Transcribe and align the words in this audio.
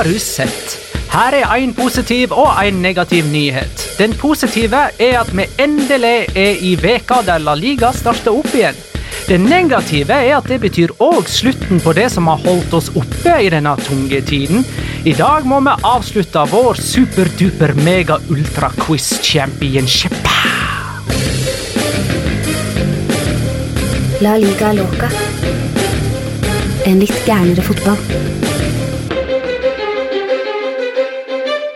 Har 0.00 0.08
du 0.08 0.16
sett? 0.18 0.78
Her 1.12 1.34
er 1.36 1.50
en 1.60 1.74
positiv 1.76 2.30
og 2.32 2.54
en 2.64 2.78
negativ 2.80 3.26
nyhet. 3.28 3.82
Den 3.98 4.14
positive 4.16 4.78
er 4.96 5.18
at 5.20 5.28
vi 5.36 5.44
endelig 5.60 6.30
er 6.40 6.62
i 6.64 6.70
veka 6.80 7.18
der 7.26 7.42
La 7.44 7.52
Liga 7.52 7.90
starter 7.92 8.32
opp 8.32 8.48
igjen. 8.56 8.78
Det 9.28 9.36
negative 9.42 10.16
er 10.16 10.38
at 10.38 10.48
det 10.48 10.56
betyr 10.62 10.94
òg 11.04 11.28
slutten 11.28 11.84
på 11.84 11.92
det 11.92 12.08
som 12.14 12.32
har 12.32 12.40
holdt 12.46 12.72
oss 12.80 12.88
oppe 12.96 13.36
i 13.44 13.52
denne 13.52 13.76
tunge 13.84 14.22
tiden. 14.24 14.64
I 15.04 15.12
dag 15.20 15.44
må 15.44 15.60
vi 15.68 15.76
avslutte 15.92 16.48
vår 16.48 16.80
superduper 16.80 17.76
mega 17.84 18.16
ultra 18.32 18.72
quiz 18.80 19.18
championship. 19.20 20.16
La 24.24 24.38
liga 24.40 24.72
loca. 24.80 25.12
En 26.88 27.04
litt 27.04 27.20
gærnere 27.28 27.68
fotball. 27.68 28.48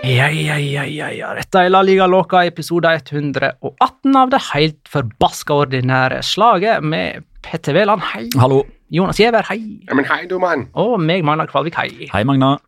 Ja, 0.04 0.26
ja, 0.28 0.58
ja, 0.58 0.82
ja, 0.84 1.06
ja. 1.16 1.30
Dette 1.38 1.62
er 1.64 1.70
La 1.70 1.80
Liga 1.80 2.04
Loca, 2.04 2.42
episode 2.44 2.90
118 2.92 4.18
av 4.20 4.34
det 4.34 4.40
helt 4.50 4.90
forbaska 4.92 5.56
ordinære 5.62 6.18
slaget 6.20 6.84
med 6.84 7.24
Petter 7.40 7.72
Veland, 7.72 8.04
hei. 8.10 8.26
Hallo. 8.36 8.60
Jonas 8.92 9.16
Giæver, 9.22 9.46
hei. 9.48 9.80
Ja, 9.88 9.96
men 9.96 10.04
hei, 10.04 10.26
du 10.28 10.36
mann. 10.42 10.66
Og 10.76 10.98
meg, 11.00 11.24
Magna 11.24 11.48
Kvalvik, 11.48 11.78
hei. 11.80 12.10
Hei, 12.12 12.20
Magna. 12.28 12.58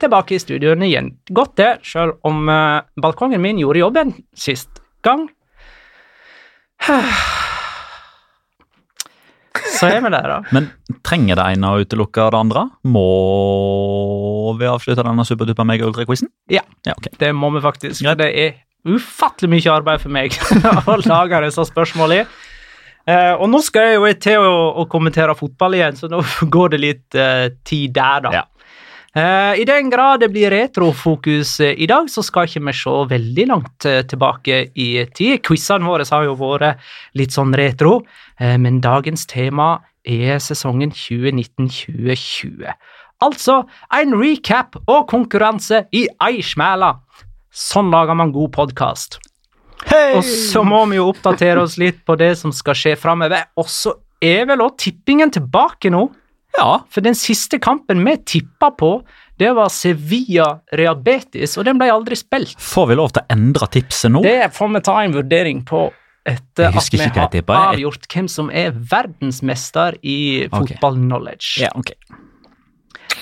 Tilbake 0.00 0.38
i 0.38 0.40
studioene 0.40 0.88
igjen. 0.88 1.12
Godt 1.36 1.58
det, 1.60 1.70
sjøl 1.84 2.14
om 2.24 2.48
uh, 2.48 2.80
balkongen 2.96 3.44
min 3.44 3.60
gjorde 3.60 3.84
jobben 3.84 4.16
sist 4.32 4.80
gang. 5.04 5.28
Så 9.80 9.90
er 9.90 10.02
vi 10.04 10.12
der, 10.14 10.28
da. 10.32 10.38
Men 10.56 10.68
trenger 11.06 11.38
det 11.40 11.46
ene 11.54 11.72
å 11.72 11.82
utelukke 11.82 12.28
det 12.32 12.40
andre? 12.40 12.66
Må 12.88 13.06
vi 14.60 14.68
avslutte 14.70 15.04
denne 15.06 15.26
superduper 15.28 15.68
mega-ultra-quizen? 15.68 16.30
Ja. 16.52 16.64
Ja, 16.86 16.96
okay. 16.96 17.14
Det 17.20 17.32
må 17.36 17.50
vi 17.54 17.62
faktisk. 17.64 18.02
Greit. 18.04 18.20
Det 18.22 18.30
er 18.32 18.56
ufattelig 18.86 19.50
mye 19.56 19.72
arbeid 19.72 20.02
for 20.02 20.14
meg 20.14 20.36
å 20.90 20.98
lage 21.04 21.42
disse 21.46 21.66
spørsmålene. 21.70 22.28
Uh, 23.06 23.38
og 23.38 23.46
nå 23.52 23.60
skal 23.62 23.86
jeg 23.86 23.98
jo 24.00 24.08
til 24.18 24.42
å, 24.42 24.54
å 24.82 24.84
kommentere 24.90 25.36
fotball 25.38 25.76
igjen, 25.78 25.98
så 25.98 26.10
nå 26.10 26.24
går 26.56 26.74
det 26.74 26.82
litt 26.82 27.18
uh, 27.18 27.46
tid 27.66 27.94
der, 27.94 28.24
da. 28.26 28.32
Ja. 28.40 28.44
Eh, 29.16 29.60
I 29.60 29.64
den 29.64 29.88
grad 29.90 30.20
det 30.20 30.28
blir 30.28 30.50
retrofokus 30.52 31.54
eh, 31.64 31.72
i 31.80 31.86
dag, 31.88 32.10
så 32.12 32.20
skal 32.24 32.44
ikke 32.44 32.60
vi 32.66 32.74
se 32.76 32.92
veldig 33.12 33.46
langt 33.48 33.86
eh, 33.88 34.02
tilbake 34.04 34.58
i 34.76 34.88
tid. 35.16 35.40
Quizene 35.46 35.88
våre 35.88 36.04
har 36.10 36.26
jo 36.26 36.34
vært 36.36 36.82
litt 37.16 37.32
sånn 37.32 37.54
retro, 37.56 38.02
men 38.36 38.82
dagens 38.84 39.24
tema 39.30 39.78
er 40.04 40.36
sesongen 40.44 40.92
2019-2020. 40.92 42.68
Altså 43.24 43.62
en 43.96 44.12
recap 44.20 44.76
og 44.84 45.06
konkurranse 45.08 45.86
i 45.96 46.04
ei 46.26 46.44
smæla. 46.44 46.92
Sånn 47.48 47.88
lager 47.94 48.18
man 48.18 48.34
god 48.34 48.52
podkast. 48.52 49.16
Og 50.12 50.20
så 50.26 50.60
må 50.66 50.82
vi 50.90 50.98
jo 50.98 51.08
oppdatere 51.14 51.62
oss 51.64 51.78
litt 51.80 52.02
på 52.04 52.18
det 52.20 52.34
som 52.36 52.52
skal 52.52 52.76
skje 52.76 52.92
framover. 53.00 53.48
Og 53.56 53.70
så 53.72 53.94
er 54.20 54.44
vel 54.50 54.60
òg 54.66 54.76
tippingen 54.82 55.32
tilbake 55.32 55.88
nå. 55.94 56.04
Ja. 56.56 56.80
For 56.92 57.04
den 57.04 57.14
siste 57.18 57.58
kampen 57.62 58.02
vi 58.06 58.16
tippa 58.24 58.70
på, 58.78 58.90
det 59.38 59.50
var 59.56 59.68
Sevilla 59.72 60.60
Reabetis, 60.72 61.58
og 61.60 61.66
den 61.68 61.78
ble 61.80 61.90
aldri 61.92 62.16
spilt. 62.16 62.56
Får 62.62 62.88
vi 62.90 62.96
lov 62.96 63.12
til 63.12 63.22
å 63.22 63.26
endre 63.36 63.68
tipset 63.68 64.12
nå? 64.12 64.22
Det 64.24 64.50
får 64.56 64.72
vi 64.72 64.80
ta 64.88 64.96
en 65.04 65.16
vurdering 65.16 65.62
på 65.68 65.86
etter 66.26 66.72
at 66.72 66.88
vi 66.90 66.98
jeg 66.98 67.12
har. 67.12 67.28
Jeg- 67.30 67.44
avgjort 67.46 68.08
hvem 68.08 68.28
som 68.28 68.50
er 68.50 68.72
verdensmester 68.72 69.98
i 70.02 70.48
fotball-knowledge. 70.50 71.60
Ja, 71.60 71.68
okay. 71.76 71.94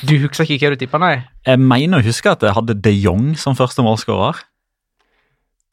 Du 0.05 0.17
husker 0.19 0.45
ikke 0.45 0.69
hva 0.69 0.77
du 0.77 0.87
tippa, 0.87 0.99
nei? 0.99 1.25
Jeg 1.47 1.59
mener 1.59 2.01
å 2.01 2.05
huske 2.05 2.31
at 2.31 2.41
jeg 2.41 2.55
hadde 2.55 2.81
de 2.81 2.91
Jong 2.91 3.35
som 3.37 3.55
første 3.55 3.83
målskårer. 3.85 4.35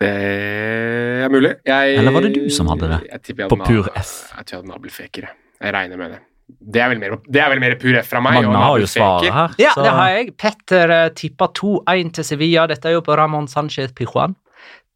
Det 0.02 0.10
er 0.10 1.30
mulig. 1.30 1.56
Jeg, 1.66 1.98
Eller 2.00 2.12
var 2.12 2.22
det 2.26 2.34
du 2.34 2.50
som 2.50 2.68
hadde 2.68 2.90
det? 2.90 3.00
Jeg 3.12 3.38
jeg 3.38 3.50
På 3.50 3.58
pur 3.62 3.88
F. 3.96 4.34
Jeg 4.36 4.46
tror 4.46 4.56
jeg 4.56 4.62
hadde 4.64 4.72
nabelfekere. 4.74 5.30
Jeg 5.62 5.74
regner 5.74 5.98
med 5.98 6.12
det. 6.16 6.20
Det 6.60 6.82
er 6.82 6.90
vel 6.94 7.00
mer, 7.00 7.18
det 7.30 7.42
er 7.42 7.50
vel 7.54 7.60
mer 7.64 7.76
pur 7.82 7.98
F 8.02 8.08
fra 8.12 8.22
meg. 8.22 8.44
Man 8.44 8.56
har 8.56 8.80
jo 8.80 8.90
svaret 8.90 9.32
her. 9.32 9.56
Ja, 9.62 9.72
så- 9.76 9.84
det 9.84 9.92
har 9.98 10.10
jeg. 10.10 10.38
Petter 10.38 10.90
uh, 11.06 11.10
tippa 11.16 11.48
2-1 11.48 12.14
til 12.14 12.24
Sevilla. 12.24 12.68
Dette 12.68 12.86
er 12.90 12.94
jo 12.98 13.02
på 13.02 13.16
Ramón 13.18 13.48
Sánchez 13.52 13.94
Pijuan. 13.94 14.36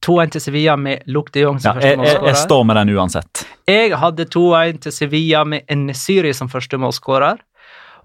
2-1 0.06 0.31
til 0.36 0.42
Sevilla 0.42 0.75
med 0.78 1.02
Luc 1.07 1.31
de 1.34 1.42
Jong 1.42 1.56
Ja, 1.63 1.72
som 1.74 1.80
jeg, 1.81 1.98
første 1.98 2.12
jeg, 2.13 2.24
jeg 2.28 2.36
står 2.44 2.63
med 2.66 2.75
den 2.75 2.92
uansett. 2.96 3.46
Jeg 3.68 3.96
hadde 3.98 4.25
2-1 4.25 4.80
til 4.81 4.92
Sevilla 4.92 5.44
med 5.46 5.63
Enesiri 5.72 6.34
som 6.34 6.48
første 6.52 6.78
målskårer. 6.78 7.40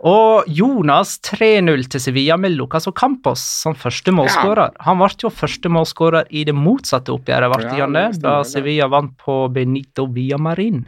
Og 0.01 0.47
Jonas 0.49 1.19
3-0 1.21 1.83
til 1.93 2.01
Sevilla 2.01 2.39
med 2.41 2.55
Lucas 2.57 2.87
Ocampos 2.89 3.43
som 3.43 3.75
første 3.77 4.15
målskårer. 4.17 4.73
Han 4.87 4.97
ble 5.03 5.11
jo 5.27 5.29
første 5.29 5.69
målskårer 5.69 6.25
i 6.33 6.47
det 6.49 6.55
motsatte 6.57 7.13
oppgjøret, 7.13 7.53
ble 7.53 7.67
Ja, 7.69 7.85
han 7.85 7.93
det 7.93 8.23
da. 8.23 8.39
Sevilla 8.49 8.89
vant 8.89 9.13
på 9.21 9.43
Benito 9.53 10.07
Villamarin. 10.09 10.87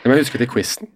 Det 0.00 0.08
må 0.08 0.16
jeg 0.16 0.24
huske 0.24 0.40
til 0.40 0.48
quizen. 0.48 0.88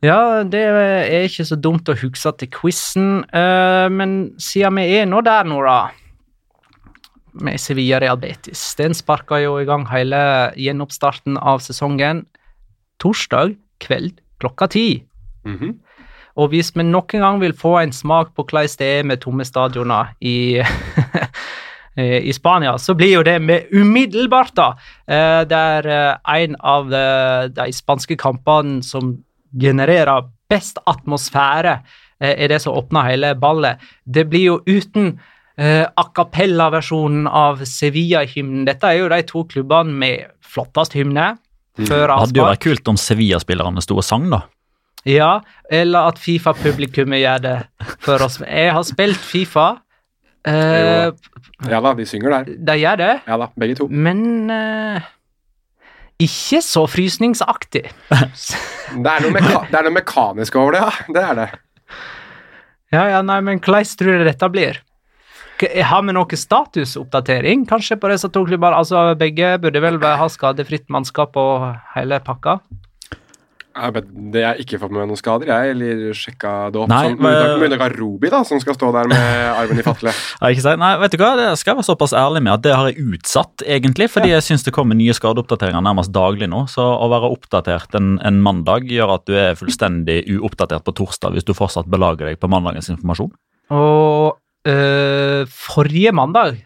Ja, 0.00 0.42
det 0.48 0.60
er 0.64 1.26
ikke 1.26 1.44
så 1.44 1.58
dumt 1.60 1.88
å 1.92 1.96
huske 2.00 2.32
til 2.40 2.48
quizen, 2.48 3.24
eh, 3.36 3.88
men 3.92 4.32
siden 4.40 4.78
vi 4.80 4.86
er 4.96 5.08
nå 5.10 5.20
der 5.20 5.44
nå, 5.44 5.60
da 5.66 5.80
med 7.32 7.60
Sevilla 7.60 8.00
Real 8.00 8.18
Betis. 8.20 8.62
Den 8.78 8.94
sparka 8.96 9.40
jo 9.42 9.58
i 9.60 9.66
gang 9.68 9.86
hele 9.90 10.20
gjenoppstarten 10.58 11.38
av 11.38 11.62
sesongen 11.64 12.24
torsdag 13.02 13.56
kveld 13.80 14.20
klokka 14.42 14.70
ti. 14.70 15.04
Mhm. 15.44 15.78
Og 16.36 16.52
hvis 16.52 16.70
vi 16.76 16.84
noen 16.86 17.20
gang 17.20 17.40
vil 17.40 17.52
få 17.52 17.82
en 17.82 17.92
smak 17.92 18.34
på 18.34 18.44
hvordan 18.44 18.78
det 18.78 18.86
er 18.86 19.02
med 19.04 19.20
tomme 19.20 19.44
stadioner 19.44 20.14
i, 20.22 20.62
i 22.28 22.32
Spania, 22.32 22.78
så 22.78 22.94
blir 22.94 23.12
jo 23.18 23.22
det 23.22 23.40
med 23.42 23.66
umiddelbart, 23.72 24.54
da. 24.56 24.68
Eh, 25.08 25.44
Der 25.44 25.86
eh, 25.86 26.42
en 26.42 26.56
av 26.60 26.88
de, 26.88 27.52
de 27.52 27.72
spanske 27.72 28.16
kampene 28.16 28.82
som 28.82 29.18
genererer 29.58 30.28
best 30.50 30.78
atmosfære, 30.86 31.80
eh, 32.20 32.34
er 32.44 32.48
det 32.48 32.60
som 32.62 32.74
åpner 32.76 33.08
hele 33.10 33.34
ballet. 33.34 33.78
Det 34.04 34.28
blir 34.30 34.44
jo 34.44 34.56
uten 34.66 35.18
eh, 35.58 35.84
a 35.96 36.04
cappella-versjonen 36.14 37.26
av 37.26 37.60
Sevilla-hymnen. 37.66 38.64
Dette 38.66 38.84
er 38.88 38.98
jo 39.02 39.08
de 39.12 39.22
to 39.28 39.44
klubbene 39.44 39.92
med 39.92 40.26
flottest 40.42 40.94
hymne. 40.96 41.36
Før 41.80 42.06
Det 42.08 42.16
hadde 42.18 42.36
jo 42.40 42.44
vært 42.48 42.64
kult 42.64 42.88
om 42.88 42.96
Sevilla-spillerne 42.96 43.80
sto 43.84 43.96
og 43.96 44.04
sang, 44.04 44.28
da. 44.30 44.42
Ja, 45.08 45.40
eller 45.70 46.10
at 46.10 46.18
Fifa-publikummet 46.20 47.22
gjør 47.22 47.38
det 47.40 47.54
for 48.04 48.20
oss. 48.26 48.40
Jeg 48.44 48.72
har 48.74 48.82
spilt 48.84 49.16
Fifa. 49.16 49.78
Eh, 50.44 51.12
Ja 51.68 51.80
da, 51.84 51.92
de 51.94 52.04
synger 52.08 52.30
der. 52.32 52.44
de 52.64 52.74
gjør 52.80 52.96
det, 52.96 53.10
Ja 53.28 53.36
da, 53.36 53.48
begge 53.60 53.76
to. 53.76 53.86
men 53.88 54.50
eh, 54.50 55.00
ikke 56.22 56.60
så 56.64 56.84
frysningsaktig. 56.90 57.86
Det 58.90 59.06
er 59.06 59.22
noe, 59.22 59.40
det 59.70 59.76
er 59.78 59.84
noe 59.86 59.94
mekanisk 59.94 60.56
over 60.58 60.74
det, 60.74 60.80
ja. 60.82 61.10
Det 61.14 61.20
er 61.22 61.36
det. 61.38 61.44
Ja, 62.90 63.04
ja, 63.06 63.20
nei, 63.22 63.36
men 63.46 63.60
hvordan 63.62 63.86
tror 64.00 64.16
du 64.18 64.24
dette 64.26 64.48
blir? 64.50 64.80
Har 65.86 66.02
vi 66.02 66.14
noe 66.16 66.38
statusoppdatering 66.42 67.68
kanskje 67.70 68.00
på 68.00 68.10
disse 68.10 68.30
to 68.34 68.42
klubbene? 68.48 68.80
Altså, 68.80 69.12
begge 69.20 69.52
burde 69.62 69.82
vel 69.84 70.00
ha 70.02 70.26
skadefritt 70.32 70.88
mannskap 70.90 71.38
og 71.38 71.68
hele 71.94 72.18
pakka? 72.26 72.56
Ja, 73.80 73.88
men 73.96 74.30
det 74.34 74.40
jeg 74.44 74.64
ikke 74.66 74.78
fått 74.82 74.92
med 74.92 75.00
meg 75.00 75.08
noen 75.10 75.18
skader, 75.20 75.48
jeg, 75.48 75.70
eller 75.72 76.12
sjekka 76.16 76.50
det 76.74 76.80
opp. 76.82 76.90
Nei, 76.92 76.98
Sånn, 77.08 77.16
men- 77.24 77.60
Med 77.60 77.64
unntak 77.70 77.84
av 77.86 77.94
Robi, 77.96 78.28
da, 78.30 78.42
som 78.44 78.60
skal 78.60 78.76
stå 78.76 78.90
der 78.92 79.08
med 79.08 79.24
armen 79.56 79.80
i 79.80 79.84
fatle. 79.86 80.12
Ja? 80.40 80.76
Nei, 80.76 80.90
vet 81.00 81.14
du 81.16 81.18
hva? 81.22 81.30
Det 81.38 81.46
skal 81.60 81.72
jeg 81.72 81.78
være 81.80 81.88
såpass 81.88 82.12
ærlig 82.12 82.42
med 82.44 82.52
at 82.58 82.62
det 82.66 82.74
har 82.76 82.90
jeg 82.90 83.00
utsatt, 83.14 83.64
egentlig. 83.66 84.10
Fordi 84.12 84.34
jeg 84.34 84.42
syns 84.44 84.64
det 84.66 84.74
kommer 84.76 84.98
nye 84.98 85.14
skadeoppdateringer 85.16 85.80
nærmest 85.88 86.12
daglig 86.12 86.48
nå. 86.52 86.66
Så 86.68 86.84
å 86.84 87.08
være 87.12 87.30
oppdatert 87.32 87.94
en, 87.96 88.18
en 88.26 88.42
mandag 88.44 88.84
gjør 88.90 89.14
at 89.16 89.24
du 89.30 89.34
er 89.40 89.56
fullstendig 89.56 90.20
uoppdatert 90.36 90.84
på 90.84 90.92
torsdag 91.00 91.32
hvis 91.38 91.46
du 91.48 91.54
fortsatt 91.56 91.88
belager 91.90 92.28
deg 92.28 92.38
på 92.42 92.50
mandagens 92.52 92.90
informasjon. 92.92 93.32
Og 93.72 94.36
øh, 94.68 95.44
forrige 95.48 96.12
mandag 96.12 96.60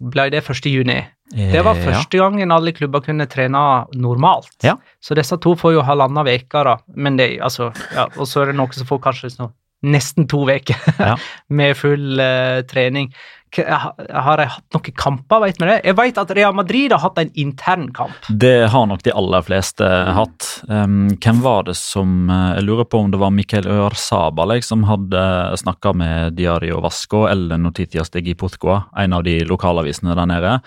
ble 0.00 0.28
det 0.34 0.42
1. 0.44 0.66
juni. 0.68 0.98
Det 1.34 1.62
var 1.64 1.76
Eh, 1.76 1.84
første 1.84 2.18
gangen 2.18 2.52
alle 2.54 2.72
klubber 2.72 3.02
kunne 3.02 3.26
trene 3.26 3.86
normalt. 3.94 4.52
Ja. 4.62 4.76
Så 5.00 5.14
disse 5.18 5.36
to 5.42 5.56
får 5.58 5.74
jo 5.74 5.82
halvannen 5.82 6.26
uke, 6.26 6.64
da. 6.64 6.76
Men 6.94 7.16
det, 7.16 7.40
altså, 7.42 7.72
ja, 7.94 8.06
og 8.16 8.26
så 8.26 8.42
er 8.42 8.52
det 8.52 8.60
noen 8.60 8.72
som 8.72 8.86
får 8.86 9.02
kanskje 9.08 9.32
sånn, 9.34 9.52
nesten 9.82 10.28
to 10.28 10.44
uker 10.46 10.76
Ja. 10.98 11.16
med 11.48 11.76
full 11.76 12.20
uh, 12.20 12.62
trening. 12.70 13.12
Har 13.56 14.36
de 14.36 14.44
hatt 14.50 14.74
noen 14.74 14.94
kamper, 14.98 15.40
vet 15.46 15.60
vi 15.60 15.68
det? 15.68 15.76
Jeg 15.86 15.96
vet 15.96 16.18
at 16.20 16.32
Real 16.36 16.52
Madrid 16.56 16.92
har 16.92 17.00
hatt 17.00 17.20
en 17.22 17.30
intern 17.38 17.86
kamp. 17.94 18.26
Det 18.28 18.68
har 18.72 18.86
nok 18.90 19.04
de 19.06 19.14
aller 19.16 19.44
fleste 19.46 19.86
hatt. 19.86 20.48
Um, 20.68 21.06
hvem 21.22 21.40
var 21.44 21.62
det 21.68 21.76
som 21.78 22.28
eh, 22.28 22.56
Jeg 22.58 22.66
lurer 22.66 22.88
på 22.90 23.00
om 23.04 23.10
det 23.14 23.20
var 23.22 23.32
Mikael 23.32 23.68
Ørsabal 23.70 24.56
som 24.66 24.84
hadde 24.88 25.22
snakka 25.62 25.94
med 25.96 26.36
Diario 26.36 26.82
Vasco 26.84 27.24
eller 27.30 27.56
Notitias 27.62 28.10
de 28.10 28.20
Gipotcoa, 28.26 28.82
en 28.98 29.16
av 29.16 29.24
de 29.24 29.38
lokalavisene 29.46 30.16
der 30.18 30.28
nede, 30.28 30.58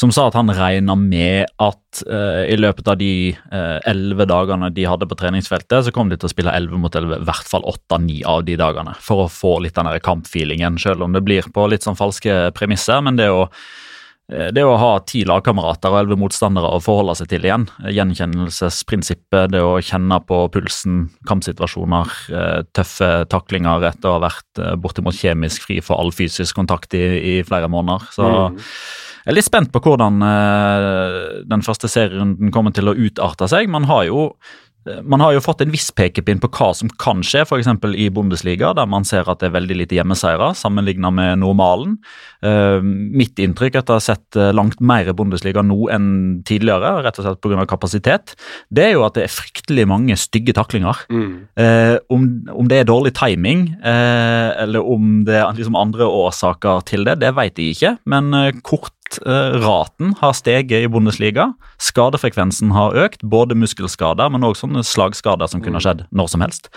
som 0.00 0.12
sa 0.14 0.28
at 0.30 0.36
han 0.38 0.48
regna 0.56 0.94
med 0.96 1.50
at 1.60 2.00
uh, 2.08 2.46
i 2.48 2.56
løpet 2.56 2.88
av 2.88 2.96
de 3.00 3.34
elleve 3.90 4.24
dagene 4.30 4.70
de 4.72 4.86
hadde 4.88 5.08
på 5.10 5.18
treningsfeltet, 5.20 5.84
så 5.84 5.92
kom 5.92 6.08
de 6.08 6.16
til 6.16 6.30
å 6.30 6.32
spille 6.32 6.54
elleve 6.56 6.80
mot 6.80 6.96
elleve, 6.96 7.20
i 7.20 7.28
hvert 7.28 7.50
fall 7.50 7.66
åtte-ni 7.68 8.22
av 8.24 8.46
de 8.48 8.56
dagene, 8.60 8.94
for 9.04 9.26
å 9.26 9.30
få 9.32 9.58
litt 9.64 9.76
den 9.76 9.92
kampfeelingen, 10.00 10.80
selv 10.80 11.04
om 11.04 11.12
det 11.16 11.24
blir 11.26 11.50
på 11.52 11.68
litt 11.68 11.84
sånn 11.84 11.98
falske 12.00 12.40
premisser. 12.56 13.04
men 13.04 13.20
det 13.20 13.28
å 13.28 13.50
Eh, 14.30 14.50
Det 14.54 14.62
å 14.64 14.76
ha 14.78 14.92
ti 15.06 15.24
lagkamerater 15.26 15.90
og 15.90 16.00
elleve 16.00 16.18
motstandere 16.20 16.70
å 16.70 16.82
forholde 16.82 17.16
seg 17.18 17.30
til 17.32 17.46
igjen, 17.46 17.66
eh, 17.82 17.92
gjenkjennelsesprinsippet, 17.96 19.50
det 19.50 19.62
å 19.62 19.80
kjenne 19.82 20.20
på 20.26 20.44
pulsen, 20.54 21.10
kampsituasjoner, 21.26 22.10
eh, 22.30 22.62
tøffe 22.72 23.26
taklinger 23.28 23.82
etter 23.90 24.08
å 24.08 24.18
ha 24.20 24.28
vært 24.28 24.58
eh, 24.62 24.76
bortimot 24.76 25.14
kjemisk 25.14 25.66
fri 25.66 25.80
for 25.80 25.98
all 25.98 26.10
fysisk 26.10 26.54
kontakt 26.54 26.94
i, 26.94 27.38
i 27.38 27.42
flere 27.42 27.68
måneder. 27.68 28.06
Så 28.12 28.30
Mm. 28.30 28.56
Jeg 29.24 29.32
er 29.32 29.36
litt 29.36 29.48
spent 29.48 29.72
på 29.74 29.82
hvordan 29.84 30.24
eh, 30.24 31.20
den 31.50 31.64
første 31.66 31.90
serierunden 31.92 32.52
kommer 32.54 32.74
til 32.76 32.90
å 32.90 32.96
utarte 32.96 33.48
seg. 33.50 33.70
Man 33.72 33.88
har 33.90 34.06
jo 34.08 34.30
man 35.04 35.20
har 35.20 35.34
jo 35.34 35.42
fått 35.44 35.60
en 35.60 35.72
viss 35.72 35.90
pekepinn 35.92 36.38
på 36.40 36.48
hva 36.56 36.70
som 36.76 36.88
kan 37.00 37.20
skje, 37.26 37.42
f.eks. 37.44 37.68
i 38.00 38.06
Bundesliga, 38.14 38.70
der 38.76 38.88
man 38.88 39.04
ser 39.04 39.28
at 39.28 39.42
det 39.42 39.50
er 39.50 39.56
veldig 39.58 39.76
lite 39.82 39.98
hjemmeseiere 39.98 40.54
sammenlignet 40.56 41.12
med 41.12 41.42
normalen. 41.42 41.98
Uh, 42.40 42.80
mitt 42.80 43.36
inntrykk 43.42 43.76
etter 43.76 43.92
å 43.92 43.98
ha 43.98 44.04
sett 44.04 44.38
eh, 44.40 44.52
langt 44.56 44.78
mer 44.80 45.10
Bundesliga 45.16 45.60
nå 45.66 45.90
enn 45.92 46.08
tidligere, 46.48 46.94
rett 47.04 47.20
og 47.20 47.26
slett 47.26 47.42
pga. 47.44 47.66
kapasitet, 47.68 48.34
det 48.72 48.86
er 48.86 48.94
jo 48.94 49.04
at 49.04 49.18
det 49.18 49.26
er 49.26 49.34
fryktelig 49.34 49.84
mange 49.90 50.16
stygge 50.20 50.56
taklinger. 50.56 51.04
Mm. 51.12 51.34
Uh, 51.60 51.96
om, 52.08 52.26
om 52.62 52.70
det 52.70 52.80
er 52.80 52.88
dårlig 52.88 53.12
timing, 53.18 53.68
uh, 53.84 54.56
eller 54.64 54.80
om 54.96 55.20
det 55.28 55.36
er 55.42 55.60
liksom 55.60 55.76
andre 55.76 56.08
årsaker 56.08 56.86
til 56.88 57.04
det, 57.04 57.20
det 57.20 57.34
vet 57.36 57.60
jeg 57.60 57.76
ikke. 57.76 57.94
Men 58.08 58.32
eh, 59.24 59.56
raten 59.62 60.14
har 60.20 60.34
steget 60.36 60.84
i 60.84 60.90
Bundesliga. 60.90 61.50
Skadefrekvensen 61.82 62.74
har 62.76 62.96
økt, 62.96 63.24
både 63.26 63.56
muskelskader, 63.58 64.30
men 64.30 64.46
også 64.46 64.70
slagskader 64.86 65.50
som 65.50 65.64
kunne 65.64 65.82
skjedd 65.82 66.06
når 66.14 66.30
som 66.34 66.44
helst. 66.44 66.70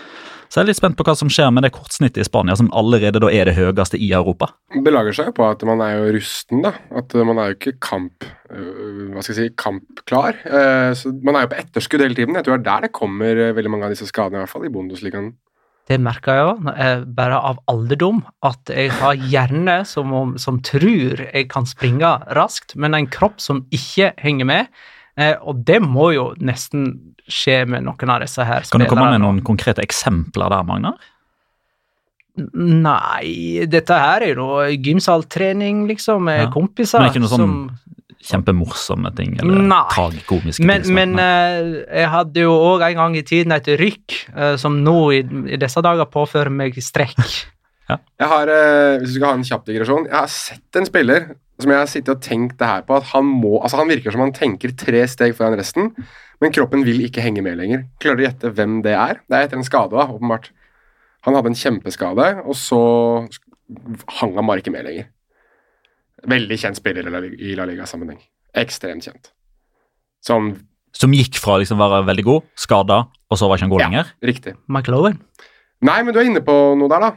Så 0.54 0.60
jeg 0.60 0.68
er 0.68 0.70
litt 0.70 0.78
spent 0.78 0.98
på 1.00 1.06
hva 1.08 1.16
som 1.18 1.32
skjer 1.34 1.48
med 1.50 1.66
det 1.66 1.72
kortsnittet 1.74 2.22
i 2.22 2.26
Spania, 2.28 2.54
som 2.60 2.68
allerede 2.78 3.18
da 3.24 3.30
er 3.34 3.50
det 3.50 3.56
høyeste 3.58 3.98
i 3.98 4.12
Europa. 4.14 4.52
belager 4.86 5.16
seg 5.18 5.32
jo 5.32 5.38
på 5.40 5.48
at 5.50 5.64
man 5.66 5.82
er 5.82 5.96
jo 5.98 6.12
rusten, 6.14 6.62
da. 6.62 6.76
At 6.94 7.16
man 7.18 7.42
er 7.42 7.50
jo 7.50 7.58
ikke 7.58 7.80
kamp 7.82 8.28
øh, 8.54 9.16
Hva 9.16 9.24
skal 9.26 9.34
jeg 9.34 9.40
si 9.40 9.56
kampklar. 9.58 10.38
Eh, 10.46 10.92
så 10.94 11.10
man 11.26 11.40
er 11.40 11.48
jo 11.48 11.54
på 11.56 11.58
etterskudd 11.64 12.06
hele 12.06 12.20
tiden. 12.20 12.38
Jeg 12.38 12.46
tror 12.46 12.60
det 12.60 12.62
er 12.62 12.70
der 12.70 12.86
det 12.86 12.94
kommer 12.94 13.42
øh, 13.48 13.56
veldig 13.58 13.74
mange 13.74 13.90
av 13.90 13.96
disse 13.96 14.06
skadene, 14.06 14.38
i 14.38 14.46
hvert 14.46 14.54
fall 14.54 14.70
i 14.70 14.74
Bundesligaen. 14.74 15.34
Det 15.92 15.98
merker 16.00 16.38
jeg 16.38 16.48
òg, 16.48 16.68
bare 17.18 17.38
av 17.44 17.58
alderdom, 17.68 18.22
at 18.48 18.72
jeg 18.72 18.94
har 19.02 19.18
hjerne 19.20 19.82
som, 19.88 20.14
om, 20.16 20.38
som 20.40 20.62
tror 20.64 21.26
jeg 21.26 21.50
kan 21.52 21.68
springe 21.68 22.14
raskt, 22.38 22.78
men 22.80 22.96
en 22.96 23.10
kropp 23.12 23.44
som 23.44 23.66
ikke 23.76 24.14
henger 24.24 24.48
med. 24.48 24.70
Eh, 25.20 25.36
og 25.44 25.66
det 25.68 25.82
må 25.84 26.14
jo 26.16 26.30
nesten 26.40 26.88
skje 27.30 27.66
med 27.70 27.84
noen 27.86 28.10
av 28.10 28.24
disse 28.24 28.44
her 28.48 28.64
Kan 28.72 28.82
du 28.82 28.88
komme 28.90 29.12
med 29.12 29.22
noen 29.22 29.44
konkrete 29.46 29.84
eksempler 29.84 30.50
der, 30.52 30.64
Magnar? 30.68 30.96
Nei, 32.34 33.62
dette 33.70 33.94
her 33.94 34.24
er 34.26 34.40
jo 34.40 34.48
gymsaltrening, 34.82 35.84
liksom, 35.92 36.24
med 36.26 36.48
Ja. 36.48 36.52
kompiser. 36.52 37.00
Men 37.04 37.12
ikke 37.12 37.22
noe 37.22 37.30
sånn 37.30 37.44
som 37.44 37.70
Kjempemorsomme 38.24 39.12
ting, 39.18 39.34
eller 39.42 39.64
Nei. 39.68 39.82
tragikomiske 39.92 40.64
Men, 40.64 40.86
ting? 40.86 40.96
men 40.96 41.18
uh, 41.20 41.82
jeg 41.88 42.12
hadde 42.14 42.46
jo 42.46 42.54
òg 42.72 42.86
en 42.88 43.00
gang 43.02 43.18
i 43.20 43.26
tiden 43.28 43.56
et 43.56 43.68
rykk 43.80 44.16
uh, 44.32 44.54
som 44.60 44.80
nå 44.86 44.98
i, 45.16 45.24
i 45.52 45.60
disse 45.60 45.84
dager 45.84 46.08
påfører 46.12 46.54
meg 46.54 46.80
strekk. 46.80 47.20
Jeg 47.92 48.30
har, 48.32 48.48
uh, 48.48 48.96
hvis 49.02 49.12
du 49.12 49.18
skal 49.18 49.28
ha 49.28 49.36
en 49.36 49.44
kjapp 49.46 49.66
digresjon, 49.68 50.06
jeg 50.08 50.16
har 50.16 50.30
sett 50.32 50.78
en 50.80 50.88
spiller 50.88 51.26
som 51.62 51.74
jeg 51.74 51.82
har 51.82 51.90
sittet 51.92 52.14
og 52.16 52.22
tenkt 52.24 52.56
det 52.58 52.70
her 52.70 52.86
på, 52.88 52.96
at 52.98 53.10
han 53.12 53.28
må 53.28 53.58
Altså, 53.60 53.78
han 53.82 53.92
virker 53.92 54.16
som 54.16 54.24
han 54.24 54.34
tenker 54.34 54.74
tre 54.80 55.04
steg 55.12 55.36
foran 55.38 55.58
resten, 55.60 55.92
men 56.42 56.56
kroppen 56.56 56.86
vil 56.88 57.04
ikke 57.06 57.22
henge 57.22 57.44
med 57.46 57.60
lenger. 57.60 57.84
Klarer 58.02 58.20
du 58.20 58.24
å 58.24 58.28
gjette 58.28 58.54
hvem 58.56 58.80
det 58.86 58.96
er? 58.98 59.20
Det 59.28 59.38
er 59.38 59.48
etter 59.48 59.60
en 59.60 59.68
skade, 59.68 59.94
da, 60.00 60.08
åpenbart. 60.10 60.50
Han 61.28 61.38
hadde 61.38 61.54
en 61.54 61.60
kjempeskade, 61.60 62.30
og 62.44 62.58
så 62.60 62.82
hang 64.20 64.34
han 64.36 64.50
bare 64.50 64.64
ikke 64.64 64.74
med 64.74 64.88
lenger. 64.88 65.12
Veldig 66.30 66.58
kjent 66.60 66.78
spiller 66.80 67.08
i 67.36 67.56
La 67.58 67.66
Liga-sammenheng. 67.68 68.20
Ekstremt 68.56 69.04
kjent. 69.08 69.32
Som 70.24 70.54
Som 70.94 71.12
gikk 71.12 71.40
fra 71.42 71.58
liksom 71.58 71.80
å 71.82 71.90
være 71.90 72.06
veldig 72.06 72.24
god, 72.28 72.44
skada, 72.56 73.00
og 73.32 73.38
så 73.40 73.48
var 73.50 73.58
ikke 73.58 73.66
han 73.66 73.72
god 73.74 73.82
Ja. 73.82 73.88
lenger? 73.90 74.12
Riktig. 74.24 74.54
McLowan? 74.70 75.20
Nei, 75.82 76.04
men 76.04 76.14
du 76.14 76.20
er 76.20 76.26
inne 76.30 76.40
på 76.46 76.78
noe 76.78 76.88
der, 76.88 77.00
da. 77.00 77.12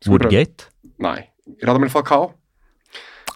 Skal? 0.00 0.12
Woodgate? 0.14 0.64
Nei. 0.98 1.28
Radamel 1.62 1.90
Falcao. 1.90 2.32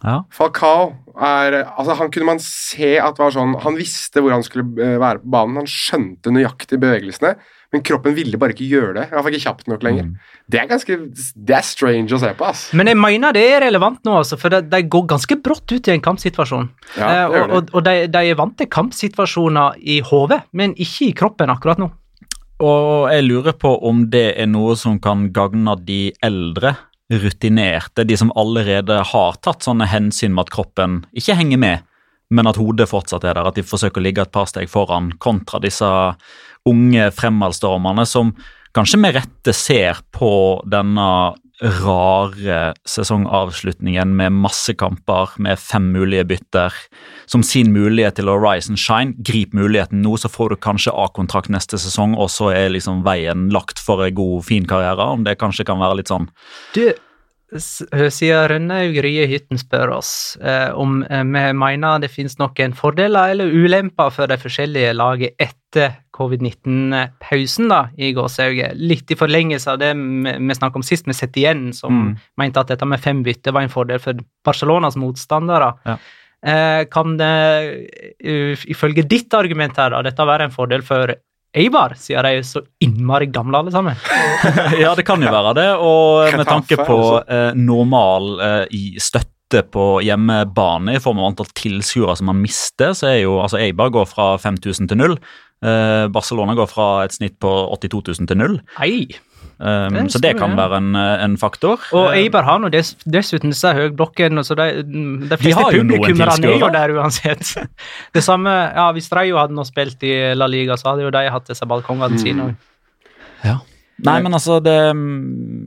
Ja. 0.02 0.22
Falcao 0.34 0.96
er 1.14 1.60
Altså, 1.78 1.94
han 1.94 2.10
kunne 2.10 2.26
man 2.26 2.38
se 2.42 2.96
at 2.98 3.18
var 3.18 3.30
sånn 3.30 3.52
Han 3.62 3.76
visste 3.78 4.18
hvor 4.20 4.32
han 4.34 4.42
skulle 4.42 4.64
eh, 4.82 4.96
være 4.98 5.20
på 5.22 5.30
banen. 5.30 5.60
Han 5.60 5.66
skjønte 5.70 6.32
nøyaktig 6.34 6.80
bevegelsene, 6.82 7.36
men 7.72 7.82
kroppen 7.86 8.12
ville 8.16 8.36
bare 8.40 8.52
ikke 8.52 8.68
gjøre 8.68 8.92
det. 8.98 9.06
I 9.08 9.14
hvert 9.14 9.24
fall 9.24 9.32
ikke 9.32 9.46
kjapt 9.46 9.70
nok 9.70 9.84
lenger. 9.86 10.10
Mm. 10.10 10.32
Det 10.52 10.60
er 10.60 10.68
ganske 10.68 10.98
Det 11.48 11.54
er 11.56 11.64
strange 11.64 12.12
å 12.12 12.20
se 12.20 12.32
på, 12.36 12.44
ass. 12.44 12.66
Men 12.76 12.90
jeg 12.90 13.00
mener 13.00 13.32
det 13.32 13.46
er 13.48 13.64
relevant 13.64 14.02
nå, 14.04 14.18
altså, 14.20 14.36
for 14.40 14.52
de, 14.52 14.60
de 14.68 14.82
går 14.92 15.06
ganske 15.14 15.38
brått 15.40 15.72
ut 15.72 15.88
i 15.88 15.94
en 15.94 16.04
kampsituasjon. 16.04 16.68
Ja, 16.98 17.12
Eh, 17.12 17.30
det 17.30 17.40
gjør 17.40 17.48
og 17.48 17.56
og, 17.56 17.74
og 17.74 17.84
de, 17.86 17.96
de 18.12 18.22
er 18.30 18.38
vant 18.38 18.54
til 18.58 18.70
kampsituasjoner 18.72 19.80
i 19.80 20.00
hodet, 20.06 20.42
men 20.52 20.76
ikke 20.76 21.08
i 21.08 21.16
kroppen 21.16 21.52
akkurat 21.52 21.80
nå. 21.82 21.90
Og 22.62 23.10
jeg 23.10 23.26
lurer 23.26 23.56
på 23.58 23.74
om 23.88 24.04
det 24.12 24.36
er 24.38 24.46
noe 24.50 24.76
som 24.78 25.00
kan 25.02 25.30
gagne 25.34 25.74
de 25.82 26.12
eldre 26.22 26.76
rutinerte, 27.12 28.04
de 28.06 28.16
som 28.16 28.30
allerede 28.38 29.00
har 29.10 29.40
tatt 29.44 29.66
sånne 29.66 29.88
hensyn 29.90 30.32
med 30.32 30.46
at 30.46 30.54
kroppen 30.54 31.00
ikke 31.12 31.36
henger 31.36 31.60
med, 31.60 31.88
men 32.32 32.48
at 32.48 32.56
hodet 32.56 32.88
fortsatt 32.88 33.26
er 33.26 33.36
der, 33.36 33.50
at 33.50 33.58
de 33.58 33.66
forsøker 33.66 34.00
å 34.00 34.06
ligge 34.06 34.24
et 34.24 34.32
par 34.32 34.46
steg 34.48 34.70
foran, 34.72 35.10
kontra 35.20 35.60
disse 35.60 35.88
unge 36.68 37.10
fremadstormerne 37.14 38.06
som 38.08 38.34
kanskje 38.76 39.00
med 39.02 39.16
rette 39.18 39.54
ser 39.56 40.00
på 40.14 40.32
denne 40.70 41.08
rare 41.62 42.72
sesongavslutningen 42.88 44.16
med 44.18 44.34
masse 44.34 44.74
kamper, 44.74 45.30
med 45.38 45.60
fem 45.60 45.92
mulige 45.94 46.24
bytter, 46.32 46.74
som 47.30 47.44
sin 47.46 47.70
mulighet 47.74 48.16
til 48.18 48.30
å 48.32 48.38
rise 48.40 48.72
and 48.72 48.80
shine. 48.80 49.14
Grip 49.22 49.54
muligheten 49.54 50.02
nå, 50.02 50.16
så 50.18 50.30
får 50.32 50.52
du 50.52 50.58
kanskje 50.64 50.94
A-kontrakt 51.04 51.52
neste 51.52 51.78
sesong, 51.78 52.16
og 52.18 52.32
så 52.34 52.50
er 52.56 52.74
liksom 52.74 53.04
veien 53.06 53.48
lagt 53.54 53.78
for 53.82 54.02
en 54.02 54.16
god, 54.16 54.42
fin 54.48 54.66
karriere. 54.66 55.06
Om 55.14 55.26
det 55.28 55.38
kanskje 55.40 55.68
kan 55.68 55.80
være 55.82 56.00
litt 56.00 56.10
sånn 56.10 56.28
Du, 56.74 56.88
siden 57.58 58.46
Rønnaug 58.50 58.96
Rye 59.04 59.26
Hytten 59.28 59.60
spør 59.60 59.96
oss 59.98 60.12
eh, 60.40 60.70
om 60.78 61.02
eh, 61.04 61.24
vi 61.26 61.42
mener 61.58 62.00
det 62.02 62.10
finnes 62.12 62.38
noen 62.40 62.72
fordeler 62.76 63.34
eller 63.34 63.52
ulemper 63.52 64.12
for 64.14 64.30
de 64.30 64.38
forskjellige 64.40 64.94
lagene 64.96 65.34
etter 65.42 65.98
covid-19-pausen, 66.12 67.68
da, 67.72 67.86
i 67.96 68.12
gåsehauget. 68.16 68.76
Litt 68.76 69.12
i 69.12 69.16
forlengelse 69.16 69.72
av 69.72 69.78
det 69.80 69.92
vi 69.96 70.34
vi 70.36 70.56
snakket 70.56 70.80
om 70.80 70.84
sist, 70.86 71.06
med 71.08 71.16
Setien, 71.16 71.72
som 71.72 71.92
Mm. 71.92 72.16
mente 72.36 72.60
at 72.60 72.68
dette 72.68 72.84
med 72.86 73.00
fem 73.00 73.22
bytter 73.22 73.52
var 73.52 73.62
en 73.62 73.72
fordel 73.72 73.98
for 73.98 74.14
Barcelonas 74.44 74.96
motstandere. 74.96 75.72
Ja. 75.86 75.96
Eh, 76.44 76.84
kan 76.90 77.16
det, 77.16 77.88
uh, 78.26 78.56
ifølge 78.66 79.06
ditt 79.06 79.32
argument 79.34 79.76
her, 79.76 79.90
da, 79.90 80.02
dette 80.02 80.26
være 80.26 80.44
en 80.48 80.50
fordel 80.50 80.82
for 80.82 81.14
Eibar, 81.52 81.92
siden 82.00 82.24
de 82.24 82.38
er 82.38 82.46
så 82.48 82.62
innmari 82.80 83.28
gamle 83.32 83.60
alle 83.60 83.72
sammen? 83.74 83.98
ja, 84.82 84.94
det 84.96 85.04
kan 85.04 85.20
jo 85.20 85.32
være 85.32 85.52
det. 85.58 85.68
Og 85.84 86.38
med 86.38 86.48
tanke 86.48 86.78
på 86.80 86.96
altså. 86.96 87.22
eh, 87.28 87.60
normal 87.60 88.30
eh, 88.40 88.62
i 88.72 88.82
støtte 89.02 89.60
på 89.68 89.86
hjemmebane 90.00 90.94
i 90.96 91.02
form 91.02 91.20
av 91.20 91.28
antall 91.28 91.50
tilskuere 91.52 92.16
som 92.16 92.30
man 92.30 92.40
mister, 92.40 92.94
så 92.96 93.10
er 93.10 93.18
jo 93.26 93.36
altså 93.42 93.60
Eibar 93.60 93.92
går 93.92 94.08
fra 94.08 94.30
5000 94.40 94.88
til 94.88 95.02
null. 95.02 95.18
Eh, 95.62 96.06
Barcelona 96.14 96.56
går 96.56 96.70
fra 96.72 96.88
et 97.04 97.18
snitt 97.18 97.36
på 97.42 97.52
82 97.76 98.16
000 98.22 98.32
til 98.32 98.40
null. 98.40 98.56
Ei. 98.80 99.12
Um, 99.62 99.94
Det 99.94 100.10
så 100.10 100.18
det 100.18 100.32
kan 100.40 100.56
være 100.58 100.76
en, 100.80 100.94
eh, 100.98 101.24
en 101.24 101.36
faktor. 101.38 101.78
Og 101.94 102.08
Eh, 102.10 102.24
Eibar 102.24 102.42
har 102.42 102.58
nå 102.58 102.68
dess, 102.72 102.96
dessuten 103.06 103.52
disse 103.54 103.70
høyblokkene, 103.76 104.42
så 104.42 104.56
de, 104.58 104.82
de 104.82 105.36
fleste 105.38 105.62
noen 105.62 105.92
publikummerne 105.92 106.48
er 106.50 106.58
jo 106.58 106.70
der 106.74 106.94
uansett. 106.98 107.52
Det 108.14 108.24
samme, 108.26 108.50
ja, 108.74 108.88
Hvis 108.92 109.12
Rayo 109.14 109.38
hadde 109.38 109.54
nå 109.54 109.62
spilt 109.68 110.02
i 110.02 110.34
La 110.34 110.48
Liga, 110.50 110.74
så 110.76 110.90
hadde 110.92 111.06
jo 111.06 111.12
de 111.14 111.22
hatt 111.30 111.46
disse 111.46 111.68
balkongene 111.70 112.18
sine. 112.18 112.48
Ja. 113.44 113.60
Nei, 114.02 114.16
men 114.24 114.34
altså 114.34 114.58
det 114.62 114.74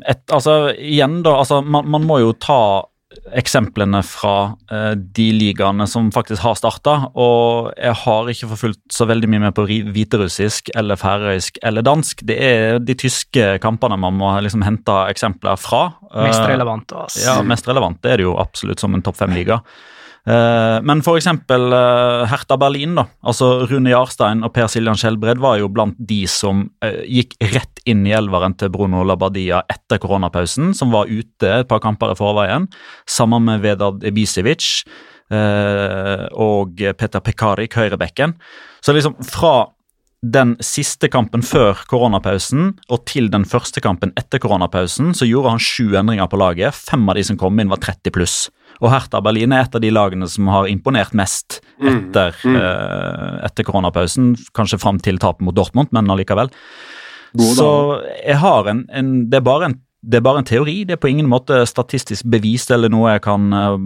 et, 0.10 0.22
Altså, 0.32 0.74
igjen, 0.76 1.22
da. 1.24 1.38
Altså, 1.40 1.62
man, 1.64 1.88
man 1.88 2.04
må 2.04 2.20
jo 2.20 2.34
ta 2.34 2.84
eksemplene 3.34 4.02
fra 4.06 4.56
eh, 4.72 4.92
de 4.96 5.26
ligaene 5.34 5.88
som 5.90 6.12
faktisk 6.14 6.44
har 6.46 6.58
starta. 6.60 6.96
Og 7.18 7.72
jeg 7.74 7.98
har 8.04 8.30
ikke 8.32 8.50
forfulgt 8.52 8.84
så 8.94 9.08
veldig 9.10 9.30
mye 9.32 9.46
med 9.48 9.56
på 9.58 9.66
hviterussisk 9.66 10.70
eller 10.78 11.00
færøysk 11.00 11.58
eller 11.66 11.86
dansk. 11.86 12.22
Det 12.28 12.38
er 12.38 12.80
de 12.84 12.98
tyske 13.00 13.56
kampene 13.64 13.98
man 14.02 14.18
må 14.20 14.30
liksom 14.46 14.66
hente 14.66 15.00
eksempler 15.10 15.60
fra. 15.62 15.88
Mest 16.14 16.44
Eh, 16.44 16.52
relevant. 16.54 16.92
Altså. 16.94 17.26
Ja, 17.26 17.42
mest 17.42 17.68
relevant 17.68 18.02
det 18.04 18.14
er 18.14 18.22
det 18.22 18.28
jo 18.28 18.38
absolutt 18.40 18.80
som 18.84 18.94
en 18.94 19.04
topp 19.06 19.18
fem-liga. 19.18 19.62
Eh, 20.26 20.78
men 20.82 21.04
eksempel 21.06 21.74
eh, 21.78 22.24
Hertha 22.32 22.58
Berlin, 22.58 22.96
da. 22.98 23.06
Altså 23.30 23.68
Rune 23.70 23.92
Jarstein 23.94 24.42
og 24.46 24.56
Per 24.56 24.70
Siljan 24.72 24.98
Skjelbred 24.98 25.42
var 25.42 25.60
jo 25.62 25.70
blant 25.70 26.00
de 26.02 26.24
som 26.30 26.64
eh, 26.86 27.04
gikk 27.20 27.36
rett 27.54 27.84
inn 27.86 28.02
i 28.10 28.16
elveren 28.18 28.58
til 28.58 28.72
Bruno 28.74 29.04
Labbadia 29.06 29.62
etter 29.70 30.02
koronapausen, 30.02 30.74
som 30.74 30.94
var 30.96 31.12
ute 31.12 31.52
et 31.60 31.70
par 31.70 31.84
kamper 31.84 32.16
i 32.16 32.18
forveien, 32.18 32.66
sammen 33.06 33.46
med 33.46 33.62
Vedad 33.66 34.06
Ibisevic 34.06 34.86
og 35.26 36.82
Peter 37.00 37.22
Pekarik, 37.26 37.74
høyrebekken. 37.74 38.36
Så 38.86 38.94
liksom 38.94 39.16
fra 39.26 39.72
den 40.22 40.54
siste 40.64 41.10
kampen 41.10 41.42
før 41.46 41.82
koronapausen 41.90 42.76
og 42.94 43.08
til 43.10 43.32
den 43.34 43.46
første 43.50 43.82
kampen 43.82 44.14
etter 44.22 44.42
koronapausen, 44.42 45.16
så 45.18 45.26
gjorde 45.26 45.56
han 45.56 45.62
sju 45.62 45.98
endringer 45.98 46.30
på 46.30 46.40
laget. 46.40 46.78
Fem 46.78 47.10
av 47.10 47.18
de 47.18 47.26
som 47.26 47.40
kom 47.42 47.58
inn, 47.58 47.74
var 47.74 47.82
30 47.82 48.14
pluss. 48.14 48.38
Og 48.84 48.92
Hertha 48.92 49.22
Berlin 49.24 49.54
er 49.56 49.66
et 49.66 49.78
av 49.78 49.84
de 49.84 49.92
lagene 49.94 50.28
som 50.32 50.50
har 50.52 50.68
imponert 50.72 51.16
mest 51.16 51.62
etter, 51.80 52.36
eh, 52.50 53.36
etter 53.48 53.68
koronapausen. 53.68 54.34
Kanskje 54.58 54.82
fram 54.82 55.00
til 55.00 55.20
tapet 55.22 55.46
mot 55.46 55.56
Dortmund, 55.56 55.94
men 55.96 56.12
allikevel. 56.12 56.52
God 57.36 57.56
Så 57.60 57.70
jeg 58.22 58.40
har 58.40 58.72
en, 58.72 58.86
en, 58.92 59.30
det, 59.30 59.42
er 59.42 59.48
bare 59.48 59.70
en 59.70 59.80
det 60.06 60.20
er 60.20 60.26
bare 60.26 60.44
en 60.44 60.48
teori. 60.48 60.84
Det 60.86 60.98
er 60.98 61.02
på 61.02 61.12
ingen 61.12 61.30
måte 61.30 61.64
statistisk 61.68 62.28
bevist 62.30 62.72
eller 62.72 62.92
noe 62.94 63.16
jeg 63.16 63.24
kan 63.26 63.48
uh, 63.56 63.78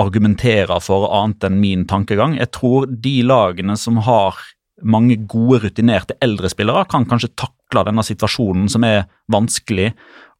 argumentere 0.00 0.78
for 0.82 1.10
annet 1.12 1.44
enn 1.44 1.58
min 1.60 1.84
tankegang. 1.88 2.38
Jeg 2.38 2.52
tror 2.56 2.88
de 2.88 3.18
lagene 3.26 3.76
som 3.78 4.00
har 4.06 4.38
mange 4.78 5.18
gode, 5.26 5.64
rutinerte 5.66 6.14
eldre 6.22 6.50
spillere, 6.50 6.86
kan 6.90 7.06
kanskje 7.08 7.34
takle 7.34 7.84
denne 7.88 8.04
situasjonen 8.06 8.68
som 8.70 8.86
er 8.86 9.08
vanskelig 9.32 9.92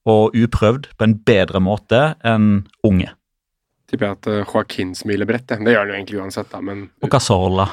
og 0.09 0.37
uprøvd, 0.39 0.87
på 0.97 1.05
en 1.05 1.17
bedre 1.27 1.61
måte 1.61 2.03
enn 2.27 2.63
unge. 2.87 3.11
Tipper 3.89 4.11
jeg 4.11 4.19
at 4.19 4.31
eh, 4.31 4.41
Joaquin 4.45 4.95
smiler 4.97 5.29
bredt. 5.29 5.49
Det, 5.51 5.73
gjør 5.73 5.85
han 5.85 5.93
jo 5.93 5.99
egentlig 5.99 6.21
uansett, 6.21 6.51
da, 6.53 6.61
men 6.65 6.87
Og 7.03 7.13
Casorla. 7.13 7.69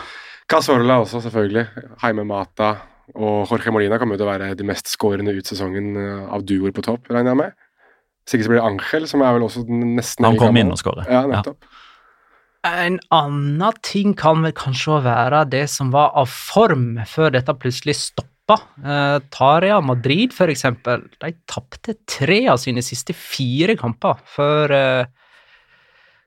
Casorla 0.51 0.99
også, 1.03 1.23
selvfølgelig. 1.25 1.65
Jaime 2.03 2.25
Mata 2.27 2.75
og 3.13 3.51
Jorge 3.51 3.73
Molina 3.73 3.99
kommer 4.01 4.15
jo 4.15 4.23
til 4.23 4.27
å 4.27 4.31
være 4.31 4.53
de 4.57 4.65
mest 4.65 4.89
skårende 4.89 5.35
ut 5.35 5.49
sesongen 5.49 5.93
eh, 5.99 6.27
av 6.33 6.45
duoer 6.47 6.73
på 6.75 6.83
topp, 6.85 7.11
regner 7.11 7.33
jeg 7.33 7.41
med. 7.43 7.57
Hvis 8.25 8.37
ikke 8.37 8.47
så 8.47 8.53
blir 8.53 8.61
det 8.61 8.67
Angel, 8.69 9.09
som 9.09 9.21
er 9.21 9.35
vel 9.35 9.45
også 9.45 9.65
nesten 9.69 10.25
Han 10.25 10.39
kommer 10.39 10.63
inn 10.63 10.73
og 10.73 10.79
skårer. 10.81 11.09
Ja, 11.11 11.25
nettopp. 11.29 11.67
En 12.65 12.95
annen 13.13 13.81
ting 13.85 14.15
kan 14.17 14.41
vel 14.41 14.55
kanskje 14.57 15.03
være 15.05 15.43
det 15.51 15.67
som 15.69 15.91
var 15.93 16.15
av 16.17 16.31
form 16.31 16.95
før 17.05 17.35
dette 17.35 17.53
plutselig 17.61 17.93
stoppa. 17.99 18.57
Eh, 18.81 19.19
Taria 19.35 19.77
Madrid, 19.85 20.33
for 20.33 20.49
eksempel, 20.49 21.05
de 21.21 21.35
tapte 21.51 21.93
tre 22.09 22.39
av 22.49 22.57
sine 22.61 22.81
siste 22.85 23.13
fire 23.13 23.77
kamper 23.77 24.17
før 24.33 24.73
eh, 24.73 25.13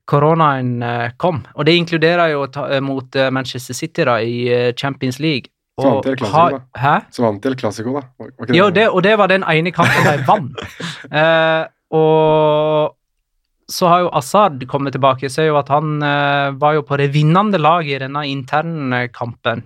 koronaen 0.08 0.82
eh, 0.82 1.10
kom. 1.20 1.42
Og 1.54 1.68
det 1.68 1.76
inkluderer 1.76 2.32
jo 2.32 2.46
ta, 2.52 2.66
eh, 2.72 2.82
mot 2.84 3.16
eh, 3.16 3.30
Manchester 3.34 3.76
City 3.76 4.06
da, 4.08 4.18
i 4.20 4.72
Champions 4.78 5.20
League. 5.20 5.52
Så 5.78 5.88
vant 5.88 6.02
de 6.02 6.10
El 6.10 6.18
Clásico, 6.18 6.58
da. 6.58 6.80
Hæ? 6.80 6.94
Så 7.14 7.22
vant 7.22 7.42
de 7.42 7.48
El 7.48 7.56
Clasico, 7.56 7.92
da. 7.94 8.06
Var 8.18 8.54
Jo, 8.56 8.70
det, 8.74 8.88
og 8.90 9.02
det 9.06 9.14
var 9.18 9.30
den 9.30 9.44
ene 9.46 9.72
kampen 9.74 10.06
de 10.08 10.22
vant. 10.26 10.62
Eh, 11.08 11.64
og 11.94 12.94
så 13.70 13.88
har 13.88 14.00
jo 14.02 14.08
Assad 14.18 14.64
kommet 14.68 14.92
tilbake. 14.96 15.30
Ser 15.32 15.46
jo 15.46 15.56
at 15.60 15.70
han 15.72 16.02
eh, 16.04 16.56
var 16.58 16.74
jo 16.74 16.82
på 16.84 16.98
det 17.00 17.06
vinnende 17.14 17.60
laget 17.60 17.94
i 17.94 18.00
denne 18.02 18.24
internkampen. 18.28 19.62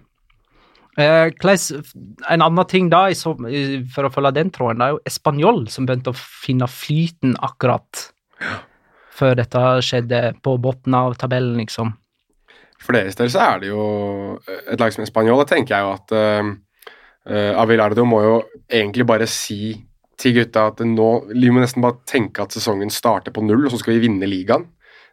Eh, 1.00 1.32
en 1.32 2.44
annen 2.44 2.68
ting 2.68 2.92
da, 2.92 3.06
for 3.16 4.06
å 4.06 4.12
følge 4.12 4.34
den 4.37 4.52
tråden, 4.54 4.82
det 4.82 4.87
er 4.87 4.94
jo 4.94 5.02
Español 5.08 5.64
som 5.72 5.88
begynte 5.88 6.12
å 6.12 6.20
finne 6.20 6.68
flyten 6.68 7.34
akkurat 7.40 8.11
før 9.23 9.38
dette 9.38 9.62
skjedde, 9.87 10.23
på 10.43 10.57
bunnen 10.62 10.99
av 10.99 11.17
tabellen, 11.21 11.57
liksom. 11.62 11.95
For 12.83 12.99
deres 12.99 13.17
del 13.19 13.31
så 13.31 13.45
er 13.45 13.62
det 13.62 13.71
jo 13.71 13.87
et 14.50 14.81
lag 14.81 14.91
som 14.91 15.07
Spanjol. 15.07 15.45
Da 15.45 15.55
tenker 15.55 15.76
jeg 15.76 15.87
jo 15.87 15.93
at 15.95 16.14
uh, 16.19 17.61
Avilardo 17.62 18.02
må 18.09 18.19
jo 18.25 18.37
egentlig 18.67 19.07
bare 19.07 19.29
si 19.31 19.76
til 20.23 20.37
gutta 20.37 20.69
at 20.71 20.83
nå 20.87 21.09
Vi 21.31 21.50
må 21.50 21.62
nesten 21.62 21.83
bare 21.85 22.00
tenke 22.09 22.45
at 22.45 22.55
sesongen 22.55 22.91
starter 22.93 23.35
på 23.35 23.45
null, 23.47 23.67
og 23.67 23.73
så 23.73 23.81
skal 23.81 23.97
vi 23.97 24.09
vinne 24.09 24.29
ligaen. 24.29 24.67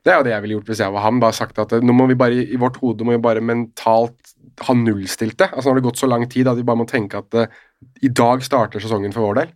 Det 0.05 0.13
er 0.13 0.19
jo 0.19 0.25
det 0.25 0.33
jeg 0.33 0.43
ville 0.45 0.57
gjort 0.57 0.69
hvis 0.71 0.81
jeg 0.83 0.95
var 0.95 1.05
ham. 1.05 1.21
Bare 1.21 1.35
sagt 1.35 1.59
at 1.61 1.73
eh, 1.75 1.85
nå 1.85 1.95
må 1.95 2.07
vi 2.09 2.17
bare 2.19 2.43
i 2.43 2.59
vårt 2.59 2.79
hode 2.81 3.05
må 3.05 3.15
vi 3.15 3.23
bare 3.23 3.43
mentalt 3.43 4.35
ha 4.65 4.75
nullstilte. 4.75 5.49
Altså 5.51 5.67
Nå 5.67 5.73
har 5.73 5.81
det 5.81 5.87
gått 5.89 6.01
så 6.01 6.09
lang 6.09 6.25
tid 6.31 6.49
at 6.49 6.59
vi 6.59 6.67
bare 6.67 6.81
må 6.81 6.87
tenke 6.89 7.19
at 7.19 7.37
uh, 7.37 7.59
i 8.03 8.11
dag 8.11 8.43
starter 8.45 8.83
sesongen 8.83 9.13
for 9.15 9.27
vår 9.27 9.41
del. 9.41 9.53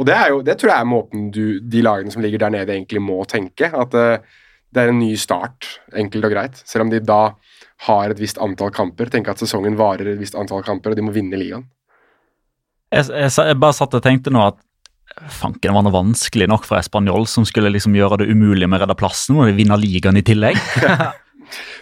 Og 0.00 0.06
det, 0.08 0.16
er 0.16 0.30
jo, 0.32 0.40
det 0.44 0.56
tror 0.56 0.72
jeg 0.72 0.80
er 0.80 0.88
måten 0.88 1.26
du, 1.34 1.44
de 1.60 1.82
lagene 1.84 2.12
som 2.12 2.22
ligger 2.24 2.40
der 2.40 2.54
nede, 2.54 2.72
egentlig 2.72 3.02
må 3.04 3.18
tenke. 3.28 3.68
At 3.68 3.92
uh, 3.92 4.40
det 4.72 4.82
er 4.82 4.92
en 4.92 5.02
ny 5.02 5.12
start, 5.20 5.68
enkelt 5.98 6.24
og 6.24 6.32
greit. 6.32 6.62
Selv 6.64 6.86
om 6.86 6.92
de 6.92 7.02
da 7.04 7.34
har 7.86 8.12
et 8.12 8.20
visst 8.20 8.40
antall 8.40 8.72
kamper. 8.74 9.10
Tenk 9.12 9.28
at 9.32 9.40
sesongen 9.42 9.76
varer 9.80 10.12
et 10.14 10.20
visst 10.20 10.38
antall 10.38 10.64
kamper, 10.64 10.94
og 10.94 10.98
de 10.98 11.04
må 11.04 11.14
vinne 11.14 11.38
ligaen. 11.40 11.68
Jeg, 12.90 13.06
jeg, 13.12 13.30
jeg 13.30 13.60
bare 13.62 13.76
satt 13.76 13.94
og 13.94 14.02
tenkte 14.02 14.32
nå 14.34 14.42
at 14.48 14.58
fanken 15.30 15.74
var 15.74 15.84
noe 15.84 15.94
vanskelig 15.94 16.48
nok 16.50 16.66
for 16.68 16.80
Español, 16.80 17.26
som 17.28 17.44
skulle 17.46 17.72
liksom 17.72 17.94
gjøre 17.98 18.22
det 18.22 18.30
umulig 18.30 18.68
med 18.68 18.80
å 18.80 18.84
redde 18.84 18.98
plassen, 18.98 19.38
og 19.38 19.50
de 19.50 19.56
vinner 19.58 19.80
ligaen 19.80 20.20
i 20.20 20.24
tillegg. 20.26 20.58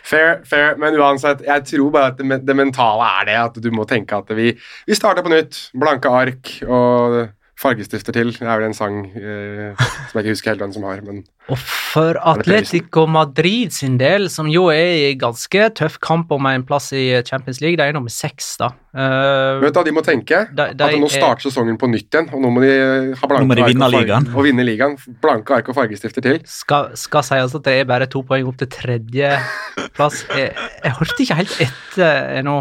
Fair, 0.09 0.39
fair, 0.49 0.79
men 0.81 0.95
uansett, 0.97 1.43
jeg 1.45 1.65
tror 1.69 1.91
bare 1.93 2.13
at 2.15 2.21
det, 2.23 2.39
det 2.49 2.55
mentale 2.57 3.05
er 3.19 3.27
det. 3.29 3.35
At 3.51 3.59
du 3.61 3.67
må 3.75 3.85
tenke 3.85 4.17
at 4.17 4.31
vi, 4.33 4.55
vi 4.89 4.97
starter 4.97 5.21
på 5.27 5.29
nytt. 5.29 5.59
Blanke 5.77 6.09
ark 6.09 6.53
og 6.65 7.19
fargestifter 7.59 8.15
til. 8.15 8.31
Det 8.37 8.47
er 8.47 8.61
vel 8.61 8.69
en 8.69 8.77
sang 8.77 8.99
eh, 9.19 9.75
som 9.79 10.19
jeg 10.21 10.25
ikke 10.29 10.35
husker 10.37 10.53
helt 10.53 10.62
hvem 10.62 10.75
som 10.77 10.85
har, 10.87 11.00
men 11.03 11.25
Og 11.50 11.59
for? 11.59 12.19
Atletico 12.29 13.07
Madrid 13.11 13.73
sin 13.75 13.97
del, 13.99 14.29
som 14.31 14.47
jo 14.53 14.67
er 14.71 15.09
i 15.09 15.15
ganske 15.19 15.65
tøff 15.79 15.97
kamp 16.05 16.31
om 16.37 16.47
en 16.47 16.62
plass 16.69 16.93
i 16.95 17.07
Champions 17.27 17.59
League, 17.65 17.79
de 17.81 17.83
er 17.88 17.97
nummer 17.97 18.12
seks, 18.12 18.53
da. 18.61 18.69
Uh, 18.95 19.59
vet 19.62 19.75
du 19.75 19.79
hva 19.81 19.85
de 19.87 19.95
må 19.97 20.03
tenke? 20.07 20.43
De- 20.55 20.69
de 20.75 20.85
at 20.87 20.97
nå 21.00 21.09
er- 21.11 21.17
starter 21.19 21.49
sesongen 21.49 21.79
på 21.81 21.88
nytt 21.91 22.09
igjen, 22.15 22.31
og 22.35 22.41
nå 22.45 22.50
må 22.55 22.62
de 22.62 22.73
ha 23.19 23.27
blanke 23.33 23.43
Nå 23.43 23.50
må 23.50 23.59
ark 23.59 23.73
vinne 23.73 23.91
og 23.91 24.37
Og 24.38 24.45
vinne 24.49 24.65
ligaen. 24.69 24.97
Blanke 25.23 25.59
ark 25.59 25.69
og 25.73 25.75
fargestifter 25.81 26.23
til. 26.23 26.41
skal, 26.47 26.93
skal 26.95 27.23
sies 27.27 27.55
at 27.59 27.65
det 27.65 27.81
er 27.81 27.85
bare 27.91 28.07
to 28.07 28.23
poeng 28.23 28.47
opp 28.49 28.59
til 28.62 28.69
tredjeplass. 28.69 30.25
Jeg, 30.37 30.53
jeg 30.85 30.93
hørte 31.00 31.23
ikke 31.25 31.38
helt 31.43 31.61
etter 31.65 32.37
ennå. 32.38 32.59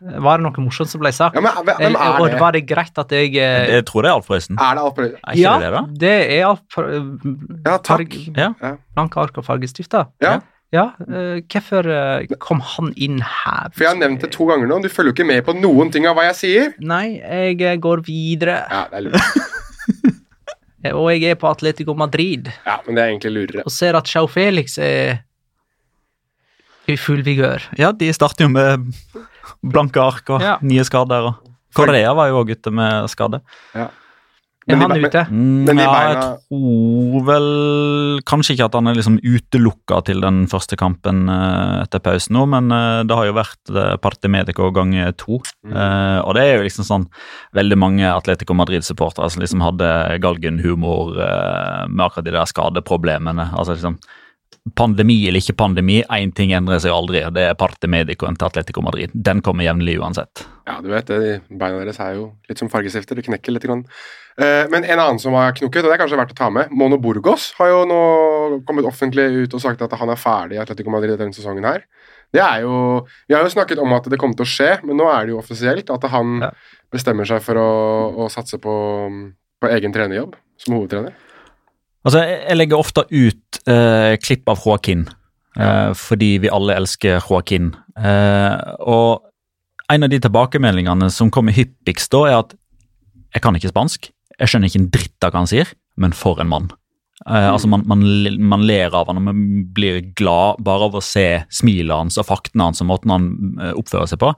Var 0.00 0.38
det 0.38 0.44
noe 0.44 0.64
morsomt 0.64 0.88
som 0.90 1.00
ble 1.00 1.12
sagt? 1.12 1.34
Ja, 1.36 1.40
men 1.40 1.52
Eller- 1.78 2.00
er 2.00 2.20
og 2.20 2.30
det? 2.30 2.40
var 2.40 2.52
det 2.52 2.64
greit 2.68 2.98
at 2.98 3.10
jeg 3.12 3.36
eh, 3.36 3.70
Jeg 3.76 3.84
tror 3.88 4.02
det 4.02 4.10
er 4.10 4.14
Alf 4.16 4.26
Prøysen. 4.28 4.58
Er 4.60 4.74
det 4.74 4.82
Alf 4.84 4.94
Prøysen? 4.98 5.18
Ja, 5.40 5.54
det 5.58 5.64
det, 5.66 5.72
da? 5.72 5.82
det 6.04 6.12
er 6.38 6.44
Alf 6.50 6.60
for, 6.70 6.90
Ja, 7.64 7.78
takk. 7.78 8.14
Ja. 8.36 8.52
Blanke 8.94 9.16
ark 9.24 9.38
og 9.38 9.44
fargestifter. 9.46 10.06
Ja. 10.22 10.40
Ja, 10.74 10.88
eh, 11.06 11.40
hvorfor 11.46 11.86
eh, 11.86 12.26
kom 12.42 12.58
han 12.60 12.92
inn 12.96 13.20
her? 13.22 13.68
For 13.72 13.84
jeg 13.86 13.92
har 13.94 14.00
nevnt 14.00 14.20
det 14.26 14.32
to 14.34 14.44
ganger 14.48 14.66
nå. 14.66 14.80
Du 14.82 14.88
følger 14.90 15.12
jo 15.12 15.16
ikke 15.22 15.26
med 15.28 15.44
på 15.46 15.54
noen 15.56 15.92
ting 15.94 16.08
av 16.10 16.16
hva 16.18 16.24
jeg 16.26 16.36
sier. 16.40 16.72
Nei, 16.82 17.20
jeg 17.22 17.60
eh, 17.62 17.76
går 17.78 18.02
videre. 18.04 18.64
Ja, 18.68 18.86
det 18.90 18.98
er 18.98 19.06
lurt. 19.08 19.22
Eh, 20.84 20.92
Og 20.92 21.08
jeg 21.10 21.24
er 21.32 21.38
på 21.40 21.48
Atletico 21.48 21.94
Madrid 21.98 22.50
Ja, 22.66 22.76
men 22.86 22.94
det 22.94 23.02
er 23.02 23.08
egentlig 23.08 23.30
lurere. 23.32 23.62
og 23.66 23.72
ser 23.72 23.96
at 23.96 24.06
Chau 24.06 24.26
Felix 24.30 24.76
er 24.78 25.22
i 26.86 26.94
full 27.00 27.22
vigør. 27.26 27.64
Ja, 27.80 27.88
de 27.96 28.12
starter 28.14 28.46
jo 28.46 28.50
med 28.52 28.92
blanke 29.62 30.02
ark 30.02 30.30
og 30.30 30.40
Ja. 30.42 30.56
nye 30.62 30.84
skader. 30.84 31.26
og 31.30 31.34
Correa 31.76 32.14
var 32.16 32.28
jo 32.28 32.42
òg 32.44 32.50
ute 32.56 32.72
med 32.72 33.08
skade. 33.12 33.40
Er 33.76 33.90
Men 34.74 34.82
er 34.82 34.88
han 34.96 35.04
ute? 35.04 35.20
Mm, 35.30 35.64
Men 35.64 35.76
de 35.78 35.82
ja, 35.84 35.90
jeg 36.10 36.22
tror 36.50 37.20
vel 37.28 37.44
kanskje 38.26 38.56
ikke 38.56 38.64
at 38.66 38.74
han 38.74 38.88
er 38.90 38.96
liksom 38.98 39.20
utelukka 39.22 40.00
til 40.08 40.20
den 40.24 40.40
første 40.50 40.74
kampen 40.80 41.28
eh, 41.30 41.84
etter 41.84 42.02
pausen 42.02 42.34
nå, 42.34 42.42
men 42.50 42.72
eh, 42.74 43.04
det 43.06 43.14
har 43.14 43.28
jo 43.28 43.36
vært 43.36 43.62
Parti 43.70 44.00
Parte 44.02 44.28
Medico 44.32 44.72
ganger 44.74 45.12
to. 45.22 45.38
Eh, 45.70 46.18
og 46.18 46.34
det 46.34 46.42
er 46.42 46.56
jo 46.56 46.66
liksom 46.66 46.88
sånn 46.88 47.06
veldig 47.54 47.78
mange 47.78 48.10
Atletico 48.10 48.54
Madrid-supportere 48.58 49.30
som 49.30 49.44
liksom 49.44 49.62
hadde 49.62 50.18
galgenhumor 50.24 51.14
eh, 51.14 51.86
med 51.86 52.06
akkurat 52.08 52.26
de 52.26 52.34
der 52.34 52.50
skadeproblemene. 52.50 53.52
Altså 53.54 53.76
liksom 53.78 54.00
Pandemi 54.76 55.20
eller 55.28 55.38
ikke 55.38 55.54
pandemi, 55.56 56.00
én 56.10 56.32
ting 56.34 56.50
endrer 56.52 56.80
seg 56.82 56.90
aldri. 56.90 57.20
og 57.24 57.34
Det 57.36 57.44
er 57.46 57.54
Parte 57.54 57.86
Medicoen 57.86 58.34
til 58.36 58.48
Atletico 58.48 58.82
Madrid. 58.82 59.12
Den 59.14 59.40
kommer 59.40 59.62
jevnlig 59.64 59.94
uansett. 60.02 60.42
Ja, 60.66 60.80
du 60.82 60.88
vet 60.90 61.06
det, 61.06 61.40
beina 61.48 61.78
deres 61.78 62.00
er 62.02 62.16
jo 62.18 62.24
litt 62.48 62.58
som 62.58 62.68
fargestifter. 62.72 63.14
Det 63.14 63.24
knekker 63.28 63.54
litt. 63.54 63.62
Grann. 63.62 63.84
Eh, 64.36 64.66
men 64.68 64.84
en 64.84 64.98
annen 64.98 65.20
som 65.22 65.32
har 65.38 65.54
knukket, 65.56 65.84
og 65.84 65.88
det 65.90 65.94
er 65.94 66.02
kanskje 66.02 66.18
verdt 66.18 66.34
å 66.34 66.38
ta 66.40 66.50
med, 66.50 66.72
Mono 66.74 66.98
Burgos 66.98 67.52
har 67.60 67.70
jo 67.70 67.84
nå 67.88 68.00
kommet 68.66 68.84
offentlig 68.90 69.28
ut 69.46 69.54
og 69.54 69.62
sagt 69.62 69.82
at 69.86 69.94
han 69.96 70.10
er 70.12 70.18
ferdig 70.20 70.58
i 70.58 70.62
Atletico 70.64 70.90
Madrid 70.92 71.16
denne 71.18 71.32
sesongen 71.36 71.64
her. 71.64 71.86
Det 72.34 72.42
er 72.42 72.64
jo 72.66 73.06
Vi 73.28 73.34
har 73.34 73.46
jo 73.46 73.54
snakket 73.54 73.78
om 73.78 73.92
at 73.96 74.10
det 74.10 74.18
kommer 74.18 74.34
til 74.36 74.44
å 74.44 74.50
skje, 74.50 74.72
men 74.84 74.98
nå 74.98 75.06
er 75.08 75.26
det 75.26 75.32
jo 75.36 75.38
offisielt 75.40 75.88
at 75.94 76.10
han 76.10 76.40
Ja. 76.42 76.50
bestemmer 76.92 77.24
seg 77.24 77.40
for 77.40 77.54
å, 77.54 77.70
å 78.26 78.28
satse 78.28 78.58
på, 78.58 78.74
på 79.62 79.70
egen 79.70 79.94
trenerjobb 79.94 80.34
som 80.58 80.74
hovedtrener. 80.74 81.14
Altså, 82.06 82.22
jeg 82.22 82.56
legger 82.60 82.78
ofte 82.78 83.02
ut 83.10 83.58
eh, 83.66 84.14
klipp 84.22 84.46
av 84.52 84.60
Joaquin, 84.62 85.08
eh, 85.58 85.90
fordi 85.98 86.36
vi 86.44 86.52
alle 86.54 86.76
elsker 86.78 87.18
Joaquin. 87.18 87.72
Eh, 87.98 88.74
og 88.86 89.26
en 89.90 90.06
av 90.06 90.12
de 90.12 90.20
tilbakemeldingene 90.22 91.10
som 91.10 91.32
kommer 91.34 91.56
hyppigst 91.56 92.14
da, 92.14 92.22
er 92.28 92.38
at 92.44 92.54
jeg 93.34 93.42
kan 93.42 93.58
ikke 93.58 93.72
spansk, 93.72 94.10
jeg 94.36 94.52
skjønner 94.52 94.70
ikke 94.70 94.82
en 94.84 94.90
dritt 94.94 95.26
av 95.26 95.32
hva 95.32 95.42
han 95.42 95.50
sier, 95.50 95.72
men 95.98 96.14
for 96.14 96.38
en 96.42 96.50
mann. 96.52 96.68
Eh, 97.24 97.48
altså 97.50 97.70
man, 97.72 97.82
man, 97.90 98.04
man 98.54 98.62
ler 98.68 98.94
av 98.94 99.10
han, 99.10 99.18
og 99.18 99.26
man 99.26 99.44
blir 99.74 100.02
glad 100.18 100.62
bare 100.64 100.86
av 100.86 100.98
å 100.98 101.04
se 101.04 101.26
smilet 101.50 101.96
hans 101.96 102.20
og 102.20 102.28
faktene 102.28 102.68
hans 102.68 102.84
og 102.84 102.90
måten 102.90 103.14
han 103.14 103.30
eh, 103.56 103.72
oppfører 103.74 104.12
seg 104.12 104.20
på. 104.22 104.30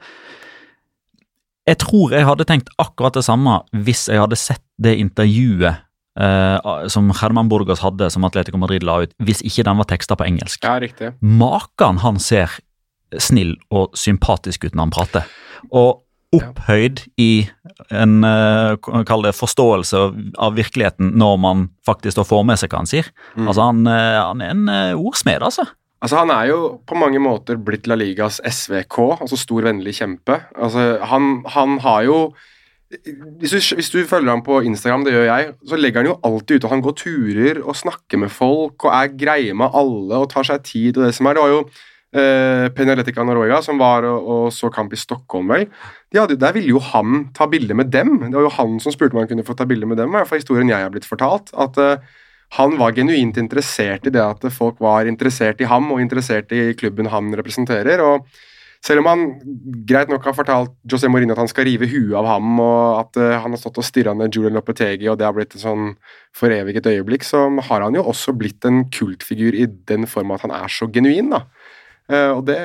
Jeg 1.68 1.82
tror 1.82 2.14
jeg 2.16 2.24
hadde 2.24 2.48
tenkt 2.48 2.72
akkurat 2.80 3.18
det 3.18 3.26
samme 3.26 3.58
hvis 3.76 4.06
jeg 4.08 4.22
hadde 4.22 4.40
sett 4.40 4.64
det 4.80 4.94
intervjuet 5.02 5.84
eh, 6.20 6.88
som 6.92 7.10
Herman 7.20 7.48
Burgos 7.48 7.80
hadde, 7.84 8.10
som 8.10 8.24
Atletico 8.28 8.58
Madrid 8.58 8.82
la 8.86 9.00
ut, 9.04 9.14
hvis 9.22 9.42
ikke 9.46 9.64
den 9.68 9.78
var 9.80 9.88
teksta 9.90 10.16
på 10.18 10.26
engelsk. 10.26 10.64
Ja, 10.66 10.78
riktig. 10.82 11.12
Maken 11.22 12.02
han 12.04 12.18
ser 12.22 12.58
snill 13.18 13.54
og 13.72 13.94
sympatisk 13.96 14.66
ut 14.68 14.74
når 14.74 14.88
han 14.88 14.94
prater. 14.98 15.30
Og 15.72 16.02
opphøyd 16.36 17.06
i 17.16 17.48
en 17.96 18.18
kall 19.08 19.22
det 19.24 19.30
forståelse 19.32 20.00
av- 20.36 20.58
virkeligheten 20.58 21.14
når 21.16 21.38
man 21.40 21.62
faktisk 21.88 22.20
får 22.28 22.44
med 22.44 22.60
seg 22.60 22.68
hva 22.74 22.82
han 22.82 22.90
sier. 22.90 23.08
Altså 23.38 23.64
Han, 23.70 23.86
eh, 23.88 24.18
han 24.20 24.42
er 24.44 24.50
en 24.52 24.68
ordsmed, 24.98 25.40
altså. 25.40 25.64
Altså 26.02 26.16
Han 26.20 26.30
er 26.30 26.50
jo 26.52 26.58
på 26.86 26.94
mange 27.00 27.18
måter 27.18 27.56
blitt 27.56 27.88
La 27.88 27.96
Ligas 27.96 28.42
SVK, 28.44 28.98
altså 29.22 29.38
stor 29.40 29.62
vennlig 29.66 29.96
kjempe. 29.98 30.36
Altså 30.54 31.00
Han, 31.08 31.42
han 31.56 31.78
har 31.80 32.02
jo 32.04 32.18
hvis 32.88 33.52
du, 33.52 33.58
hvis 33.76 33.90
du 33.92 33.98
følger 34.08 34.32
ham 34.32 34.42
på 34.44 34.62
Instagram, 34.64 35.04
det 35.04 35.12
gjør 35.12 35.26
jeg, 35.28 35.50
så 35.68 35.76
legger 35.76 36.00
han 36.00 36.08
jo 36.08 36.16
alltid 36.24 36.56
ut 36.56 36.64
at 36.64 36.72
han 36.72 36.84
går 36.84 36.94
turer 36.96 37.60
og 37.60 37.76
snakker 37.76 38.20
med 38.22 38.32
folk 38.32 38.86
og 38.88 38.94
er 38.96 39.12
greie 39.12 39.56
med 39.56 39.76
alle 39.76 40.22
og 40.22 40.30
tar 40.32 40.48
seg 40.48 40.64
tid 40.64 40.96
og 40.96 41.04
det 41.04 41.12
som 41.16 41.28
er. 41.28 41.36
Det 41.36 41.44
var 41.44 41.52
jo 41.52 41.58
eh, 42.16 42.64
Penaletica 42.78 43.26
Noruega 43.28 43.60
som 43.64 43.80
var 43.80 44.08
og, 44.08 44.30
og 44.32 44.46
så 44.56 44.72
kamp 44.72 44.96
i 44.96 45.00
Stockholm, 45.00 45.52
vel. 45.52 45.66
De 46.08 46.22
hadde, 46.22 46.38
der 46.40 46.56
ville 46.56 46.72
jo 46.72 46.80
han 46.80 47.26
ta 47.36 47.50
bilde 47.50 47.76
med 47.76 47.92
dem. 47.92 48.16
Det 48.24 48.32
var 48.38 48.48
jo 48.48 48.56
han 48.56 48.80
som 48.80 48.94
spurte 48.94 49.16
om 49.16 49.20
han 49.20 49.28
kunne 49.34 49.44
få 49.44 49.58
ta 49.58 49.68
bilde 49.68 49.88
med 49.90 50.00
dem, 50.00 50.14
i 50.14 50.20
hvert 50.20 50.32
fall 50.32 50.40
historien 50.40 50.72
jeg 50.72 50.88
har 50.88 50.94
blitt 50.94 51.08
fortalt. 51.08 51.52
at 51.60 51.76
eh, 51.84 52.08
han 52.56 52.78
var 52.80 52.96
genuint 52.96 53.36
interessert 53.36 54.06
i 54.08 54.12
det 54.14 54.24
at 54.24 54.46
folk 54.54 54.78
var 54.80 55.04
interessert 55.04 55.60
i 55.60 55.68
ham 55.68 55.90
og 55.92 56.00
interessert 56.00 56.52
i 56.56 56.70
klubben 56.72 57.12
han 57.12 57.34
representerer. 57.36 58.00
og 58.00 58.24
selv 58.84 59.02
om 59.02 59.08
han 59.10 59.24
greit 59.88 60.10
nok 60.10 60.24
har 60.28 60.36
fortalt 60.36 60.74
José 60.88 61.10
Mourinho 61.10 61.34
at 61.34 61.42
han 61.42 61.50
skal 61.50 61.66
rive 61.66 61.88
huet 61.90 62.14
av 62.18 62.28
ham, 62.30 62.60
og 62.62 63.00
at 63.02 63.18
uh, 63.20 63.34
han 63.42 63.54
har 63.54 63.60
stått 63.60 63.80
og 63.82 63.86
stirra 63.86 64.14
ned 64.16 64.34
Julian 64.34 64.56
Lopetegi, 64.56 65.08
og 65.10 65.18
det 65.18 65.26
har 65.26 65.34
blitt 65.36 65.56
et 65.56 65.64
sånn 65.64 65.92
foreviget 66.36 66.86
øyeblikk, 66.90 67.26
så 67.26 67.48
har 67.70 67.84
han 67.84 67.98
jo 67.98 68.06
også 68.06 68.36
blitt 68.38 68.64
en 68.68 68.84
kultfigur 68.94 69.56
i 69.58 69.66
den 69.90 70.06
form 70.10 70.34
at 70.34 70.46
han 70.46 70.54
er 70.54 70.72
så 70.72 70.88
genuin. 70.94 71.34
da. 71.34 71.44
Uh, 72.08 72.38
og 72.38 72.46
det, 72.48 72.56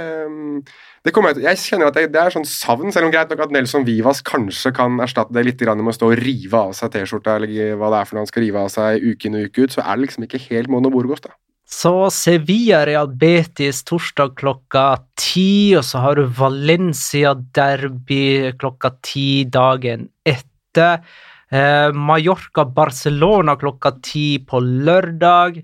det 1.04 1.12
kommer 1.12 1.34
jeg 1.34 1.41
til 1.41 1.47
Jeg 1.49 1.60
kjenner 1.60 1.89
at 1.89 1.97
det, 1.97 2.06
det 2.13 2.21
er 2.21 2.32
sånn 2.32 2.47
savn, 2.47 2.93
selv 2.95 3.10
om 3.10 3.12
greit 3.12 3.34
nok 3.34 3.41
at 3.43 3.52
Nelson 3.52 3.84
Vivas 3.84 4.21
kanskje 4.23 4.71
kan 4.78 5.02
erstatte 5.04 5.36
det 5.36 5.43
litt 5.49 5.60
grann 5.60 5.82
med 5.82 5.91
å 5.91 5.97
stå 5.97 6.13
og 6.13 6.21
rive 6.21 6.62
av 6.69 6.78
seg 6.78 6.93
T-skjorta, 6.93 7.39
eller 7.41 7.73
hva 7.80 7.89
det 7.91 7.99
er 7.99 8.08
for 8.08 8.15
noe 8.15 8.23
han 8.23 8.32
skal 8.32 8.45
rive 8.45 8.62
av 8.62 8.71
seg 8.71 9.04
uke 9.04 9.28
inn 9.28 9.41
og 9.41 9.49
uke 9.49 9.65
ut, 9.65 9.76
så 9.76 9.84
er 9.84 9.97
det 9.97 10.06
liksom 10.06 10.30
ikke 10.30 10.45
helt 10.45 10.71
Mono 10.71 10.93
Burgos, 10.93 11.26
da. 11.26 11.34
Så 11.74 12.10
Sevilla 12.14 12.84
Real 12.86 13.10
Betis 13.10 13.82
torsdag 13.88 14.36
klokka 14.38 14.86
ti, 15.18 15.74
og 15.78 15.86
så 15.88 16.04
har 16.04 16.20
du 16.20 16.28
Valencia 16.38 17.34
Derby 17.34 18.54
klokka 18.62 18.92
ti 19.02 19.44
dagen 19.50 20.06
etter. 20.22 21.02
Eh, 21.50 21.90
Mallorca 21.94 22.66
Barcelona 22.66 23.58
klokka 23.58 23.96
ti 24.06 24.28
på 24.46 24.62
lørdag. 24.62 25.64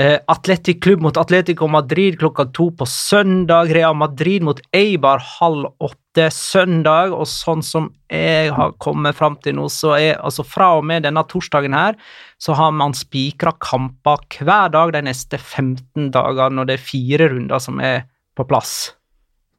Eh, 0.00 0.16
Atletic 0.26 0.80
Klubb 0.82 1.02
mot 1.04 1.16
Atletico 1.16 1.66
Madrid 1.68 2.18
klokka 2.18 2.44
to 2.44 2.70
på 2.72 2.86
søndag. 2.88 3.68
Real 3.74 3.94
Madrid 3.94 4.42
mot 4.42 4.60
Eibar 4.72 5.20
halv 5.20 5.66
åtte 5.76 6.30
søndag. 6.32 7.12
Og 7.12 7.28
sånn 7.28 7.60
som 7.60 7.90
jeg 8.08 8.48
har 8.56 8.72
kommet 8.80 9.18
fram 9.18 9.36
til 9.44 9.58
nå, 9.58 9.66
så 9.68 9.92
er 9.98 10.22
altså 10.24 10.46
fra 10.46 10.70
og 10.78 10.86
med 10.88 11.04
denne 11.04 11.20
torsdagen 11.28 11.76
her, 11.76 12.00
så 12.40 12.56
har 12.56 12.72
man 12.72 12.96
spikra 12.96 13.52
kamper 13.60 14.24
hver 14.40 14.72
dag 14.72 14.94
de 14.96 15.04
neste 15.10 15.36
15 15.36 16.08
dagene, 16.16 16.62
og 16.62 16.70
det 16.70 16.78
er 16.78 16.88
fire 16.88 17.28
runder 17.34 17.60
som 17.60 17.84
er 17.84 18.06
på 18.32 18.48
plass. 18.48 18.94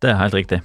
Det 0.02 0.10
er 0.10 0.24
helt 0.24 0.42
riktig. 0.42 0.64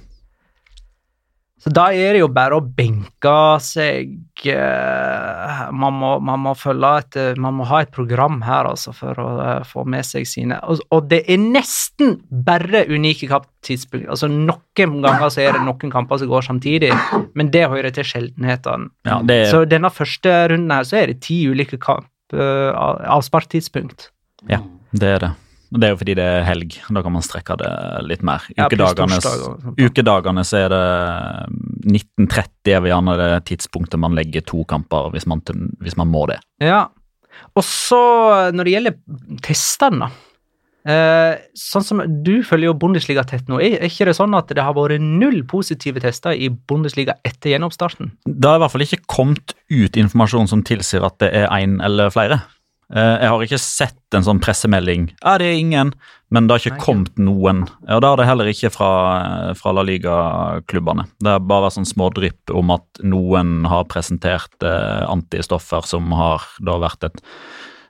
Så 1.67 1.73
da 1.75 1.89
er 1.91 2.15
det 2.15 2.21
jo 2.21 2.29
bare 2.31 2.55
å 2.55 2.63
benke 2.63 3.31
seg 3.59 4.13
eh, 4.47 5.63
man, 5.75 5.95
må, 5.99 6.13
man, 6.23 6.39
må 6.45 6.53
et, 6.55 7.17
eh, 7.19 7.33
man 7.35 7.57
må 7.57 7.65
ha 7.67 7.81
et 7.83 7.89
program 7.91 8.37
her, 8.45 8.69
altså, 8.69 8.93
for 8.95 9.19
å 9.19 9.25
eh, 9.43 9.65
få 9.67 9.83
med 9.83 10.07
seg 10.07 10.23
sine 10.31 10.61
Og, 10.63 10.79
og 10.95 11.09
det 11.11 11.25
er 11.27 11.41
nesten 11.43 12.13
bare 12.31 12.85
unike 12.87 13.27
kamptidspunkt. 13.27 14.07
Altså, 14.13 14.29
noen 14.31 15.01
ganger 15.03 15.33
så 15.33 15.43
er 15.43 15.57
det 15.57 15.65
noen 15.65 15.91
kamper 15.91 16.21
som 16.21 16.31
går 16.31 16.45
samtidig, 16.47 16.93
men 17.35 17.51
det 17.51 17.65
hører 17.67 17.91
til 17.97 18.07
sjeldenhetene. 18.07 18.87
Ja, 19.09 19.19
det 19.27 19.37
er, 19.41 19.51
Så 19.51 19.65
denne 19.67 19.91
første 19.91 20.37
runden 20.53 20.71
her 20.71 20.87
så 20.87 21.01
er 21.01 21.11
det 21.11 21.19
ti 21.27 21.41
ulike 21.51 21.81
kamp, 21.83 22.07
uh, 22.31 22.71
avsparktidspunkt. 23.17 24.13
ja, 24.47 24.63
det 24.95 25.11
er 25.17 25.25
det. 25.25 25.33
Og 25.73 25.79
Det 25.81 25.87
er 25.87 25.93
jo 25.93 25.99
fordi 25.99 26.15
det 26.17 26.25
er 26.25 26.45
helg. 26.47 26.77
Da 26.95 27.03
kan 27.03 27.15
man 27.15 27.25
strekke 27.25 27.57
det 27.59 27.71
litt 28.07 28.23
mer. 28.25 28.45
Ukedagene, 28.55 29.17
ukedagene 29.77 30.45
så 30.47 30.61
er 30.63 30.69
det 30.71 30.83
1930 31.91 32.75
er 32.75 32.83
vel 32.83 32.93
gjerne 32.93 33.17
det 33.19 33.31
tidspunktet 33.51 34.01
man 34.01 34.15
legger 34.17 34.45
to 34.47 34.63
kamper, 34.69 35.11
hvis 35.15 35.27
man, 35.27 35.43
hvis 35.83 35.97
man 35.99 36.11
må 36.11 36.25
det. 36.31 36.39
Ja. 36.63 36.85
Og 37.53 37.65
så, 37.67 37.99
når 38.55 38.67
det 38.67 38.77
gjelder 38.77 38.97
testene, 39.45 40.09
Eh, 40.87 41.33
sånn 41.57 41.83
som 41.83 41.99
Du 42.23 42.37
følger 42.47 42.69
jo 42.69 42.77
Bundesliga 42.79 43.25
tett 43.27 43.49
nå. 43.51 43.59
Er 43.59 43.83
ikke 43.89 44.07
det 44.07 44.15
sånn 44.15 44.35
at 44.37 44.47
det 44.55 44.63
har 44.63 44.75
vært 44.77 45.03
null 45.03 45.41
positive 45.49 45.99
tester 46.03 46.31
i 46.31 46.47
Bundesliga 46.47 47.17
etter 47.27 47.51
gjenoppstarten? 47.51 48.13
Det 48.23 48.47
har 48.47 48.61
i 48.61 48.63
hvert 48.63 48.75
fall 48.75 48.85
ikke 48.85 49.03
kommet 49.11 49.55
ut 49.67 49.99
informasjon 49.99 50.47
som 50.47 50.63
tilsier 50.63 51.03
at 51.03 51.17
det 51.23 51.33
er 51.35 51.51
én 51.51 51.81
eller 51.83 52.13
flere. 52.13 52.39
Eh, 52.93 53.15
Jeg 53.21 53.29
har 53.29 53.43
ikke 53.43 53.59
sett 53.59 54.15
en 54.15 54.23
sånn 54.23 54.39
pressemelding. 54.39 55.09
Ja, 55.23 55.37
det 55.41 55.49
er 55.49 55.57
ingen, 55.59 55.91
men 56.31 56.47
det 56.47 56.53
har 56.55 56.61
ikke 56.63 56.77
Nei, 56.77 56.83
kommet 56.85 57.17
noen. 57.19 57.63
Og 57.87 58.01
det 58.03 58.07
har 58.09 58.19
det 58.21 58.27
heller 58.29 58.51
ikke 58.51 58.71
fra, 58.71 58.91
fra 59.59 59.73
La 59.75 59.83
Liga-klubbene. 59.87 61.07
Det 61.19 61.33
har 61.33 61.43
bare 61.43 61.67
vært 61.67 61.77
sånn 61.79 61.89
smådrypp 61.89 62.53
om 62.55 62.71
at 62.77 63.01
noen 63.03 63.65
har 63.67 63.87
presentert 63.91 64.63
eh, 64.63 65.03
antistoffer 65.11 65.83
som 65.87 66.13
har 66.15 66.45
da 66.63 66.77
vært 66.79 67.09
et 67.09 67.19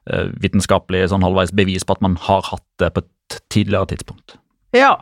eh, 0.10 0.32
vitenskapelig 0.42 1.10
sånn 1.14 1.26
halvveis 1.26 1.54
bevis 1.54 1.86
på 1.86 1.98
at 1.98 2.02
man 2.06 2.18
har 2.26 2.42
hatt 2.50 2.66
det 2.82 2.90
på 2.96 3.06
et 3.06 3.40
tidligere 3.54 3.92
tidspunkt. 3.94 4.38
Ja. 4.74 4.96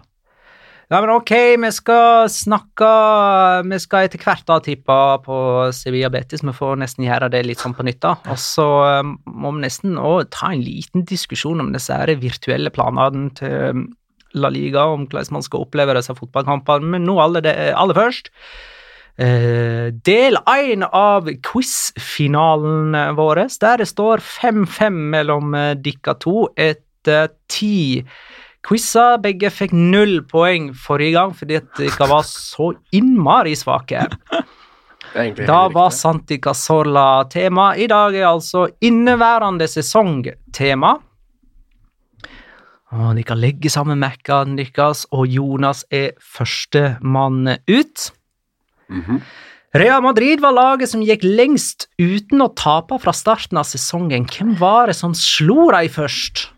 Ja, 0.86 1.00
men 1.02 1.10
ok, 1.10 1.32
vi 1.58 1.69
skal 1.74 2.28
snakke 2.30 2.89
Vi 3.65 3.80
skal 3.82 4.06
etter 4.06 4.21
hvert 4.21 4.45
da 4.45 4.60
tippe 4.62 4.98
på 5.26 5.38
Sevilla 5.74 6.12
Betis. 6.13 6.43
Vi 6.45 6.54
får 6.54 6.78
nesten 6.82 7.08
gjøre 7.08 7.32
det 7.34 7.41
litt 7.48 7.63
sånn 7.63 7.74
på 7.74 7.86
nytt, 7.88 8.04
da. 8.06 8.13
Og 8.30 8.38
så 8.41 8.67
eh, 8.86 9.02
må 9.26 9.56
vi 9.56 9.63
nesten 9.65 9.98
òg 9.98 10.30
ta 10.36 10.52
en 10.54 10.62
liten 10.62 11.08
diskusjon 11.10 11.63
om 11.63 11.74
disse 11.74 11.95
her 11.95 12.13
virtuelle 12.21 12.69
planene 12.74 13.34
til 13.39 13.58
eh, 13.71 13.82
La 14.36 14.52
Liga, 14.52 14.86
om 14.91 15.08
hvordan 15.08 15.38
man 15.39 15.45
skal 15.45 15.65
oppleve 15.65 15.95
disse 15.98 16.13
fotballkampene. 16.13 16.93
Men 16.93 17.06
nå 17.08 17.17
aller, 17.24 17.45
det, 17.45 17.56
aller 17.74 17.98
først 17.98 18.30
eh, 19.17 19.89
Del 20.06 20.38
én 20.38 20.86
av 20.86 21.32
quiz-finalen 21.50 22.93
vår, 23.17 23.45
der 23.63 23.82
det 23.82 23.89
står 23.89 24.21
5-5 24.21 25.02
mellom 25.17 25.58
eh, 25.58 25.74
dere 25.82 26.17
to 26.21 26.50
etter 26.54 27.34
ti 27.50 28.06
quizer. 28.65 29.19
Begge 29.23 29.51
fikk 29.54 29.73
null 29.75 30.19
poeng 30.30 30.71
forrige 30.73 31.15
gang 31.17 31.34
fordi 31.38 31.60
at 31.62 31.69
dere 31.80 32.10
var 32.12 32.25
så 32.28 32.73
innmari 32.95 33.56
svake. 33.58 34.08
Da 35.15 35.60
var. 35.71 35.93
Santi 35.95 36.41
Cazorla 36.43 37.23
tema. 37.32 37.69
I 37.78 37.88
dag 37.88 38.15
er 38.17 38.28
altså 38.34 38.65
inneværende 38.84 39.67
sesong 39.71 40.25
tema. 40.54 40.97
Og 42.95 43.15
dere 43.17 43.38
legger 43.39 43.71
sammen 43.71 43.99
Mac-ene 43.99 44.60
deres, 44.60 45.06
og 45.12 45.28
Jonas 45.28 45.84
er 45.91 46.12
førstemann 46.19 47.58
ut. 47.67 48.12
Mhm. 48.89 49.21
Real 49.75 50.01
Madrid 50.01 50.39
var 50.39 50.54
laget 50.56 50.88
som 50.88 51.01
gikk 51.04 51.23
lengst 51.23 51.89
uten 51.99 52.39
å 52.39 52.54
tape 52.56 52.95
fra 53.01 53.12
starten 53.12 53.58
av 53.60 53.65
sesongen. 53.67 54.23
Hvem 54.23 54.54
var 54.60 54.88
det 54.88 54.95
som 54.95 55.12
slo 55.12 55.69
dem 55.71 55.89
først? 55.91 56.55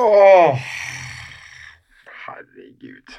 Åh. 0.00 0.58
Herregud. 2.24 3.14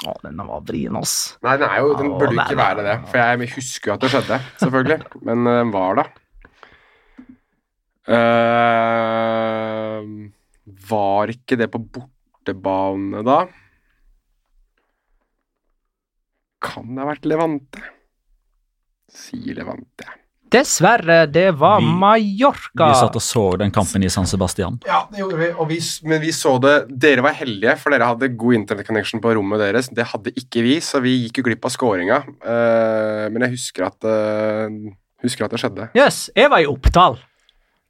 Å, 0.00 0.14
denne 0.24 0.44
var 0.48 0.60
vrien, 0.68 0.96
ass. 0.96 1.36
Nei, 1.44 1.54
den, 1.60 1.68
er 1.68 1.80
jo, 1.84 1.94
den 1.96 2.10
burde 2.14 2.34
jo 2.34 2.40
ikke 2.40 2.58
være 2.60 2.84
det. 2.86 2.96
For 3.10 3.20
jeg 3.20 3.48
husker 3.54 3.90
jo 3.90 3.94
at 3.96 4.02
det 4.04 4.10
skjedde, 4.14 4.38
selvfølgelig. 4.62 4.98
Men 5.28 5.38
eh, 5.44 5.58
den 5.60 5.72
var 5.74 5.92
da. 6.00 6.04
Uh, 8.10 10.00
var 10.90 11.32
ikke 11.32 11.58
det 11.60 11.68
på 11.72 11.78
bortebane, 11.84 13.20
da? 13.26 13.38
Kan 16.60 16.94
det 16.96 17.00
ha 17.04 17.08
vært 17.12 17.28
Levante? 17.28 17.80
Sier 19.10 19.54
Levante. 19.60 20.19
Dessverre, 20.50 21.26
det 21.30 21.50
var 21.58 21.80
Vi- 21.80 21.86
Mallorca. 21.86 22.88
Vi 22.90 22.98
satt 22.98 23.16
og 23.16 23.22
så 23.22 23.44
den 23.58 23.70
kampen 23.70 24.02
i 24.04 24.10
San 24.10 24.26
Sebastian. 24.26 24.80
Ja, 24.86 25.06
det 25.10 25.20
gjorde 25.22 25.38
vi. 25.38 25.50
Og 25.52 25.68
vi 25.68 25.78
men 26.04 26.20
vi 26.20 26.32
så 26.34 26.56
det 26.60 26.74
Dere 27.00 27.22
var 27.22 27.32
heldige, 27.38 27.76
for 27.78 27.90
dere 27.94 28.08
hadde 28.10 28.28
god 28.36 28.54
internet-connection 28.58 29.20
på 29.22 29.34
rommet 29.36 29.60
deres. 29.62 29.88
Det 29.94 30.06
hadde 30.10 30.32
ikke 30.34 30.62
vi, 30.66 30.76
så 30.80 31.00
vi 31.00 31.14
gikk 31.28 31.38
jo 31.38 31.46
glipp 31.46 31.64
av 31.64 31.70
scoringa. 31.70 32.20
Uh, 32.42 33.30
men 33.30 33.42
jeg 33.46 33.54
husker 33.56 33.86
at, 33.86 34.04
uh, 34.04 34.92
husker 35.22 35.44
at 35.46 35.50
det 35.54 35.60
skjedde. 35.62 35.88
Jøss, 35.94 36.30
jeg 36.34 36.50
var 36.50 36.58
i 36.58 36.66
Oppdal. 36.66 37.18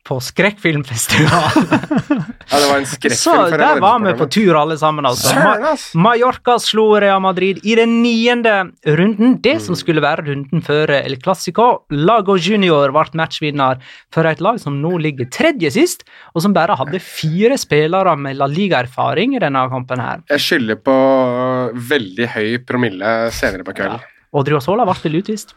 På 0.08 0.16
skrekkfilmfestival. 0.20 1.50
Ja, 2.50 2.58
det 2.58 2.66
var 2.66 2.78
en 2.80 2.86
skrekkfilm. 2.88 3.18
Så 3.20 3.34
der 3.54 3.78
var 3.80 4.00
vi 4.02 4.12
på 4.18 4.26
tur, 4.32 4.56
alle 4.58 4.74
sammen. 4.80 5.06
altså. 5.06 5.30
Ma! 5.38 5.74
Mallorca 6.02 6.56
slo 6.58 6.86
Real 7.00 7.20
Madrid 7.22 7.60
i 7.62 7.76
den 7.78 8.00
niende 8.02 8.54
runden. 8.86 9.36
Det 9.44 9.52
Mm. 9.60 9.60
som 9.60 9.76
skulle 9.78 10.00
være 10.02 10.24
runden 10.26 10.62
før 10.66 10.90
El 10.96 11.14
Clásico. 11.22 11.82
Lago 11.90 12.34
Junior 12.36 12.90
ble 12.90 13.04
matchvinner 13.20 13.78
for 14.12 14.26
et 14.26 14.40
lag 14.40 14.58
som 14.58 14.80
nå 14.82 14.96
ligger 14.98 15.28
tredje 15.30 15.70
sist, 15.70 16.02
og 16.34 16.42
som 16.42 16.52
bare 16.56 16.74
hadde 16.80 16.98
fire 16.98 17.58
spillere 17.60 18.16
med 18.18 18.36
La 18.40 18.46
Liga-erfaring 18.50 19.36
i 19.36 19.38
denne 19.38 19.68
kampen. 19.70 20.00
her. 20.00 20.22
Jeg 20.30 20.40
skylder 20.40 20.76
på 20.76 20.96
veldig 21.92 22.26
høy 22.34 22.58
promille 22.66 23.30
senere 23.36 23.62
på 23.64 23.74
kvelden. 23.76 24.00
Odrio 24.32 24.60
Sola 24.60 24.84
ble 24.88 24.94
vel 25.04 25.20
utvist. 25.22 25.54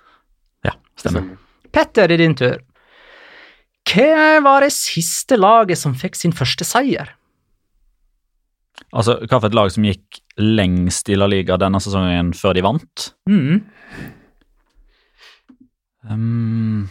Ja, 0.65 0.71
stemmer. 0.99 1.21
Stemmer. 1.23 1.37
Petter, 1.73 2.07
det 2.07 2.19
er 2.19 2.23
din 2.27 2.35
tur. 2.35 2.57
Hva 3.89 4.39
var 4.43 4.63
det 4.63 4.71
siste 4.75 5.37
laget 5.37 5.81
som 5.81 5.95
fikk 5.97 6.15
sin 6.17 6.33
første 6.35 6.65
seier? 6.67 7.11
Altså, 8.93 9.17
hva 9.25 9.39
for 9.39 9.49
et 9.49 9.57
lag 9.57 9.71
som 9.73 9.85
gikk 9.85 10.19
lengst 10.39 11.09
i 11.09 11.17
La 11.17 11.27
Liga 11.29 11.57
denne 11.61 11.81
sesongen 11.83 12.31
før 12.37 12.55
de 12.57 12.63
vant? 12.65 13.05
Mm. 13.29 13.63
Um, 16.09 16.89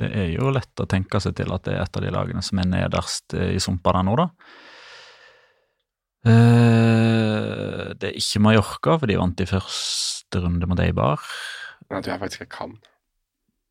det 0.00 0.10
er 0.10 0.30
jo 0.34 0.52
lett 0.54 0.82
å 0.82 0.88
tenke 0.90 1.20
seg 1.22 1.36
til 1.38 1.52
at 1.54 1.66
det 1.66 1.76
er 1.76 1.84
et 1.84 1.98
av 1.98 2.04
de 2.04 2.12
lagene 2.14 2.42
som 2.42 2.60
er 2.62 2.70
nederst 2.70 3.36
eh, 3.36 3.54
i 3.54 3.62
sumpa 3.62 3.94
der 3.94 4.06
nå, 4.06 4.16
da. 4.18 4.28
Uh, 6.24 7.92
det 8.00 8.10
er 8.10 8.18
ikke 8.18 8.42
Mallorca, 8.42 8.96
for 8.98 9.10
de 9.10 9.20
vant 9.20 9.44
i 9.44 9.48
første 9.48 10.42
runde 10.42 10.68
mot 10.70 10.80
Eibar. 10.82 11.22
Nei, 11.92 12.00
du 12.02 12.10
er 12.10 12.20
faktisk 12.22 12.46
ikke 12.46 12.56
kan. 12.58 12.76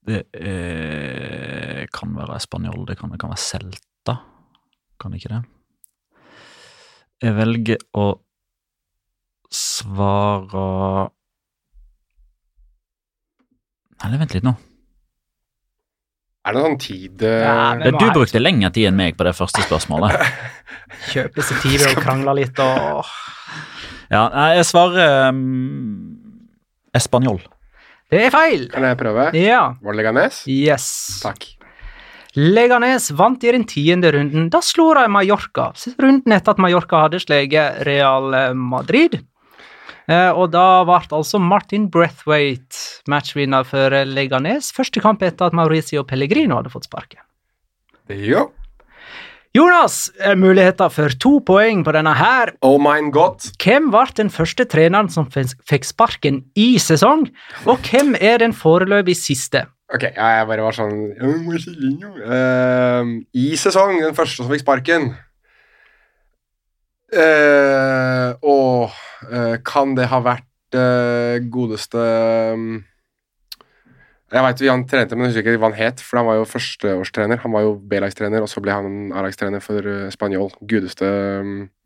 Det 0.03 0.19
eh, 0.35 1.83
kan 1.95 2.15
være 2.17 2.39
Spanjol, 2.43 2.83
det 2.89 2.97
kan, 2.99 3.11
det 3.13 3.19
kan 3.21 3.31
være 3.31 3.43
Celta. 3.43 4.17
Kan 4.99 5.15
ikke 5.15 5.31
det? 5.31 5.41
Jeg 7.23 7.35
velger 7.37 7.83
å 7.95 8.07
svare 9.53 10.63
Nei, 14.03 14.17
vent 14.19 14.33
litt 14.35 14.43
nå. 14.43 14.51
Er 16.43 16.51
det 16.51 16.59
noen 16.59 16.73
sånn 16.73 16.81
tid 16.83 17.21
eh, 17.23 17.45
Ja, 17.45 17.91
du 17.95 18.09
brukte 18.11 18.41
lengre 18.41 18.73
tid 18.75 18.89
enn 18.89 18.97
meg 18.99 19.15
på 19.15 19.23
det 19.23 19.31
første 19.37 19.63
spørsmålet. 19.63 20.17
Kjøpe 21.13 21.45
seg 21.47 21.63
tid 21.63 21.85
og 21.87 22.01
krangle 22.03 22.35
litt 22.41 22.59
og 22.59 23.07
Ja, 24.11 24.27
jeg 24.57 24.67
svarer 24.67 25.31
um, 25.31 26.19
Espanjol. 26.93 27.39
Det 28.13 28.21
er 28.27 28.33
feil! 28.33 28.67
Kan 28.71 28.85
jeg 28.85 28.99
prøve? 28.99 29.27
Ja. 29.37 29.63
Var 29.81 29.95
det 29.95 30.01
Leganes? 30.03 30.43
Yes. 30.49 30.87
Takk. 31.23 31.49
Leganes 32.37 33.11
vant 33.13 33.43
i 33.45 33.51
den 33.53 33.65
tiende 33.69 34.09
runden. 34.13 34.47
Da 34.53 34.61
slår 34.65 35.01
de 35.01 35.09
Mallorca. 35.13 35.67
Runden 36.01 36.33
etter 36.33 36.55
at 36.55 36.61
Mallorca 36.61 37.03
hadde 37.05 37.21
sleget 37.21 37.83
Real 37.85 38.33
Madrid. 38.57 39.19
Eh, 40.09 40.31
og 40.35 40.49
da 40.51 40.83
ble 40.87 40.99
altså 41.15 41.39
Martin 41.39 41.85
Breathwaite 41.91 43.03
matchvinner 43.09 43.67
for 43.67 43.93
Leganes. 44.09 44.71
Første 44.75 45.03
kamp 45.03 45.23
etter 45.23 45.49
at 45.49 45.55
Mauricio 45.57 46.03
Pellegrino 46.07 46.57
hadde 46.59 46.73
fått 46.73 46.89
sparket. 46.89 47.21
Det 48.09 48.19
jo. 48.27 48.49
Jonas, 49.53 50.11
eh, 50.17 50.33
muligheter 50.33 50.89
for 50.89 51.13
to 51.13 51.39
poeng 51.45 51.83
på 51.85 51.91
denne 51.93 52.09
her. 52.17 52.55
Oh 52.65 52.79
my 52.81 53.11
god. 53.13 53.37
Hvem 53.61 53.91
ble 53.93 54.07
den 54.17 54.31
første 54.33 54.65
treneren 54.65 55.11
som 55.13 55.27
fikk 55.29 55.85
sparken 55.85 56.39
i 56.57 56.79
sesong? 56.81 57.27
Og 57.69 57.77
hvem 57.85 58.15
er 58.17 58.41
den 58.41 58.53
foreløpig 58.57 59.13
siste? 59.19 59.67
Ok, 59.93 60.07
ja, 60.15 60.39
jeg 60.39 60.47
bare 60.49 60.63
var 60.65 60.73
sånn 60.73 61.13
uh, 61.21 63.05
I 63.37 63.49
sesong, 63.61 63.99
den 64.01 64.15
første 64.17 64.41
som 64.41 64.49
fikk 64.49 64.63
sparken 64.63 65.11
uh, 67.13 68.33
Og 68.41 68.89
uh, 69.29 69.61
kan 69.61 69.93
det 69.99 70.09
ha 70.09 70.17
vært 70.25 70.49
eh, 70.73 71.37
godeste 71.53 72.01
um, 72.57 72.81
Jeg 74.33 74.41
veit 74.41 74.61
han 74.65 74.83
trente, 74.89 75.15
men 75.15 75.27
jeg 75.27 75.35
husker 75.35 75.45
ikke 75.45 75.61
hva 75.61 75.69
han 75.69 75.77
het, 75.77 76.01
for 76.01 76.17
han 76.17 76.25
var 76.25 76.39
jo 76.39 76.47
førsteårstrener. 76.49 77.43
Han 77.43 77.53
var 77.53 77.67
jo 77.67 77.75
B-lagstrener, 77.77 78.41
og 78.41 78.49
så 78.49 78.63
ble 78.65 78.73
han 78.73 79.11
A-lagstrener 79.13 79.61
for 79.61 79.85
uh, 79.85 80.07
Spanjol. 80.13 80.49
Gudeste 80.65 81.05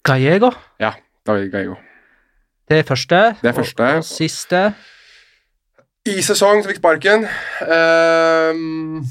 Gallego? 0.07 0.53
Ja. 0.79 0.93
David 1.27 1.51
Gallego. 1.51 1.75
Det 2.69 2.79
er 2.79 2.88
første. 2.88 3.19
Det 3.41 3.51
er 3.51 3.57
første. 3.57 3.83
Og, 3.83 3.99
og 3.99 4.07
siste. 4.07 4.63
I 6.07 6.21
sesong 6.23 6.62
som 6.63 6.71
fikk 6.71 6.79
sparken 6.79 7.25
Um, 7.67 9.01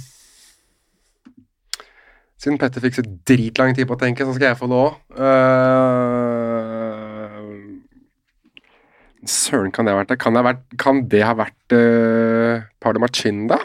Siden 2.41 2.57
Petter 2.61 2.81
fikk 2.85 2.95
så 2.97 3.05
dritlang 3.29 3.75
tid 3.77 3.89
på 3.89 3.97
å 3.97 4.01
tenke, 4.01 4.25
så 4.25 4.33
skal 4.37 4.53
jeg 4.53 4.59
få 4.61 4.69
det 4.71 4.79
òg. 4.79 4.99
Søren, 9.27 9.73
kan 9.75 9.87
det 9.87 9.95
ha 9.95 10.01
vært 10.01 10.13
det? 10.13 10.19
Kan 10.23 10.35
det 10.37 10.43
ha 10.43 10.49
vært, 10.49 10.67
kan 10.81 11.01
det 11.11 11.23
ha 11.27 11.35
vært 11.39 11.75
uh, 11.75 12.67
Pardo 12.83 13.03
Machinda? 13.03 13.59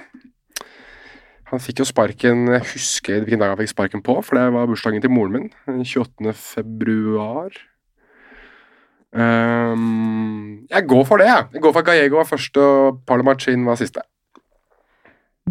Han 1.52 1.60
fikk 1.60 1.82
jo 1.82 1.88
sparken 1.90 2.46
Jeg 2.48 2.64
husker 2.70 3.26
hvilken 3.26 3.42
dag 3.42 3.52
han 3.52 3.60
fikk 3.60 3.74
sparken 3.74 4.04
på, 4.06 4.16
for 4.24 4.40
det 4.40 4.46
var 4.56 4.70
bursdagen 4.70 5.04
til 5.04 5.12
moren 5.12 5.36
min. 5.36 5.50
den 5.68 5.84
28. 5.84 6.34
februar. 6.38 7.58
Um, 9.12 10.64
jeg 10.72 10.88
går 10.88 11.04
for 11.10 11.20
det, 11.20 11.28
jeg. 11.28 11.48
Jeg 11.58 11.64
går 11.66 11.74
for 11.74 11.84
at 11.84 11.90
Gallego 11.90 12.22
var 12.22 12.30
første 12.30 12.64
og 12.64 13.02
Parlemachin 13.08 13.66
var 13.68 13.80
siste. 13.80 14.06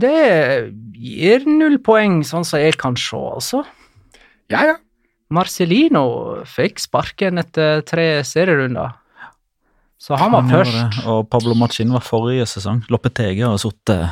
Det 0.01 0.71
gir 0.97 1.45
null 1.51 1.77
poeng, 1.85 2.23
sånn 2.25 2.47
som 2.47 2.63
jeg 2.63 2.79
kan 2.81 2.97
se, 2.97 3.19
altså. 3.19 3.65
Ja, 4.51 4.65
ja. 4.71 4.79
Marcelino 5.31 6.41
fikk 6.49 6.81
sparken 6.83 7.39
etter 7.43 7.85
tre 7.87 8.25
serierunder. 8.27 8.97
Så 10.01 10.17
han 10.17 10.33
var 10.33 10.43
Han 10.47 10.51
først. 10.51 10.73
det, 10.97 11.07
Og 11.13 11.27
Pablo 11.29 11.55
Machin 11.55 11.93
var 11.93 12.01
forrige 12.01 12.47
sesong. 12.49 12.83
Loppetege 12.89 13.45
har 13.45 13.59
sittet 13.61 14.11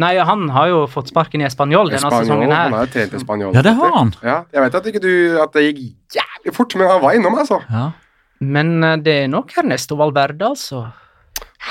Nei, 0.00 0.14
han 0.24 0.46
har 0.48 0.70
jo 0.70 0.86
fått 0.88 1.10
sparken 1.12 1.42
i 1.42 1.44
Español 1.44 1.90
denne 1.92 2.00
Spanjol, 2.00 2.24
sesongen 2.24 2.48
han 2.48 2.72
her. 2.72 2.76
har 2.78 2.86
jo 2.86 2.92
trent 2.94 3.12
i 3.12 3.18
Spanjol. 3.20 3.50
Ja, 3.58 3.62
det 3.66 3.74
har 3.76 3.90
han. 3.92 4.14
Ja, 4.24 4.36
jeg 4.54 4.62
vet 4.64 4.74
at, 4.78 4.86
ikke 4.88 5.02
du, 5.04 5.10
at 5.42 5.52
det 5.52 5.64
gikk 5.66 5.82
jævlig 6.16 6.54
fort, 6.56 6.76
men 6.80 6.88
han 6.88 7.02
var 7.02 7.12
innom, 7.18 7.36
altså. 7.36 7.58
Ja. 7.68 7.90
Men 8.40 8.72
eh, 8.88 8.96
det 9.04 9.16
er 9.24 9.28
nok 9.28 9.52
Ernesto 9.60 9.98
Valverde, 10.00 10.48
altså. 10.48 10.86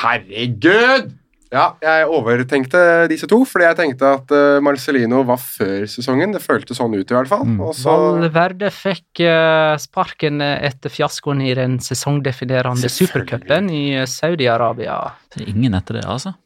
Herregud! 0.03 1.09
Ja, 1.51 1.65
jeg 1.83 2.07
overtenkte 2.07 2.81
disse 3.11 3.27
to, 3.27 3.41
fordi 3.47 3.65
jeg 3.67 3.75
tenkte 3.75 4.11
at 4.15 4.29
eh, 4.31 4.59
Marcelino 4.63 5.19
var 5.27 5.39
før 5.43 5.83
sesongen. 5.89 6.31
Det 6.31 6.39
føltes 6.39 6.79
sånn 6.79 6.95
ut, 6.95 7.03
i 7.03 7.17
hvert 7.17 7.27
fall. 7.27 7.43
Mm. 7.43 7.59
Så 7.75 7.95
Valverde 8.21 8.69
fikk 8.71 9.19
eh, 9.25 9.73
sparken 9.83 10.39
etter 10.41 10.93
fiaskoen 10.93 11.43
i 11.43 11.51
den 11.57 11.75
sesongdefinerende 11.83 12.91
supercupen 12.91 13.67
i 13.67 13.83
eh, 13.97 14.07
Saudi-Arabia. 14.07 15.01
Ingen 15.43 15.75
etter 15.75 15.99
det, 15.99 16.05
altså. 16.07 16.37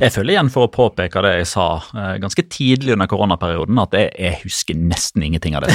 Jeg 0.00 0.12
føler 0.12 0.34
igjen 0.34 0.50
for 0.52 0.66
å 0.66 0.70
påpeke 0.72 1.22
det 1.24 1.30
jeg 1.38 1.46
sa 1.48 1.66
eh, 1.96 2.16
ganske 2.20 2.42
tidlig 2.52 2.92
under 2.94 3.08
koronaperioden, 3.10 3.78
at 3.80 3.94
jeg, 3.96 4.10
jeg 4.20 4.36
husker 4.42 4.76
nesten 4.76 5.24
ingenting 5.24 5.56
av 5.56 5.64
det. 5.64 5.72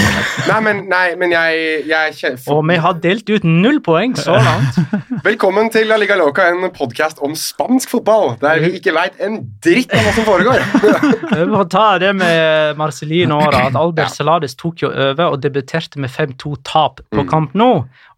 Nei, 0.50 0.60
men, 0.66 0.84
nei, 0.92 1.06
men 1.20 1.34
jeg, 1.34 1.82
jeg 1.90 2.36
Og 2.54 2.62
vi 2.70 2.78
har 2.84 3.00
delt 3.04 3.30
ut 3.34 3.48
null 3.48 3.80
poeng 3.86 4.14
så 4.20 4.38
langt. 4.38 4.78
Velkommen 5.28 5.72
til 5.74 5.90
La 5.90 5.98
Liga 6.02 6.18
Loca, 6.20 6.46
en 6.54 6.70
podkast 6.76 7.20
om 7.26 7.34
spansk 7.40 7.96
fotball, 7.96 8.36
der 8.44 8.62
vi 8.64 8.76
ikke 8.78 8.94
veit 8.96 9.18
en 9.26 9.40
dritt 9.66 9.92
om 9.98 10.06
hva 10.06 10.14
som 10.20 10.30
foregår. 10.30 10.64
Vi 11.36 11.50
får 11.52 11.68
ta 11.74 11.86
det 12.00 12.12
med 12.16 12.78
Marcelino 12.80 13.40
da, 13.52 13.66
at 13.72 13.76
Albert 13.80 14.14
Celades 14.16 14.54
tok 14.60 14.86
jo 14.86 14.90
over 14.94 15.34
og 15.34 15.42
debuterte 15.44 16.00
med 16.00 16.14
5-2-tap 16.14 17.02
på 17.12 17.24
Mm. 17.26 17.30
kamp 17.32 17.54
nå, 17.58 17.70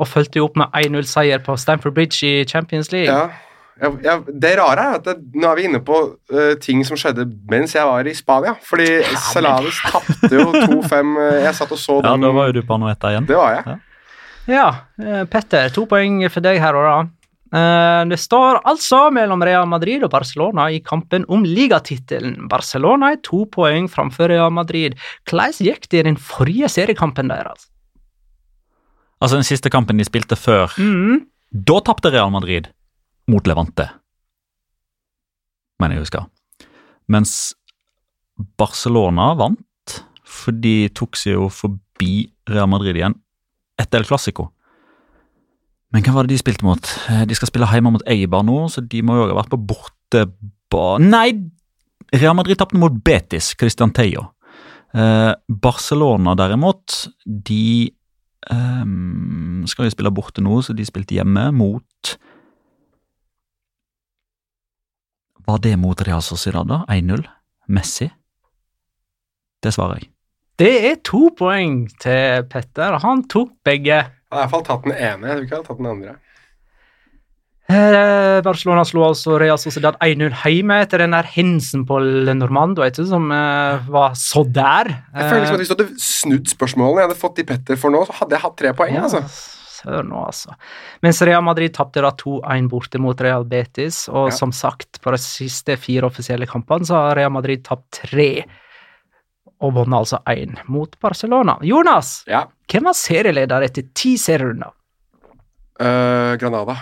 og 0.02 0.08
fulgte 0.10 0.42
jo 0.42 0.48
opp 0.50 0.58
med 0.60 0.74
1-0-seier 0.76 1.40
på 1.46 1.56
Stamford 1.58 1.94
Bridge 1.96 2.20
i 2.28 2.44
Champions 2.50 2.92
League. 2.92 3.08
Ja. 3.14 3.30
Ja, 3.82 3.90
jeg, 4.04 4.36
det 4.42 4.54
rare 4.58 4.84
er 4.90 4.96
at 4.98 5.04
det, 5.06 5.16
nå 5.38 5.50
er 5.52 5.56
vi 5.60 5.66
inne 5.70 5.80
på 5.86 5.98
uh, 6.34 6.54
ting 6.64 6.80
som 6.88 6.98
skjedde 6.98 7.28
mens 7.52 7.76
jeg 7.78 7.86
var 7.86 8.08
i 8.10 8.14
Spania. 8.18 8.56
Fordi 8.66 8.88
Salades 9.30 9.78
tapte 9.86 10.32
jo 10.34 10.48
2-5. 10.52 11.12
uh, 11.18 11.44
Jeg 11.44 11.54
satt 11.60 11.72
og 11.76 11.78
så 11.82 12.00
Ja, 12.02 12.16
den. 12.16 12.26
Da 12.26 12.32
var 12.34 12.50
jo 12.50 12.58
du 12.58 12.64
på 12.66 12.80
noe 12.82 12.92
etter 12.96 13.14
igjen. 13.14 13.28
Det 13.30 13.38
var 13.38 13.54
jeg. 13.60 13.78
Ja, 14.48 14.68
eh, 15.04 15.26
Petter, 15.28 15.70
to 15.76 15.84
poeng 15.92 16.22
for 16.32 16.40
deg 16.46 16.58
her 16.64 16.76
og 16.80 16.86
da. 16.88 16.98
Eh, 17.60 18.04
Det 18.08 18.18
står 18.20 18.62
altså 18.64 19.10
mellom 19.12 19.44
Real 19.44 19.68
Madrid 19.68 20.04
og 20.08 20.12
Barcelona 20.14 20.70
i 20.72 20.80
kampen 20.80 21.26
om 21.28 21.44
ligatittelen. 21.44 22.48
Barcelona 22.48 23.12
er 23.12 23.20
to 23.24 23.42
poeng 23.52 23.90
framfor 23.92 24.32
Real 24.32 24.50
Madrid. 24.56 24.96
Hvordan 25.28 25.52
gikk 25.68 25.90
det 25.92 26.00
i 26.00 26.04
den 26.08 26.16
forrige 26.16 26.70
seriekampen 26.72 27.28
deres? 27.28 27.68
Altså 29.22 29.36
Den 29.40 29.48
siste 29.48 29.70
kampen 29.74 29.98
de 29.98 30.06
spilte 30.08 30.36
før, 30.40 30.72
Mm. 30.80 31.26
da 31.52 31.80
tapte 31.82 32.12
Real 32.14 32.30
Madrid 32.32 32.68
mot 33.32 33.48
Levante. 33.48 33.88
Mener 35.82 35.98
jeg 35.98 36.06
husker. 36.08 36.28
Mens 37.12 37.54
Barcelona 38.60 39.32
vant, 39.38 39.98
for 40.28 40.56
de 40.56 40.90
tok 40.96 41.18
seg 41.18 41.38
jo 41.38 41.48
forbi 41.54 42.28
Real 42.50 42.70
Madrid 42.70 42.98
igjen 43.00 43.16
etter 43.80 44.02
El 44.02 44.08
Clásico. 44.10 44.50
Men 45.94 46.04
hvem 46.04 46.16
var 46.18 46.28
det 46.28 46.36
de 46.36 46.42
spilte 46.42 46.66
mot? 46.68 46.90
Eh, 47.10 47.24
De 47.30 47.36
skal 47.38 47.48
spille 47.52 47.68
hjemme 47.72 47.94
mot 47.94 48.04
Eibar 48.10 48.44
nå, 48.44 48.66
så 48.72 48.82
de 48.84 49.02
må 49.06 49.16
jo 49.16 49.28
ha 49.30 49.38
vært 49.38 49.54
på 49.54 49.60
bortebane 49.70 51.08
Nei! 51.08 51.30
Real 52.16 52.36
Madrid 52.36 52.58
tapte 52.60 52.80
mot 52.80 52.94
Betis, 53.04 53.52
Christian 53.60 53.92
Teio. 53.96 54.30
Eh, 54.96 55.34
Barcelona 55.48 56.34
derimot, 56.40 57.08
de 57.26 57.92
eh, 58.52 58.86
skal 59.68 59.88
jo 59.88 59.94
spille 59.94 60.12
borte 60.16 60.44
nå, 60.44 60.60
så 60.64 60.76
de 60.76 60.86
spilte 60.88 61.18
hjemme 61.20 61.50
mot 61.56 62.14
Var 65.48 65.64
det 65.64 65.78
mot 65.80 66.02
Real 66.04 66.22
Sociedad, 66.22 66.68
da? 66.68 66.84
1-0? 66.92 67.24
Messi? 67.72 68.10
Det 69.64 69.72
svarer 69.74 70.02
jeg. 70.02 70.10
Det 70.58 70.74
er 70.90 70.96
to 71.06 71.28
poeng 71.38 71.86
til 72.02 72.46
Petter. 72.50 72.98
Han 73.04 73.24
tok 73.30 73.54
begge. 73.66 74.00
Jeg 74.02 74.34
har 74.34 74.42
i 74.42 74.44
hvert 74.44 74.54
fall 74.56 74.66
tatt 74.68 74.88
den 74.88 74.96
ene. 74.98 75.30
Jeg 75.30 75.38
tror 75.38 75.46
ikke 75.46 75.60
har 75.60 75.68
tatt 75.68 75.80
den 75.80 75.92
andre. 75.92 76.16
Eh, 77.68 78.40
Barcelona 78.46 78.86
slo 78.88 79.04
altså 79.10 79.36
Real 79.42 79.60
Sociedad 79.60 79.98
1-0 80.04 80.32
hjemme 80.48 80.78
etter 80.86 81.04
den 81.04 81.12
der 81.16 81.28
hendelsen 81.28 81.84
på 81.88 81.98
Le 82.00 82.36
Normando 82.38 82.80
vet 82.84 82.96
du, 82.96 83.04
som 83.10 83.28
eh, 83.36 83.90
var 83.92 84.16
så 84.20 84.46
der. 84.48 84.88
Jeg 85.12 85.28
føler 85.28 85.44
liksom 85.44 85.58
at 85.58 85.64
Hvis 85.64 85.72
du 85.72 85.76
hadde 85.76 86.08
snudd 86.08 86.52
spørsmålene 86.54 87.04
jeg 87.04 87.10
hadde 87.10 87.20
fått 87.20 87.40
de 87.42 87.48
Petter 87.50 87.80
for 87.80 87.92
nå, 87.92 88.06
så 88.08 88.16
hadde 88.22 88.38
jeg 88.38 88.46
hatt 88.46 88.58
tre 88.60 88.74
poeng. 88.78 89.00
altså. 89.04 89.24
Sør 89.88 90.04
nå, 90.04 90.20
altså. 90.28 90.52
Mens 91.06 91.22
Real 91.24 91.44
Madrid 91.48 91.72
tapte 91.78 92.02
da 92.04 92.10
2-1 92.12 92.68
borte 92.68 93.00
mot 93.00 93.22
Real 93.24 93.46
Betis, 93.48 94.04
og 94.12 94.30
Ja. 94.34 94.36
som 94.36 94.52
sagt, 94.52 95.00
på 95.02 95.12
de 95.16 95.18
siste 95.24 95.78
fire 95.80 96.10
offisielle 96.10 96.46
kampene 96.48 96.84
så 96.86 96.98
har 97.08 97.16
Real 97.16 97.32
Madrid 97.32 97.64
tapt 97.64 98.02
tre, 98.04 98.44
og 99.64 99.72
vunnet 99.74 99.96
altså 100.04 100.20
én 100.28 100.58
mot 100.68 100.92
Barcelona. 101.00 101.56
Jonas, 101.64 102.26
Ja. 102.28 102.44
hvem 102.68 102.84
var 102.84 102.94
serieleder 102.94 103.64
etter 103.64 103.88
ti 103.96 104.18
serierunder? 104.18 104.74
Uh, 105.80 106.36
Granada. 106.42 106.76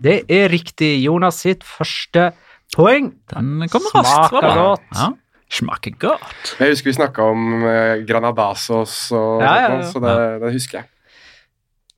Det 0.00 0.24
er 0.32 0.48
riktig. 0.48 1.02
Jonas 1.04 1.42
sitt 1.44 1.62
første 1.62 2.32
poeng. 2.74 3.12
Den 3.28 3.66
kommer 3.68 3.90
raskt. 4.00 4.30
Smaker 4.30 4.46
var 4.48 4.56
godt. 4.56 4.86
Ja. 4.96 5.08
Smaker 5.50 5.90
godt. 5.98 6.54
Jeg 6.58 6.70
husker 6.72 6.90
vi 6.90 6.96
snakka 6.96 7.22
om 7.34 7.64
uh, 7.64 7.96
Granadasos 8.08 9.12
og 9.12 9.42
Ja, 9.42 9.54
ja, 9.60 9.68
ja. 9.80 9.90
så 9.92 10.00
det, 10.00 10.14
det 10.44 10.52
husker 10.54 10.78
jeg. 10.80 10.88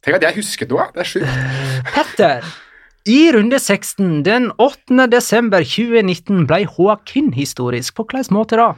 Tenk 0.02 0.18
at 0.18 0.26
jeg 0.26 0.40
husket 0.40 0.72
noe! 0.72 0.88
Det 0.94 1.04
er 1.04 1.08
sjukt. 1.08 1.42
Petter. 1.94 2.46
I 3.06 3.20
runde 3.34 3.58
16 3.58 4.22
den 4.26 4.50
8. 4.62 5.06
desember 5.10 5.64
2019 5.66 6.46
ble 6.50 6.64
Joaquin 6.66 7.32
historisk. 7.34 7.96
På 7.98 8.06
hvilken 8.06 8.36
måte 8.36 8.58
da? 8.58 8.72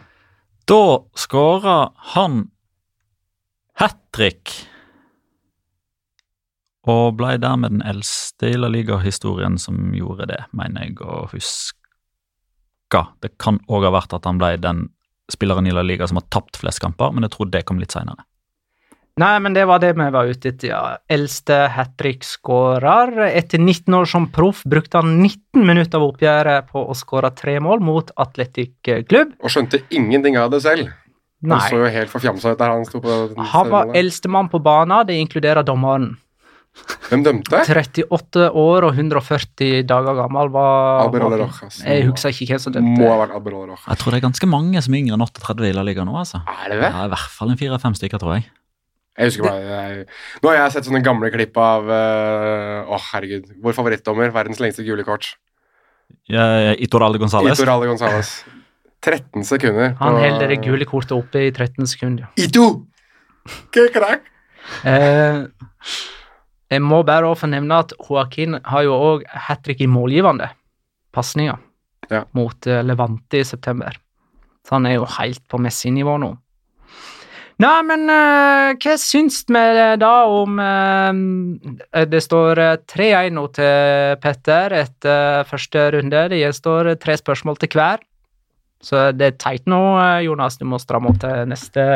Da 0.68 0.84
skåra 1.20 1.92
han 2.14 2.46
hat 3.80 3.98
trick 4.16 4.52
og 6.84 7.16
ble 7.16 7.37
dermed 7.40 7.78
den 7.78 7.84
eldste 7.84 8.50
i 8.52 8.58
La 8.60 8.68
Liga-historien 8.68 9.56
som 9.60 9.94
gjorde 9.96 10.28
det, 10.28 10.42
mener 10.52 10.84
jeg 10.84 11.00
å 11.00 11.24
huske. 11.32 11.80
Det 13.24 13.32
kan 13.42 13.56
òg 13.72 13.88
ha 13.88 13.94
vært 13.96 14.12
at 14.14 14.28
han 14.28 14.38
ble 14.38 14.52
den 14.60 14.84
spilleren 15.32 15.66
i 15.66 15.72
La 15.72 15.82
Liga 15.82 16.06
som 16.06 16.20
har 16.20 16.28
tapt 16.30 16.60
flest 16.60 16.82
kamper, 16.84 17.10
men 17.10 17.24
jeg 17.24 17.32
tror 17.34 17.48
det 17.50 17.64
kom 17.66 17.80
litt 17.80 17.96
seinere. 17.96 18.26
Nei, 19.14 19.35
men 19.38 19.55
det 19.55 19.62
var 19.70 19.79
det 19.79 19.92
vi 19.94 20.07
var 20.11 20.27
ute 20.27 20.50
etter, 20.50 20.72
ja. 20.72 20.81
Eldste 21.07 21.68
hat 21.70 21.92
trick-skårer. 22.00 23.12
Etter 23.29 23.62
19 23.62 23.94
år 23.94 24.09
som 24.11 24.27
proff 24.35 24.64
brukte 24.66 24.98
han 24.98 25.20
19 25.22 25.62
minutter 25.62 26.00
av 26.00 26.09
oppgjøret 26.09 26.66
på 26.72 26.83
å 26.83 26.96
skåre 26.98 27.31
tre 27.38 27.61
mål 27.62 27.85
mot 27.87 28.11
Atletic 28.18 28.74
Klubb. 28.83 29.37
Og 29.38 29.55
skjønte 29.55 29.85
ingenting 29.94 30.35
av 30.40 30.50
det 30.50 30.64
selv. 30.66 30.90
Han 31.44 31.61
så 31.61 31.77
Nei. 31.77 31.85
jo 31.85 31.92
helt 31.94 32.11
forfjamsa 32.11 32.55
ut 32.55 32.59
der 32.59 32.72
han 32.72 32.85
sto 32.88 32.98
på 33.05 33.14
Han 33.53 33.70
var 33.70 33.94
eldstemann 33.94 34.48
på 34.50 34.59
banen, 34.64 35.07
det 35.07 35.20
inkluderer 35.20 35.62
dommeren. 35.62 36.16
Hvem 37.07 37.22
dømte? 37.22 37.61
38 37.70 38.48
år 38.59 38.88
og 38.88 38.96
140 38.98 39.85
dager 39.87 40.16
gammel 40.18 40.50
var 40.50 41.05
Alberola 41.05 41.38
Rojas. 41.44 41.79
Jeg 41.85 42.09
husker 42.09 42.35
ikke 42.35 42.57
hvem 42.57 42.62
som 42.64 42.74
Må 42.74 42.81
dømte. 42.81 43.11
ha 43.12 43.18
vært 43.20 43.37
Alberola 43.38 43.68
Rojas. 43.70 43.87
Jeg 43.87 44.00
tror 44.00 44.11
det 44.11 44.18
er 44.18 44.27
ganske 44.27 44.50
mange 44.50 44.83
som 44.83 44.96
er 44.96 45.05
yngre 45.05 45.14
enn 45.14 45.27
38 45.29 45.68
i 45.70 45.72
La 45.77 45.87
Liga 45.87 46.03
nå, 46.09 46.16
altså. 46.18 46.42
Er 46.50 46.72
det 46.74 46.81
det? 46.81 46.90
Ja, 46.90 47.05
I 47.07 47.12
hvert 47.14 47.31
fall 47.38 47.55
en 47.55 47.61
fire-fem 47.61 47.94
stykker, 47.94 48.18
tror 48.18 48.40
jeg. 48.40 48.48
Jeg 49.14 49.29
husker 49.31 49.46
bare 49.46 49.61
jeg, 49.62 50.07
Nå 50.42 50.48
har 50.50 50.57
jeg 50.59 50.72
sett 50.74 50.88
sånne 50.88 51.03
gamle 51.07 51.29
klipp 51.31 51.57
av 51.62 51.87
eh, 51.94 52.90
Å, 52.90 52.98
herregud. 53.12 53.53
Vår 53.62 53.77
favorittdommer. 53.77 54.33
Verdens 54.35 54.59
lengste 54.62 54.83
gule 54.87 55.05
kort. 55.07 55.37
Ja, 56.29 56.72
Itorale 56.83 57.18
Gonzales. 57.22 57.59
Itorale 57.59 57.87
Gonzales. 57.90 58.33
13 59.05 59.44
sekunder. 59.44 59.92
Han 60.00 60.16
på- 60.16 60.20
holder 60.24 60.48
det 60.55 60.59
gule 60.64 60.87
kortet 60.88 61.12
oppe 61.16 61.46
i 61.46 61.53
13 61.55 61.87
sekunder. 61.87 62.27
Ito! 62.40 62.87
Kekrak! 63.74 64.22
Eh, 64.88 65.44
jeg 66.72 66.81
må 66.83 67.03
bare 67.05 67.29
få 67.37 67.46
nevne 67.53 67.77
at 67.85 67.92
Joaquin 68.00 68.57
har 68.64 68.87
jo 68.87 68.94
òg 68.96 69.27
hat 69.46 69.61
trick 69.66 69.83
i 69.85 69.87
målgivende 69.90 70.48
pasninger 71.14 71.59
Ja. 72.11 72.24
mot 72.33 72.66
eh, 72.66 72.81
Levante 72.83 73.38
i 73.42 73.44
september. 73.44 73.92
Så 74.64 74.79
han 74.79 74.87
er 74.88 74.96
jo 74.96 75.05
helt 75.18 75.44
på 75.53 75.61
Messi-nivå 75.61 76.16
nå. 76.24 76.33
Nei, 77.62 77.82
men 77.86 78.08
uh, 78.10 78.74
hva 78.82 78.94
syns 78.98 79.44
vi 79.46 79.60
da 80.02 80.14
om 80.26 80.58
uh, 80.58 81.12
Det 82.10 82.22
står 82.24 82.58
eh, 82.58 82.80
3-1 82.90 83.36
nå 83.36 83.44
til 83.54 84.16
Petter 84.22 84.74
etter 84.80 85.46
første 85.46 85.86
runde. 85.94 86.24
Det 86.32 86.40
gjenstår 86.40 86.96
tre 87.02 87.14
spørsmål 87.20 87.60
til 87.62 87.76
hver. 87.76 88.02
Så 88.82 89.12
det 89.16 89.26
er 89.28 89.38
teit 89.38 89.70
nå, 89.70 89.80
Jonas. 90.26 90.58
Du 90.58 90.66
må 90.68 90.80
stramme 90.82 91.12
opp 91.12 91.22
til 91.22 91.46
neste 91.48 91.86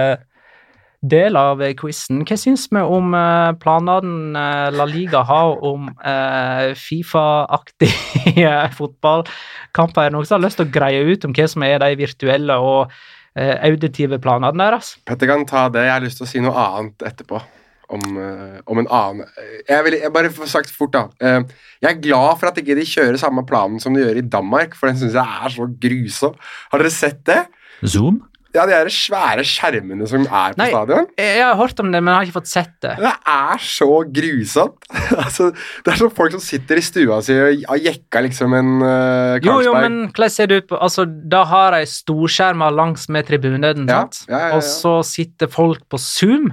del 1.02 1.36
av 1.38 1.60
quizen. 1.78 2.22
Hva 2.26 2.38
syns 2.38 2.68
vi 2.72 2.80
om 2.80 3.12
planene 3.60 4.46
La 4.72 4.86
Liga 4.88 5.20
har 5.26 5.58
om 5.66 5.90
uh, 5.90 6.70
Fifa-aktige 6.78 8.54
fotballkamper? 8.78 10.06
Er 10.06 10.10
det 10.10 10.16
noen 10.16 10.30
som 10.30 10.38
har 10.38 10.46
lyst 10.46 10.62
til 10.62 10.70
å 10.70 10.74
greie 10.78 11.04
ut 11.10 11.26
om 11.26 11.34
hva 11.34 11.50
som 11.50 11.66
er 11.66 11.82
de 11.82 11.92
virtuelle 11.98 12.62
og 12.62 12.98
auditive 13.38 14.18
planene 14.22 14.56
deres? 14.58 14.96
Petter 15.08 15.30
kan 15.30 15.46
ta 15.48 15.68
det. 15.72 15.86
Jeg 15.86 15.94
har 15.94 16.04
lyst 16.04 16.20
til 16.20 16.26
å 16.26 16.30
si 16.30 16.42
noe 16.42 16.66
annet 16.66 17.06
etterpå. 17.12 17.40
Om, 17.88 18.02
eh, 18.20 18.56
om 18.68 18.78
en 18.82 18.88
annen 18.92 19.28
jeg 19.64 19.84
vil 19.86 19.94
jeg 19.96 20.12
bare 20.12 20.28
få 20.28 20.44
sagt 20.44 20.68
fort, 20.68 20.92
da. 20.92 21.06
Eh, 21.24 21.40
jeg 21.80 21.88
er 21.88 22.02
glad 22.04 22.36
for 22.36 22.50
at 22.50 22.58
ikke 22.60 22.76
de 22.76 22.84
kjører 22.84 23.16
samme 23.20 23.46
planen 23.48 23.80
som 23.80 23.96
de 23.96 24.02
gjør 24.02 24.20
i 24.20 24.26
Danmark, 24.28 24.76
for 24.76 24.90
den 24.90 24.98
syns 25.00 25.16
jeg 25.16 25.24
er 25.24 25.54
så 25.54 25.68
grusom. 25.84 26.36
Har 26.68 26.82
dere 26.82 26.92
sett 26.92 27.22
det? 27.24 27.46
Zoom? 27.88 28.20
Ja, 28.56 28.62
De 28.64 28.72
der 28.72 28.88
svære 28.88 29.42
skjermene 29.44 30.06
som 30.08 30.22
er 30.24 30.54
på 30.56 30.60
Nei. 30.62 30.68
stadion. 30.72 31.06
Jeg, 31.18 31.34
jeg 31.36 31.44
har 31.44 31.56
hørt 31.60 31.80
om 31.82 31.90
det, 31.92 32.00
men 32.00 32.08
jeg 32.12 32.16
har 32.18 32.28
ikke 32.28 32.36
fått 32.38 32.48
sett 32.50 32.70
det. 32.80 32.94
Det 33.02 33.10
er 33.28 33.58
så 33.60 33.88
grusomt. 34.18 34.86
altså, 35.24 35.50
det 35.84 35.92
er 35.92 35.98
som 36.00 36.12
folk 36.16 36.32
som 36.32 36.40
sitter 36.40 36.80
i 36.80 36.84
stua 36.86 37.18
si 37.26 37.36
og 37.36 37.66
har 37.68 37.82
jekka 37.84 38.22
liksom 38.24 38.56
en 38.56 38.70
uh, 38.80 39.36
Jo, 39.44 39.58
jo, 39.66 39.74
men 39.76 39.98
hvordan 40.08 40.32
ser 40.32 40.48
det 40.48 40.62
ut 40.62 40.68
på 40.72 40.80
Altså, 40.80 41.04
da 41.04 41.42
har 41.50 41.76
de 41.76 41.82
storskjermer 41.92 42.72
langs 42.72 43.04
med 43.12 43.28
tribunen, 43.28 43.84
Ja, 43.84 44.00
sant? 44.06 44.22
ja, 44.30 44.40
ja. 44.48 44.56
Og 44.56 44.64
så 44.64 44.94
sitter 45.04 45.52
folk 45.52 45.84
på 45.92 46.00
Zoom, 46.00 46.48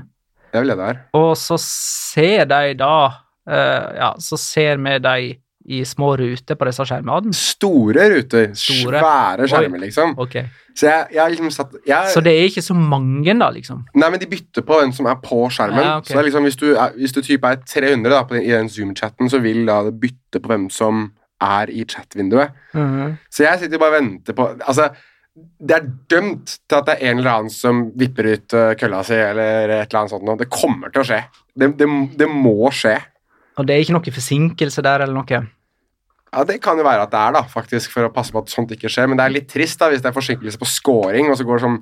Det 0.51 0.59
er 0.59 0.65
vel 0.65 0.73
det 0.75 0.77
det 0.81 0.89
er. 0.91 0.99
og 1.15 1.31
så 1.39 1.57
ser 1.61 2.45
de 2.51 2.73
da 2.83 2.93
uh, 3.07 3.87
Ja, 3.95 4.11
så 4.19 4.37
ser 4.41 4.77
vi 4.83 4.99
de 4.99 5.17
i 5.65 5.81
små 5.87 6.11
ruter 6.19 6.57
på 6.57 6.67
disse 6.67 6.85
skjermene. 6.85 7.33
Store 7.35 8.05
ruter. 8.13 8.51
Store. 8.57 9.01
Svære 9.01 9.47
skjermer, 9.49 9.81
liksom. 9.81 10.13
Okay. 10.21 10.45
Så 10.75 10.89
jeg, 10.89 11.07
jeg 11.15 11.31
liksom 11.31 11.51
satt 11.55 11.75
jeg, 11.87 12.11
Så 12.11 12.21
det 12.21 12.33
er 12.35 12.49
ikke 12.49 12.61
så 12.61 12.75
mange, 12.75 13.33
da, 13.39 13.47
liksom? 13.55 13.85
Nei, 13.95 14.09
men 14.11 14.21
de 14.21 14.27
bytter 14.29 14.65
på 14.67 14.79
hvem 14.81 14.91
som 14.95 15.07
er 15.09 15.17
på 15.23 15.39
skjermen. 15.55 15.81
Ja, 15.81 15.97
okay. 16.01 16.11
Så 16.11 16.19
det 16.19 16.25
liksom, 16.27 16.47
hvis 16.49 16.59
du, 16.59 16.67
er, 16.73 16.95
hvis 16.99 17.15
du 17.15 17.21
type 17.23 17.47
er 17.47 17.61
300 17.63 18.11
da, 18.11 18.21
på 18.27 18.37
den, 18.37 18.45
i 18.45 18.53
den 18.53 18.69
Zoom-chatten, 18.71 19.31
så 19.31 19.41
vil 19.43 19.63
da 19.69 19.81
det 19.87 19.95
bytte 20.01 20.43
på 20.43 20.51
hvem 20.51 20.69
som 20.73 21.07
er 21.41 21.71
i 21.71 21.87
chat-vinduet. 21.87 22.55
Mhm. 22.75 23.17
Så 23.31 23.47
jeg 23.47 23.63
sitter 23.63 23.81
bare 23.81 23.95
og 23.95 24.01
venter 24.01 24.35
på 24.37 24.47
Altså, 24.67 24.89
det 25.35 25.75
er 25.75 25.87
dømt 26.11 26.53
til 26.63 26.77
at 26.77 26.85
det 26.87 26.93
er 26.95 27.09
en 27.11 27.19
eller 27.19 27.31
annen 27.31 27.51
som 27.51 27.81
vipper 27.99 28.29
ut 28.31 28.55
uh, 28.55 28.69
kølla 28.79 29.01
si, 29.03 29.17
eller 29.19 29.73
et 29.81 29.89
eller 29.89 29.99
annet 29.99 30.13
sånt 30.13 30.23
noe. 30.23 30.39
Det 30.39 30.47
kommer 30.51 30.93
til 30.93 31.03
å 31.03 31.07
skje. 31.09 31.19
Det, 31.55 31.73
det, 31.79 31.89
det 32.19 32.29
må 32.31 32.71
skje. 32.71 32.95
Og 33.59 33.67
det 33.67 33.75
er 33.75 33.83
ikke 33.83 33.95
noe 33.95 34.15
forsinkelse 34.15 34.83
der, 34.83 35.03
eller 35.03 35.15
noe? 35.15 35.41
Ja, 36.35 36.43
Det 36.43 36.57
kan 36.63 36.77
jo 36.77 36.83
være 36.83 37.05
at 37.07 37.13
det 37.13 37.21
er, 37.21 37.35
da, 37.37 37.43
faktisk, 37.47 37.93
for 37.93 38.07
å 38.07 38.11
passe 38.13 38.35
på 38.35 38.41
at 38.43 38.51
sånt 38.51 38.73
ikke 38.75 38.91
skjer. 38.91 39.07
Men 39.07 39.19
det 39.19 39.25
er 39.27 39.35
litt 39.37 39.47
trist 39.51 39.79
da, 39.79 39.87
hvis 39.91 40.03
det 40.03 40.11
er 40.11 40.17
forsinkelse 40.17 40.59
på 40.59 40.67
scoring, 40.67 41.31
og 41.31 41.39
så 41.39 41.47
går 41.47 41.61
det 41.61 41.65
sånn 41.67 41.79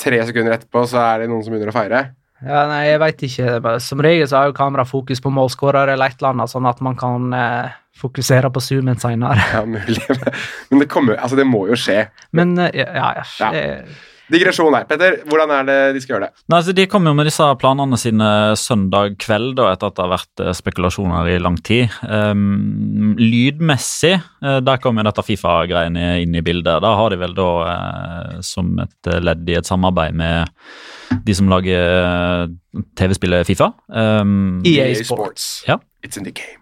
tre 0.00 0.22
sekunder 0.24 0.56
etterpå, 0.56 0.86
så 0.88 1.02
er 1.04 1.22
det 1.22 1.28
noen 1.30 1.44
som 1.44 1.52
begynner 1.52 1.72
å 1.72 1.76
feire. 1.76 2.00
Ja, 2.40 2.62
nei, 2.70 2.84
jeg 2.88 3.00
veit 3.02 3.22
ikke. 3.26 3.74
Som 3.84 4.00
regel 4.04 4.28
så 4.30 4.38
har 4.38 4.48
jo 4.48 4.56
kamera 4.56 4.86
fokus 4.88 5.20
på 5.20 5.32
målskårer 5.36 5.92
eller 5.92 6.08
et 6.08 6.22
eller 6.22 6.32
annet, 6.32 6.52
sånn 6.52 6.68
at 6.70 6.80
man 6.84 6.96
kan 6.96 7.34
eh, 7.36 7.74
fokusere 8.00 8.48
på 8.54 8.62
zoomen 8.64 8.96
seinere. 9.02 9.44
Ja, 9.52 9.60
mulig. 9.68 10.00
Men 10.70 10.80
det, 10.80 10.88
kommer, 10.88 11.20
altså, 11.20 11.36
det 11.36 11.44
må 11.48 11.66
jo 11.68 11.76
skje. 11.76 12.06
Men 12.36 12.56
eh, 12.56 12.80
ja, 12.80 13.12
ja, 13.20 13.26
ja. 13.52 13.84
Digresjon 14.30 14.74
her. 14.76 14.86
Petter, 14.88 15.18
hvordan 15.28 15.52
er 15.54 15.66
det 15.68 15.78
de 15.96 16.02
skal 16.02 16.14
gjøre 16.16 16.28
det? 16.28 16.44
Nei, 16.46 16.60
altså 16.60 16.74
De 16.76 16.86
kom 16.90 17.08
jo 17.08 17.14
med 17.16 17.28
disse 17.28 17.46
planene 17.60 17.98
sine 18.00 18.28
søndag 18.60 19.16
kveld, 19.22 19.56
da, 19.58 19.70
etter 19.74 19.90
at 19.90 19.98
det 19.98 20.04
har 20.04 20.12
vært 20.14 20.44
eh, 20.44 20.52
spekulasjoner 20.60 21.32
i 21.32 21.40
lang 21.42 21.58
tid. 21.66 21.96
Um, 22.06 23.16
lydmessig, 23.18 24.14
eh, 24.18 24.60
der 24.66 24.80
kom 24.82 25.00
jo 25.00 25.06
dette 25.08 25.26
Fifa-greiene 25.26 26.06
inn 26.22 26.38
i 26.38 26.44
bildet. 26.46 26.82
Da 26.84 26.94
har 27.00 27.12
de 27.12 27.20
vel 27.20 27.36
da, 27.36 27.50
eh, 27.74 28.38
som 28.46 28.72
et 28.84 29.12
ledd 29.20 29.50
i 29.50 29.58
et 29.58 29.68
samarbeid 29.68 30.16
med 30.16 30.50
de 31.26 31.34
som 31.34 31.50
lager 31.50 32.50
TV-spillet 32.98 33.48
Fifa. 33.48 33.72
Um, 33.88 34.62
EA 34.66 34.92
Sports. 35.02 35.52
Ja. 35.66 35.80
It's 36.06 36.16
in 36.16 36.24
the 36.24 36.32
game. 36.32 36.59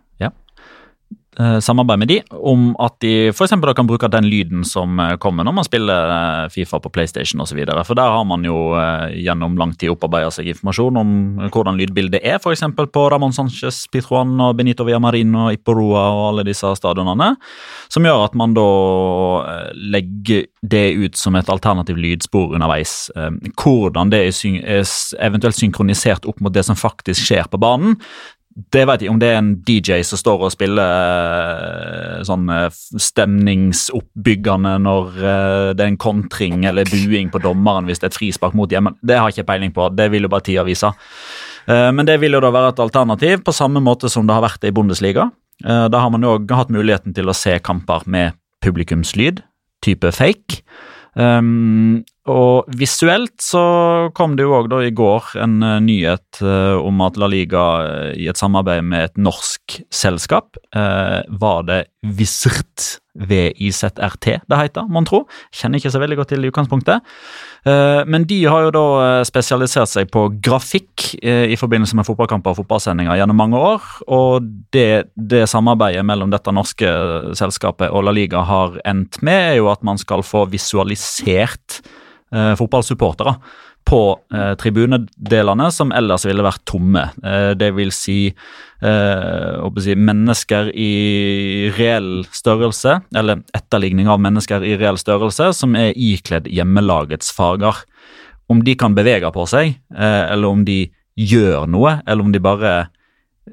Eh, 1.39 1.59
samarbeid 1.61 1.99
med 1.99 2.09
de 2.09 2.19
om 2.31 2.71
at 2.83 2.97
de 3.03 3.31
for 3.37 3.49
da 3.49 3.75
kan 3.75 3.87
bruke 3.89 4.09
den 4.11 4.29
lyden 4.29 4.65
som 4.65 4.99
eh, 5.01 5.17
kommer 5.17 5.45
når 5.45 5.55
man 5.57 5.67
spiller 5.67 6.13
eh, 6.15 6.49
Fifa 6.53 6.81
på 6.81 6.91
PlayStation 6.91 7.41
osv. 7.41 7.61
For 7.85 7.95
der 7.99 8.15
har 8.15 8.25
man 8.25 8.45
jo 8.45 8.57
gjennom 9.15 9.57
lang 9.59 9.75
tid 9.79 9.93
opparbeida 9.93 10.31
seg 10.35 10.51
informasjon 10.53 10.99
om 11.01 11.11
hvordan 11.49 11.79
lydbildet 11.79 12.23
er, 12.23 12.39
f.eks. 12.39 12.65
på 12.77 13.05
Ramón 13.13 13.35
Sánchez 13.35 13.87
Pitruan 13.93 14.37
og 14.41 14.57
Benito 14.59 14.87
Villamarino 14.87 15.49
og 15.49 15.59
Iporua 15.59 16.05
og 16.15 16.25
alle 16.33 16.47
disse 16.49 16.71
stadionene. 16.79 17.35
Som 17.89 18.07
gjør 18.07 18.27
at 18.27 18.37
man 18.39 18.55
da 18.57 18.69
legger 19.75 20.47
det 20.63 20.87
ut 20.99 21.19
som 21.19 21.37
et 21.39 21.51
alternativ 21.53 21.99
lydspor 22.01 22.57
underveis. 22.57 23.11
Hvordan 23.59 24.13
det 24.13 24.25
er 24.29 24.97
eventuelt 25.25 25.59
synkronisert 25.59 26.27
opp 26.29 26.43
mot 26.45 26.55
det 26.55 26.67
som 26.67 26.79
faktisk 26.79 27.29
skjer 27.29 27.49
på 27.51 27.61
banen, 27.61 27.97
det 28.59 28.85
vet 28.89 29.05
jeg 29.05 29.13
om 29.13 29.21
det 29.23 29.29
er 29.31 29.37
en 29.39 29.53
DJ 29.63 30.01
som 30.07 30.19
står 30.19 30.43
og 30.49 30.51
spiller 30.51 30.83
eh, 30.83 32.23
sånn 32.27 32.49
eh, 32.51 32.79
stemningsoppbyggende 33.07 34.73
når 34.83 35.19
eh, 35.21 35.67
det 35.79 35.85
er 35.85 35.93
en 35.93 36.01
kontring 36.01 36.65
eller 36.67 36.89
buing 36.91 37.31
på 37.31 37.43
dommeren 37.45 37.87
hvis 37.87 38.03
det 38.03 38.09
er 38.09 38.13
et 38.13 38.19
frispark 38.19 38.57
mot 38.59 38.73
hjemmen. 38.73 38.97
Det 38.99 39.19
har 39.19 39.31
jeg 39.31 39.39
ikke 39.39 39.53
peiling 39.53 39.75
på, 39.77 39.87
det 39.95 40.09
vil 40.11 40.27
jo 40.27 40.33
bare 40.33 40.47
tida 40.49 40.67
vise. 40.67 40.91
Men 41.69 42.07
det 42.09 42.15
vil 42.23 42.33
jo 42.33 42.41
da 42.41 42.49
være 42.49 42.71
et 42.73 42.79
alternativ, 42.81 43.43
på 43.45 43.53
samme 43.53 43.83
måte 43.85 44.09
som 44.09 44.25
det 44.25 44.33
har 44.33 44.41
vært 44.41 44.63
i 44.65 44.71
Bundesliga. 44.73 45.27
Da 45.61 46.01
har 46.01 46.09
man 46.09 46.23
jo 46.25 46.39
hatt 46.57 46.71
muligheten 46.73 47.13
til 47.13 47.29
å 47.29 47.35
se 47.37 47.59
kamper 47.61 48.07
med 48.09 48.39
publikumslyd, 48.65 49.43
type 49.85 50.09
fake. 50.17 50.63
Um, 51.13 52.07
og 52.29 52.69
visuelt 52.77 53.41
så 53.41 53.63
kom 54.17 54.37
det 54.37 54.45
jo 54.45 54.55
òg 54.59 54.73
i 54.85 54.93
går 54.95 55.33
en 55.41 55.59
eh, 55.65 55.81
nyhet 55.85 56.41
eh, 56.45 56.77
om 56.77 57.01
at 57.07 57.17
La 57.21 57.29
Liga 57.31 57.65
eh, 57.85 58.13
i 58.25 58.29
et 58.29 58.39
samarbeid 58.39 58.85
med 58.85 59.09
et 59.09 59.21
norsk 59.21 59.81
selskap 59.95 60.57
Var 60.73 61.61
det 61.69 61.79
Visrt 62.03 62.99
VIZRT 63.19 63.99
det 64.47 64.59
heter, 64.61 64.87
mon 64.87 65.07
tro. 65.09 65.25
Kjenner 65.51 65.81
ikke 65.81 65.91
så 65.91 65.99
veldig 65.99 66.21
godt 66.21 66.31
til 66.31 66.45
i 66.45 66.51
utgangspunktet. 66.53 67.03
Men 67.67 68.27
de 68.31 68.37
har 68.47 68.69
jo 68.69 68.71
da 68.71 68.85
spesialisert 69.27 69.91
seg 69.91 70.13
på 70.15 70.29
grafikk 70.45 71.09
i 71.19 71.59
forbindelse 71.59 71.99
med 71.99 72.07
fotballkamper 72.07 72.55
og 72.55 72.61
fotballsendinger 72.61 73.19
gjennom 73.19 73.41
mange 73.43 73.59
år. 73.59 73.89
Og 74.07 74.47
det, 74.75 75.11
det 75.19 75.49
samarbeidet 75.51 76.07
mellom 76.07 76.31
dette 76.31 76.55
norske 76.55 76.93
selskapet 77.41 77.91
og 77.91 78.07
La 78.07 78.15
Liga 78.15 78.45
har 78.47 78.79
endt 78.87 79.19
med, 79.19 79.57
er 79.57 79.59
jo 79.59 79.73
at 79.73 79.83
man 79.83 79.99
skal 79.99 80.23
få 80.23 80.47
visualisert 80.55 81.83
eh, 82.35 82.55
fotballsupportere 82.59 83.35
på 83.89 84.01
eh, 84.35 84.53
tribunedelene 84.61 85.69
som 85.73 85.93
ellers 85.97 86.27
ville 86.29 86.45
vært 86.45 86.65
tomme. 86.69 87.07
Eh, 87.25 87.53
det 87.59 87.71
vil 87.77 87.93
si, 87.95 88.19
eh, 88.29 89.69
si 89.85 89.97
mennesker 89.97 90.71
i 90.77 90.93
reell 91.79 92.27
størrelse, 92.35 92.99
eller 93.17 93.43
etterligning 93.57 94.11
av 94.13 94.21
mennesker 94.25 94.67
i 94.67 94.77
reell 94.81 95.01
størrelse, 95.01 95.53
som 95.57 95.77
er 95.79 95.97
ikledd 95.97 96.51
hjemmelagets 96.53 97.33
farger. 97.35 97.81
Om 98.49 98.63
de 98.65 98.77
kan 98.81 98.97
bevege 98.97 99.33
på 99.33 99.49
seg, 99.49 99.79
eh, 99.97 100.23
eller 100.33 100.49
om 100.49 100.65
de 100.69 100.83
gjør 101.19 101.67
noe, 101.69 101.99
eller 102.07 102.25
om 102.25 102.33
de 102.33 102.41
bare 102.45 102.73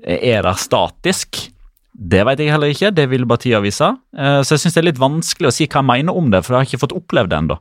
er 0.03 0.41
der 0.43 0.59
statisk. 0.59 1.54
Det 1.95 2.25
vet 2.27 2.41
jeg 2.43 2.51
heller 2.51 2.73
ikke, 2.73 2.91
det 2.91 3.05
vil 3.07 3.23
bare 3.27 3.39
tida 3.39 3.61
vise. 3.63 3.87
Eh, 4.17 4.41
Så 4.43 4.55
jeg 4.55 4.65
syns 4.65 4.75
det 4.75 4.81
er 4.81 4.89
litt 4.91 4.99
vanskelig 5.01 5.47
å 5.47 5.55
si 5.55 5.67
hva 5.67 5.79
jeg 5.79 5.91
mener 5.91 6.17
om 6.17 6.31
det, 6.31 6.43
for 6.43 6.53
jeg 6.53 6.59
har 6.59 6.67
ikke 6.67 6.83
fått 6.83 6.97
opplevd 6.97 7.31
det 7.31 7.37
ennå. 7.39 7.59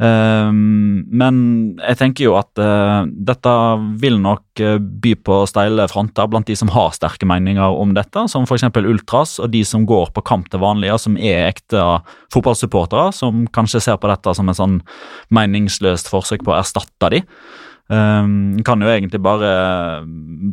Um, 0.00 1.02
men 1.12 1.40
jeg 1.76 1.98
tenker 2.00 2.24
jo 2.24 2.36
at 2.38 2.56
eh, 2.56 3.02
dette 3.28 3.50
vil 4.00 4.14
nok 4.16 4.62
eh, 4.64 4.78
by 4.80 5.12
på 5.28 5.42
steile 5.50 5.84
fronter 5.92 6.30
blant 6.32 6.48
de 6.48 6.56
som 6.56 6.72
har 6.72 6.94
sterke 6.96 7.28
meninger 7.28 7.76
om 7.76 7.92
dette, 7.92 8.22
som 8.32 8.46
f.eks. 8.48 8.64
Ultras 8.80 9.34
og 9.44 9.50
de 9.52 9.60
som 9.68 9.84
går 9.84 10.14
på 10.16 10.24
kamp 10.24 10.48
til 10.48 10.62
vanlige, 10.64 10.96
som 11.04 11.18
er 11.20 11.50
ekte 11.50 11.84
fotballsupportere, 12.32 13.10
som 13.12 13.44
kanskje 13.52 13.84
ser 13.84 14.00
på 14.00 14.08
dette 14.08 14.32
som 14.38 14.48
en 14.48 14.56
sånn 14.56 14.78
meningsløst 15.36 16.08
forsøk 16.08 16.46
på 16.48 16.54
å 16.54 16.60
erstatte 16.62 17.12
de. 17.12 17.20
Um, 17.90 18.60
kan 18.62 18.78
jo 18.78 18.86
egentlig 18.86 19.18
bare 19.18 19.48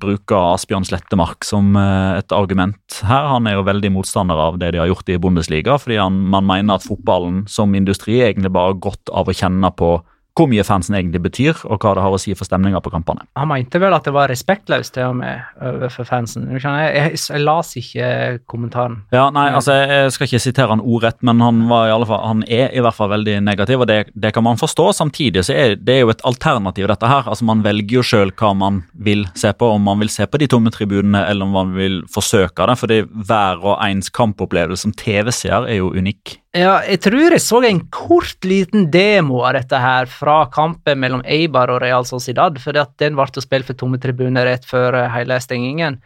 bruke 0.01 0.37
Asbjørn 0.55 0.87
Slettemark 0.87 1.45
som 1.45 1.75
eh, 1.77 2.17
et 2.17 2.33
argument 2.33 2.97
her. 3.05 3.27
Han 3.29 3.45
er 3.45 3.59
jo 3.59 3.67
veldig 3.67 3.91
motstander 3.93 4.39
av 4.41 4.57
det 4.57 4.71
de 4.73 4.81
har 4.81 4.89
gjort 4.89 5.11
i 5.13 5.19
Bundesliga, 5.21 5.75
fordi 5.77 5.99
han, 6.01 6.17
man 6.33 6.47
mener 6.49 6.79
at 6.79 6.87
fotballen 6.87 7.43
som 7.51 7.75
industri 7.77 8.23
egentlig 8.25 8.49
bare 8.55 8.73
har 8.73 8.81
godt 8.87 9.13
av 9.13 9.29
å 9.29 9.37
kjenne 9.37 9.69
på 9.77 9.91
hvor 10.37 10.49
mye 10.51 10.65
fansen 10.65 10.97
egentlig 10.97 11.23
betyr, 11.25 11.63
og 11.65 11.81
hva 11.81 11.95
det 11.97 12.03
har 12.05 12.13
å 12.13 12.19
si 12.21 12.35
for 12.37 12.47
stemninga 12.47 12.81
på 12.83 12.91
kampene. 12.93 13.25
Han 13.39 13.49
mente 13.49 13.81
vel 13.81 13.95
at 13.95 14.05
det 14.05 14.13
var 14.15 14.29
respektløst 14.31 14.93
til 14.95 15.09
og 15.09 15.17
med 15.21 15.41
overfor 15.63 16.07
fansen. 16.07 16.47
Du 16.51 16.57
Jeg, 16.57 16.93
jeg, 16.95 17.19
jeg 17.31 17.43
las 17.43 17.73
ikke 17.79 18.07
kommentaren. 18.49 19.01
Ja, 19.13 19.29
nei, 19.33 19.47
altså 19.55 19.73
Jeg 19.77 20.11
skal 20.13 20.27
ikke 20.27 20.41
sitere 20.43 20.73
han 20.73 20.83
ordrett, 20.83 21.19
men 21.25 21.41
han, 21.41 21.63
var 21.69 21.87
i 21.87 21.93
alle 21.95 22.07
fall, 22.09 22.23
han 22.27 22.43
er 22.43 22.73
i 22.75 22.83
hvert 22.83 22.97
fall 22.97 23.11
veldig 23.13 23.39
negativ, 23.45 23.81
og 23.81 23.89
det, 23.89 23.99
det 24.13 24.33
kan 24.35 24.45
man 24.45 24.59
forstå. 24.59 24.89
Samtidig 24.97 25.45
så 25.47 25.55
er 25.55 25.77
det 25.77 25.95
er 25.95 26.05
jo 26.05 26.13
et 26.13 26.25
alternativ, 26.27 26.87
dette 26.91 27.09
her. 27.09 27.27
Altså 27.27 27.47
Man 27.47 27.63
velger 27.65 27.99
jo 27.99 28.05
sjøl 28.05 28.33
hva 28.37 28.53
man 28.57 28.83
vil 28.93 29.25
se 29.37 29.53
på, 29.53 29.71
om 29.77 29.87
man 29.87 30.01
vil 30.03 30.11
se 30.13 30.27
på 30.27 30.41
de 30.41 30.49
tomme 30.51 30.73
tribunene, 30.73 31.23
eller 31.29 31.47
om 31.47 31.55
man 31.55 31.75
vil 31.77 32.01
forsøke 32.11 32.67
det. 32.67 32.77
fordi 32.77 33.01
hver 33.07 33.63
og 33.63 33.79
ens 33.85 34.09
kampopplevelse 34.13 34.87
som 34.87 34.93
TV-seer 34.97 35.67
er 35.67 35.81
jo 35.81 35.93
unik. 35.95 36.37
Ja, 36.57 36.77
jeg 36.89 37.03
tror 37.05 37.35
jeg 37.35 37.41
så 37.43 37.59
en 37.67 37.83
kort 37.93 38.45
liten 38.47 38.87
demo 38.89 39.43
av 39.45 39.59
dette 39.59 39.77
her 39.77 40.07
fra 40.09 40.39
kampen 40.49 40.97
mellom 41.03 41.21
Eibar 41.21 41.69
og 41.69 41.83
Real 41.83 42.07
Sociedad, 42.07 42.57
for 42.63 42.73
den 42.73 43.19
ble 43.19 43.43
spilt 43.43 43.67
for 43.67 43.77
tomme 43.77 43.99
tribuner 44.01 44.47
rett 44.49 44.65
før 44.65 44.97
eh, 44.97 45.11
hele 45.13 45.37
stengingen. 45.43 45.99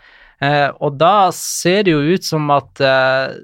Eh, 0.43 0.67
og 0.83 0.97
da 0.99 1.31
ser 1.35 1.85
det 1.87 1.95
jo 1.95 2.03
ut 2.03 2.27
som 2.27 2.51
at 2.51 2.83
eh, 2.83 3.37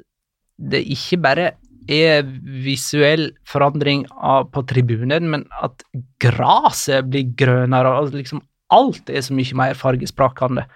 det 0.58 0.84
ikke 0.98 1.22
bare 1.24 1.48
er 1.88 2.28
visuell 2.66 3.30
forandring 3.48 4.04
av, 4.12 4.50
på 4.52 4.66
tribunen, 4.68 5.30
men 5.32 5.46
at 5.64 5.86
gresset 6.20 7.08
blir 7.08 7.32
grønnere, 7.40 7.94
og 8.02 8.18
liksom 8.18 8.44
alt 8.76 9.08
er 9.08 9.24
så 9.24 9.36
mye 9.38 9.56
mer 9.56 9.78
fargesprakende. 9.80 10.68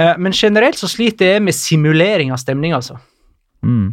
Eh, 0.00 0.14
men 0.16 0.32
generelt 0.32 0.80
så 0.80 0.88
sliter 0.88 1.34
jeg 1.34 1.44
med 1.44 1.58
simulering 1.58 2.32
av 2.32 2.40
stemning, 2.40 2.72
altså. 2.72 2.96
Mm. 3.60 3.90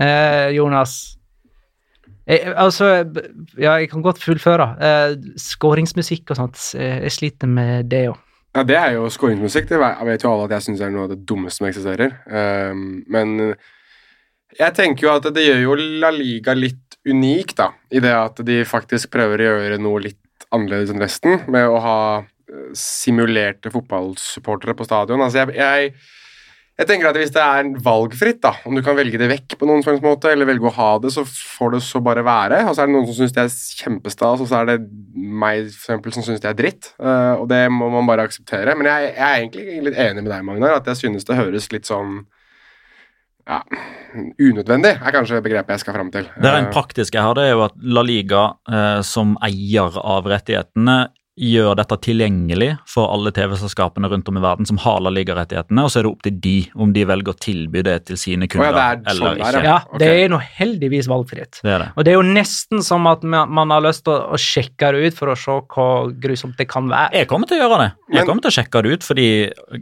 Eh, 0.00 0.50
Jonas 0.56 1.16
jeg, 2.26 2.54
Altså, 2.56 2.86
ja, 3.60 3.74
jeg 3.78 3.90
kan 3.92 4.02
godt 4.02 4.18
fullføre. 4.22 4.66
Eh, 4.80 5.16
Skåringsmusikk 5.36 6.32
og 6.32 6.38
sånt, 6.40 6.60
eh, 6.78 7.02
jeg 7.04 7.12
sliter 7.12 7.50
med 7.50 7.90
det 7.92 8.06
òg. 8.10 8.18
Ja, 8.54 8.62
Det 8.62 8.76
er 8.78 8.92
jo 8.94 9.08
skåringsmusikk. 9.10 9.68
Det 9.68 9.78
vet- 9.78 10.22
jo 10.22 10.30
alle 10.32 10.44
at 10.44 10.50
jeg 10.50 10.62
syns 10.62 10.80
er 10.80 10.90
noe 10.90 11.04
av 11.04 11.08
det 11.10 11.26
dummeste 11.26 11.58
som 11.58 11.66
eksisterer. 11.66 12.12
Um, 12.30 13.04
men 13.08 13.54
jeg 14.58 14.74
tenker 14.74 15.02
jo 15.08 15.10
at 15.16 15.26
det 15.34 15.42
gjør 15.42 15.62
jo 15.62 15.74
La 16.00 16.10
Liga 16.10 16.54
litt 16.54 16.96
unik, 17.06 17.54
da. 17.56 17.72
I 17.90 17.98
det 17.98 18.12
at 18.14 18.36
de 18.46 18.62
faktisk 18.64 19.10
prøver 19.10 19.38
å 19.42 19.48
gjøre 19.50 19.80
noe 19.82 20.00
litt 20.00 20.46
annerledes 20.52 20.90
enn 20.94 21.02
resten, 21.02 21.42
med 21.50 21.66
å 21.66 21.80
ha 21.82 22.18
eh, 22.20 22.70
simulerte 22.72 23.72
fotballsupportere 23.74 24.76
på 24.78 24.86
stadion. 24.86 25.20
Altså, 25.20 25.42
jeg, 25.42 25.56
jeg, 25.58 25.94
jeg 26.74 26.88
tenker 26.88 27.06
at 27.06 27.18
hvis 27.20 27.30
det 27.30 27.42
er 27.42 27.68
valgfritt, 27.84 28.40
da, 28.42 28.50
om 28.66 28.74
du 28.74 28.82
kan 28.82 28.96
velge 28.98 29.18
det 29.20 29.28
vekk 29.30 29.54
på 29.60 29.66
noen 29.68 29.84
slags 29.84 30.02
måte, 30.02 30.32
eller 30.34 30.48
velge 30.48 30.66
å 30.66 30.74
ha 30.74 30.88
det, 31.04 31.12
så 31.14 31.22
får 31.22 31.76
det 31.76 31.82
så 31.86 32.00
bare 32.02 32.24
være. 32.26 32.64
Og 32.66 32.74
så 32.74 32.82
er 32.82 32.90
det 32.90 32.96
noen 32.96 33.06
som 33.06 33.18
syns 33.20 33.34
det 33.36 33.44
er 33.44 33.58
kjempestas, 33.84 34.42
og 34.42 34.50
så 34.50 34.58
er 34.60 34.72
det 34.72 34.78
meg 35.14 35.68
for 35.70 35.92
eksempel, 35.92 36.16
som 36.16 36.26
syns 36.26 36.42
det 36.42 36.50
er 36.50 36.58
dritt. 36.58 36.90
Eh, 36.98 37.34
og 37.38 37.46
det 37.52 37.62
må 37.70 37.92
man 37.94 38.10
bare 38.10 38.26
akseptere. 38.26 38.74
Men 38.74 38.90
jeg, 38.90 39.12
jeg 39.12 39.26
er 39.28 39.36
egentlig 39.44 39.84
litt 39.86 40.00
enig 40.08 40.24
med 40.24 40.32
deg, 40.32 40.48
Magnar, 40.48 40.80
at 40.80 40.90
jeg 40.90 41.04
synes 41.04 41.28
det 41.30 41.38
høres 41.38 41.70
litt 41.70 41.86
sånn 41.86 42.24
ja, 43.44 43.60
unødvendig, 44.40 44.96
er 44.98 45.14
kanskje 45.14 45.42
begrepet 45.44 45.76
jeg 45.76 45.84
skal 45.84 45.98
fram 45.98 46.10
til. 46.10 46.26
Det 46.26 46.52
rent 46.56 46.72
praktisk 46.72 47.12
praktiske 47.14 47.22
her 47.22 47.36
det 47.36 47.44
er 47.48 47.54
jo 47.54 47.66
at 47.66 47.78
La 47.86 48.02
Liga, 48.02 48.44
eh, 48.66 49.00
som 49.06 49.36
eier 49.44 49.98
av 50.00 50.26
rettighetene, 50.26 50.98
gjør 51.38 51.74
dette 51.78 51.96
tilgjengelig 52.04 52.74
for 52.90 53.10
alle 53.14 53.32
TV-selskapene 53.34 54.10
rundt 54.12 54.28
om 54.30 54.38
i 54.38 54.44
verden 54.44 54.68
som 54.68 54.78
har 54.82 55.00
ligarettighetene, 55.04 55.84
og 55.84 55.90
så 55.90 56.00
er 56.00 56.06
det 56.06 56.12
opp 56.12 56.22
til 56.26 56.36
de 56.44 56.56
om 56.80 56.92
de 56.94 57.06
velger 57.08 57.34
å 57.34 57.38
tilby 57.38 57.82
det 57.86 57.96
til 58.10 58.20
sine 58.20 58.48
kunder 58.50 58.74
oh, 58.74 58.78
ja, 58.78 58.90
eller 58.98 59.20
sånn 59.20 59.42
ikke. 59.42 59.64
Ja, 59.66 59.78
ok. 59.88 59.98
det 60.02 60.10
er 60.12 60.30
nå 60.32 60.40
heldigvis 60.60 61.10
valgfritt. 61.10 61.60
Det 61.64 61.74
er 61.74 61.86
det. 61.86 61.90
Og 61.94 62.06
det 62.06 62.14
er 62.14 62.18
jo 62.18 62.26
nesten 62.28 62.84
som 62.86 63.08
at 63.10 63.24
man 63.24 63.74
har 63.74 63.84
lyst 63.84 64.04
til 64.06 64.14
å 64.14 64.34
å 64.34 64.40
sjekke 64.40 64.92
det 64.94 65.10
ut 65.10 65.18
for 65.18 65.32
å 65.32 65.36
se 65.38 65.56
hvor 65.74 66.12
grusomt 66.22 66.58
det 66.60 66.66
kan 66.70 66.88
være. 66.90 67.12
Jeg 67.20 67.30
kommer 67.30 67.50
til 67.50 67.58
å 67.58 67.64
gjøre 67.64 67.80
det. 67.82 67.90
Jeg 68.10 68.16
Men- 68.20 68.26
kommer 68.26 68.42
til 68.42 68.52
å 68.52 68.56
sjekke 68.58 68.82
det 68.82 68.92
ut 68.92 69.02
fordi 69.02 69.28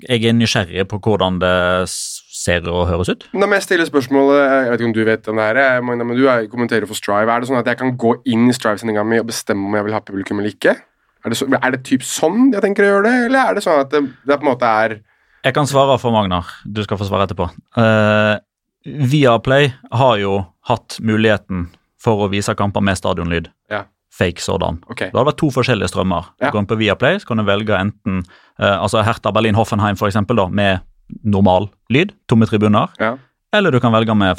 jeg 0.08 0.24
er 0.24 0.32
nysgjerrig 0.32 0.88
på 0.88 1.00
hvordan 1.00 1.38
det 1.38 1.88
ser 1.88 2.68
og 2.68 2.88
høres 2.88 3.08
ut. 3.08 3.28
Når 3.32 3.52
jeg 3.54 3.62
stiller 3.62 3.86
spørsmålet 3.86 4.40
Jeg 4.42 4.70
vet 4.70 4.80
ikke 4.80 4.86
om 4.86 4.92
du 4.92 5.04
vet 5.04 5.28
om 5.28 5.36
det 5.36 5.56
her, 5.56 5.82
men 5.82 6.16
du 6.16 6.28
er, 6.28 6.46
kommenterer 6.46 6.86
for 6.86 6.94
Strive. 6.94 7.28
Er 7.28 7.40
det 7.40 7.48
sånn 7.48 7.58
at 7.58 7.66
jeg 7.66 7.78
kan 7.78 7.96
gå 7.96 8.22
inn 8.26 8.48
i 8.48 8.52
Strive-sendinga 8.52 9.04
mi 9.04 9.18
og 9.18 9.26
bestemme 9.26 9.66
om 9.66 9.74
jeg 9.74 9.84
vil 9.84 9.92
ha 9.92 10.00
publikum 10.00 10.38
eller 10.38 10.50
ikke? 10.50 10.76
Er 11.24 11.30
det, 11.30 11.38
så, 11.38 11.46
er 11.46 11.70
det 11.74 11.82
typ 11.86 12.02
sånn 12.02 12.48
jeg 12.52 12.62
tenker 12.64 12.82
å 12.86 12.88
gjøre 12.94 13.04
det, 13.06 13.16
eller 13.28 13.50
er 13.52 13.54
det 13.58 13.62
sånn 13.64 13.80
at 13.84 13.92
det, 13.94 14.00
det 14.26 14.38
på 14.38 14.42
en 14.46 14.50
måte 14.52 14.66
er 14.66 14.96
Jeg 15.44 15.54
kan 15.54 15.66
svare 15.70 15.98
for 16.02 16.14
Magnar. 16.14 16.48
Du 16.66 16.82
skal 16.82 16.98
få 16.98 17.06
svare 17.06 17.26
etterpå. 17.28 17.46
Uh, 17.78 18.38
Viaplay 18.86 19.72
har 19.90 20.16
jo 20.18 20.40
hatt 20.68 20.98
muligheten 21.02 21.68
for 22.02 22.24
å 22.24 22.30
vise 22.32 22.54
kamper 22.58 22.82
med 22.82 22.98
stadionlyd. 22.98 23.48
Ja. 23.70 23.84
Fake 24.12 24.42
sådan. 24.42 24.80
Okay. 24.90 25.10
Det 25.12 25.18
har 25.18 25.26
vært 25.30 25.38
to 25.40 25.48
forskjellige 25.54 25.88
strømmer. 25.92 26.32
Ja. 26.42 26.50
Du 26.50 26.56
går 26.56 26.64
inn 26.64 26.70
på 26.70 26.78
Viaplay, 26.82 27.20
så 27.22 27.30
kan 27.30 27.40
du 27.40 27.46
velge 27.46 27.78
enten 27.78 28.22
uh, 28.60 28.82
altså 28.82 29.02
Hertha 29.06 29.32
Berlin-Hoffenheim 29.34 29.98
for 29.98 30.10
eksempel, 30.10 30.38
da, 30.42 30.48
med 30.50 30.82
normal 31.22 31.70
lyd, 31.92 32.14
tomme 32.30 32.46
tribuner, 32.48 32.90
Ja. 33.02 33.14
eller 33.52 33.70
du 33.74 33.80
kan 33.80 33.92
velge 33.92 34.14
med 34.16 34.36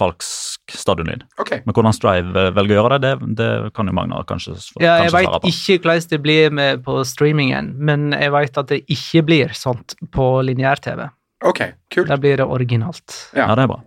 falsk 0.72 0.80
stadionlyd. 0.80 1.24
Okay. 1.39 1.61
Men 1.66 1.74
hvordan 1.76 1.93
Strive 1.95 2.34
eh, 2.47 2.51
velger 2.55 2.78
å 2.78 2.84
gjøre 2.84 2.99
det, 3.03 3.14
det, 3.36 3.47
det 3.66 3.74
kan 3.76 3.88
jo 3.89 3.93
Magnar 3.93 4.24
kanskje, 4.30 4.55
sv- 4.55 4.80
Ja, 4.82 4.97
jeg 5.01 5.09
kanskje 5.09 5.18
veit 5.18 5.28
svare 5.28 5.41
på. 5.43 5.51
ikke 5.51 5.80
hvordan 5.84 6.09
det 6.14 6.22
blir 6.24 6.51
med 6.51 6.84
på 6.86 6.95
streamingen, 7.05 7.74
men 7.78 8.11
jeg 8.16 8.32
veit 8.32 8.57
at 8.57 8.68
det 8.72 8.82
ikke 8.88 9.24
blir 9.28 9.53
sånt 9.57 9.95
på 10.11 10.28
lineær-TV. 10.47 11.09
Ok, 11.43 11.59
kult. 11.91 12.07
Der 12.07 12.18
blir 12.24 12.38
det 12.39 12.45
originalt. 12.47 13.18
Ja. 13.36 13.49
Ja, 13.49 13.55
det 13.55 13.66
er 13.66 13.74
bra. 13.74 13.82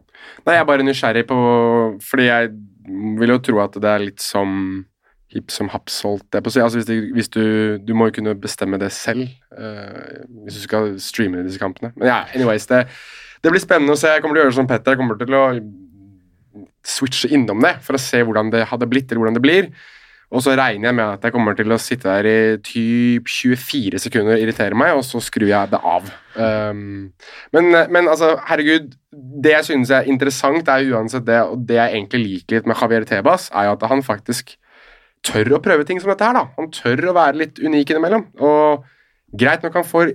Nei, 0.45 0.55
jeg 0.59 0.61
er 0.61 0.69
bare 0.69 0.85
nysgjerrig 0.85 1.23
på 1.29 1.37
Fordi 2.03 2.25
jeg 2.27 2.51
vil 3.19 3.31
jo 3.31 3.39
tro 3.43 3.61
at 3.63 3.77
det 3.81 3.89
er 3.89 4.03
litt 4.03 4.21
som 4.21 4.85
hipp 5.33 5.51
som 5.51 5.69
haps, 5.73 6.03
holdt 6.07 6.35
jeg 6.35 6.43
på 6.45 6.51
å 6.51 6.55
si. 6.55 6.61
Altså 6.63 6.79
hvis, 6.81 6.87
du, 6.87 7.13
hvis 7.17 7.29
du 7.33 7.79
Du 7.83 7.95
må 7.99 8.09
jo 8.11 8.17
kunne 8.19 8.35
bestemme 8.39 8.79
det 8.79 8.93
selv 8.95 9.25
uh, 9.57 10.23
hvis 10.45 10.59
du 10.59 10.63
skal 10.67 10.93
streame 11.03 11.43
disse 11.47 11.59
kampene. 11.63 11.93
Men 11.97 12.09
ja, 12.13 12.19
anyways, 12.35 12.67
det, 12.71 12.85
det 13.43 13.51
blir 13.55 13.63
spennende 13.63 13.97
å 13.97 13.99
se. 14.01 14.13
Jeg 14.13 14.23
kommer 14.23 14.37
til 14.39 14.45
å 14.45 14.47
gjøre 14.47 14.59
som 14.61 14.69
Petter. 14.71 14.95
Jeg 14.95 15.01
kommer 15.03 15.19
til 15.21 15.35
å 15.35 15.45
switche 16.87 17.31
innom 17.35 17.63
det 17.65 17.77
for 17.85 17.99
å 17.99 18.03
se 18.03 18.23
hvordan 18.25 18.51
det 18.55 18.67
hadde 18.71 18.89
blitt, 18.91 19.11
eller 19.11 19.25
hvordan 19.25 19.39
det 19.39 19.45
blir. 19.45 19.71
Og 20.35 20.43
så 20.43 20.57
regner 20.59 20.89
jeg 20.89 20.97
med 20.99 21.07
at 21.07 21.23
jeg 21.23 21.35
kommer 21.37 21.55
til 21.55 21.71
å 21.71 21.79
sitte 21.79 22.11
der 22.11 22.27
i 22.27 22.39
typ 22.67 23.29
24 23.31 24.01
sekunder 24.03 24.35
og 24.35 24.43
irritere 24.43 24.79
meg, 24.79 24.97
og 24.99 25.05
så 25.07 25.21
skrur 25.23 25.47
jeg 25.47 25.71
det 25.71 25.79
av. 25.79 26.09
Um, 26.35 27.13
men, 27.55 27.71
men 27.95 28.11
altså, 28.11 28.33
herregud, 28.49 28.91
det 29.15 29.53
jeg 29.55 29.69
synes 29.69 29.93
er 29.95 30.11
interessant, 30.11 30.67
er 30.67 30.91
uansett 30.91 31.29
det, 31.29 31.39
og 31.47 31.63
det 31.69 31.79
jeg 31.79 31.95
egentlig 31.95 32.23
liker 32.25 32.59
litt 32.59 32.67
med 32.67 32.81
Javier 32.81 33.07
Tebas, 33.07 33.47
er 33.55 33.69
jo 33.69 33.77
at 33.77 33.87
han 33.93 34.03
faktisk 34.07 34.57
tør 35.27 35.57
å 35.57 35.63
prøve 35.63 35.87
ting 35.87 36.03
som 36.03 36.11
dette 36.11 36.27
her, 36.27 36.35
da. 36.35 36.49
Han 36.59 36.73
tør 36.75 37.13
å 37.13 37.17
være 37.17 37.41
litt 37.45 37.63
unik 37.63 37.95
innimellom. 37.95 38.27
Og 38.43 38.83
greit 39.39 39.63
nok 39.63 39.79
han 39.79 39.87
får 39.87 40.11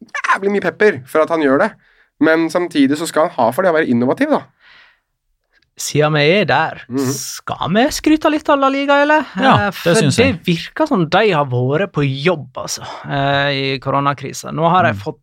jævlig 0.00 0.54
mye 0.54 0.64
pepper 0.64 1.02
for 1.08 1.24
at 1.24 1.32
han 1.32 1.44
gjør 1.44 1.66
det, 1.66 1.70
men 2.24 2.48
samtidig 2.52 2.96
så 3.00 3.08
skal 3.08 3.28
han 3.28 3.36
ha 3.36 3.50
for 3.52 3.64
det 3.64 3.72
å 3.72 3.76
være 3.76 3.92
innovativ, 3.92 4.32
da. 4.32 4.46
Siden 5.80 6.12
vi 6.12 6.24
er 6.40 6.44
der, 6.44 6.82
Mhm. 6.90 7.06
skal 7.16 7.70
vi 7.72 7.84
skryte 7.90 8.30
litt 8.30 8.48
av 8.52 8.58
La 8.60 8.68
Liga, 8.68 9.00
eller? 9.02 9.24
Ja, 9.40 9.54
Eh, 9.54 9.70
det 9.70 9.74
For 9.74 9.94
syns 9.94 10.18
jeg. 10.18 10.34
det 10.36 10.44
virker 10.44 10.86
som 10.88 11.06
de 11.08 11.30
har 11.32 11.46
vært 11.46 11.92
på 11.92 12.04
jobb, 12.04 12.50
altså, 12.54 12.82
eh, 13.08 13.48
i 13.74 13.78
koronakrisa. 13.78 14.52
Nå 14.52 14.68
har 14.68 14.82
de 14.84 14.92
Mm. 14.92 15.00
fått 15.00 15.18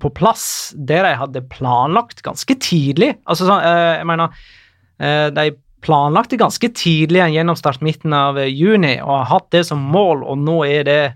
på 0.00 0.10
plass 0.12 0.74
det 0.76 1.02
de 1.02 1.14
hadde 1.14 1.48
planlagt 1.48 2.22
ganske 2.22 2.54
tidlig. 2.58 3.16
Altså 3.26 3.46
sånn, 3.46 3.62
jeg 3.62 4.04
mener 4.06 4.28
eh, 5.00 5.30
De 5.30 5.52
planlagte 5.80 6.36
ganske 6.36 6.68
tidlig 6.74 7.20
en 7.22 7.32
gjennomstart 7.32 7.80
midten 7.80 8.12
av 8.12 8.34
juni 8.34 8.98
og 9.00 9.06
har 9.24 9.24
hatt 9.38 9.50
det 9.50 9.64
som 9.64 9.78
mål, 9.78 10.24
og 10.28 10.36
nå 10.36 10.66
er 10.68 10.82
det 10.82 11.14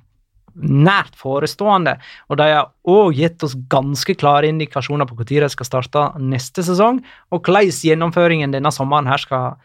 nært 0.54 1.14
forestående. 1.18 1.96
Og 2.30 2.38
de 2.40 2.48
har 2.52 2.70
òg 2.88 3.16
gitt 3.18 3.44
oss 3.46 3.54
ganske 3.72 4.16
klare 4.18 4.50
indikasjoner 4.52 5.08
på 5.08 5.16
når 5.18 5.46
de 5.46 5.52
skal 5.54 5.68
starte 5.68 6.08
neste 6.20 6.64
sesong, 6.66 7.00
og 7.32 7.42
hvordan 7.42 7.70
gjennomføringen 7.72 8.54
denne 8.54 8.72
sommeren 8.74 9.10
her 9.10 9.22
skal 9.22 9.56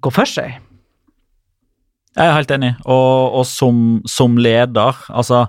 gå 0.00 0.12
for 0.14 0.28
seg. 0.28 0.58
Jeg 2.16 2.26
er 2.26 2.34
helt 2.34 2.50
enig, 2.50 2.72
og, 2.90 3.36
og 3.38 3.44
som, 3.46 4.00
som 4.08 4.34
leder, 4.40 4.96
altså 5.14 5.44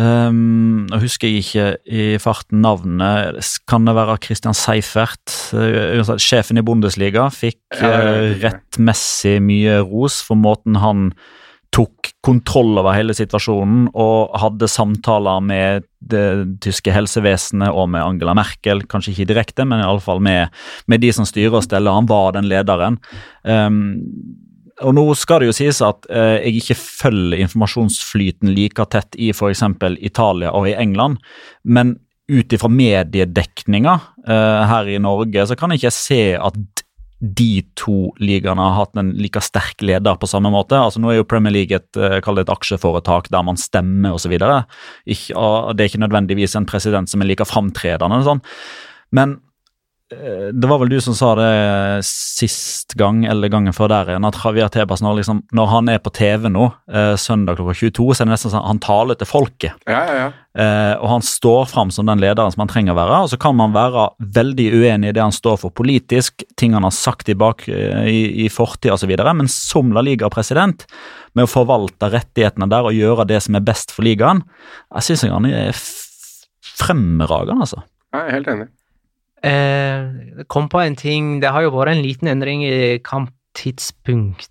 um, 0.00 0.86
Nå 0.88 1.00
husker 1.02 1.28
jeg 1.28 1.42
ikke 1.42 1.66
i 1.84 2.06
farten 2.22 2.62
navnet. 2.64 3.36
Kan 3.68 3.84
det 3.84 3.94
være 3.98 4.16
Christian 4.24 4.56
Seifert? 4.56 5.20
Uh, 5.52 6.00
sjefen 6.16 6.60
i 6.60 6.64
Bundesliga 6.64 7.28
fikk 7.34 7.60
ikke. 7.76 7.92
rettmessig 8.46 9.36
mye 9.44 9.82
ros 9.84 10.22
for 10.24 10.40
måten 10.40 10.80
han 10.80 11.10
tok 11.72 12.12
kontroll 12.22 12.76
over 12.76 12.94
hele 12.94 13.14
situasjonen 13.16 13.86
og 13.98 14.34
hadde 14.42 14.68
samtaler 14.68 15.40
med 15.44 15.86
det 16.12 16.26
tyske 16.64 16.92
helsevesenet 16.92 17.72
og 17.72 17.88
med 17.94 18.04
Angela 18.04 18.34
Merkel, 18.36 18.84
kanskje 18.90 19.14
ikke 19.14 19.30
direkte, 19.32 19.66
men 19.68 19.80
iallfall 19.80 20.20
med, 20.22 20.52
med 20.90 21.02
de 21.02 21.12
som 21.16 21.26
styrer 21.28 21.56
og 21.58 21.64
steller. 21.66 21.96
Han 21.96 22.10
var 22.10 22.36
den 22.36 22.50
lederen. 22.50 23.00
Um, 23.42 23.80
og 24.82 24.94
nå 24.96 25.04
skal 25.18 25.42
det 25.42 25.50
jo 25.50 25.56
sies 25.56 25.80
at 25.84 26.06
eh, 26.10 26.38
jeg 26.42 26.62
ikke 26.62 26.78
følger 26.78 27.42
informasjonsflyten 27.44 28.50
like 28.56 28.86
tett 28.90 29.18
i 29.20 29.30
f.eks. 29.34 29.62
Italia 30.00 30.52
og 30.56 30.68
i 30.70 30.76
England, 30.78 31.20
men 31.62 31.96
ut 32.32 32.54
ifra 32.54 32.70
mediedekninga 32.70 33.94
eh, 34.26 34.62
her 34.70 34.88
i 34.88 34.98
Norge, 35.02 35.46
så 35.48 35.56
kan 35.58 35.72
jeg 35.72 35.82
ikke 35.82 35.94
se 35.94 36.22
at 36.38 36.58
de 37.22 37.62
to 37.78 38.10
ligaene 38.18 38.58
har 38.58 38.74
hatt 38.80 38.98
en 38.98 39.12
like 39.14 39.38
sterk 39.46 39.82
leder 39.86 40.16
på 40.18 40.26
samme 40.26 40.50
måte. 40.50 40.74
Altså 40.74 40.98
Nå 40.98 41.12
er 41.12 41.20
jo 41.20 41.28
Premier 41.30 41.54
League 41.54 41.76
et, 41.76 41.96
eh, 41.96 42.18
et 42.18 42.50
aksjeforetak 42.50 43.30
der 43.30 43.44
man 43.46 43.56
stemmer 43.56 44.16
osv. 44.16 44.34
Det 44.34 44.50
er 44.50 45.86
ikke 45.86 46.02
nødvendigvis 46.02 46.56
en 46.58 46.66
president 46.66 47.08
som 47.08 47.22
er 47.22 47.30
like 47.30 47.46
framtredende. 47.46 48.24
Sånn. 48.26 48.42
Men 49.14 49.38
Det 50.52 50.68
var 50.68 50.80
vel 50.82 50.92
du 50.92 50.98
som 51.02 51.14
sa 51.16 51.32
det 51.38 52.04
sist 52.06 52.94
gang, 52.98 53.24
eller 53.28 53.50
gangen 53.52 53.74
før 53.76 53.90
der 53.92 54.12
igjen, 54.12 54.26
at 54.28 54.38
Javier 54.42 54.70
Tebas 54.72 55.02
når, 55.04 55.20
liksom, 55.20 55.42
når 55.56 55.70
han 55.70 55.90
er 55.92 56.00
på 56.02 56.12
TV 56.14 56.48
nå, 56.52 56.68
eh, 56.92 57.14
søndag 57.20 57.58
klokka 57.58 57.74
22, 57.80 58.08
så 58.12 58.22
er 58.22 58.28
det 58.28 58.34
nesten 58.34 58.52
sånn 58.54 58.66
han 58.66 58.82
taler 58.82 59.18
til 59.18 59.28
folket. 59.30 59.78
Ja, 59.88 60.02
ja, 60.08 60.16
ja. 60.18 60.26
Eh, 60.52 60.94
og 61.00 61.08
han 61.08 61.24
står 61.24 61.64
fram 61.70 61.90
som 61.94 62.08
den 62.10 62.20
lederen 62.20 62.52
som 62.52 62.64
han 62.64 62.72
trenger 62.72 62.92
å 62.92 62.98
være. 62.98 63.20
Og 63.24 63.32
så 63.32 63.38
kan 63.40 63.56
man 63.56 63.72
være 63.72 64.10
veldig 64.36 64.68
uenig 64.74 65.12
i 65.12 65.16
det 65.16 65.24
han 65.24 65.32
står 65.32 65.58
for 65.62 65.72
politisk, 65.74 66.44
ting 66.60 66.76
han 66.76 66.84
har 66.84 66.94
sagt 66.96 67.32
i, 67.32 67.38
bak, 67.38 67.64
eh, 67.72 68.04
i, 68.10 68.20
i 68.44 68.50
fortid 68.52 68.92
osv., 68.94 69.14
men 69.32 69.48
som 69.50 69.94
La 69.96 70.04
Liga-president, 70.04 70.84
med 71.32 71.46
å 71.46 71.50
forvalte 71.50 72.10
rettighetene 72.12 72.68
der 72.68 72.90
og 72.90 72.96
gjøre 72.96 73.28
det 73.30 73.40
som 73.46 73.56
er 73.56 73.64
best 73.64 73.94
for 73.94 74.04
ligaen, 74.04 74.44
jeg 74.98 75.08
syns 75.08 75.26
han 75.32 75.48
er 75.48 75.72
fremragende, 76.82 77.64
altså. 77.64 77.84
Jeg 78.12 78.26
er 78.26 78.36
helt 78.36 78.52
enig. 78.52 78.68
Eh, 79.42 80.44
kom 80.46 80.68
på 80.70 80.78
en 80.78 80.94
ting 80.94 81.40
Det 81.42 81.50
har 81.50 81.64
jo 81.64 81.72
vært 81.74 81.96
en 81.96 82.02
liten 82.04 82.28
endring 82.30 82.60
i 82.62 82.98
kamptidspunkt 83.02 84.48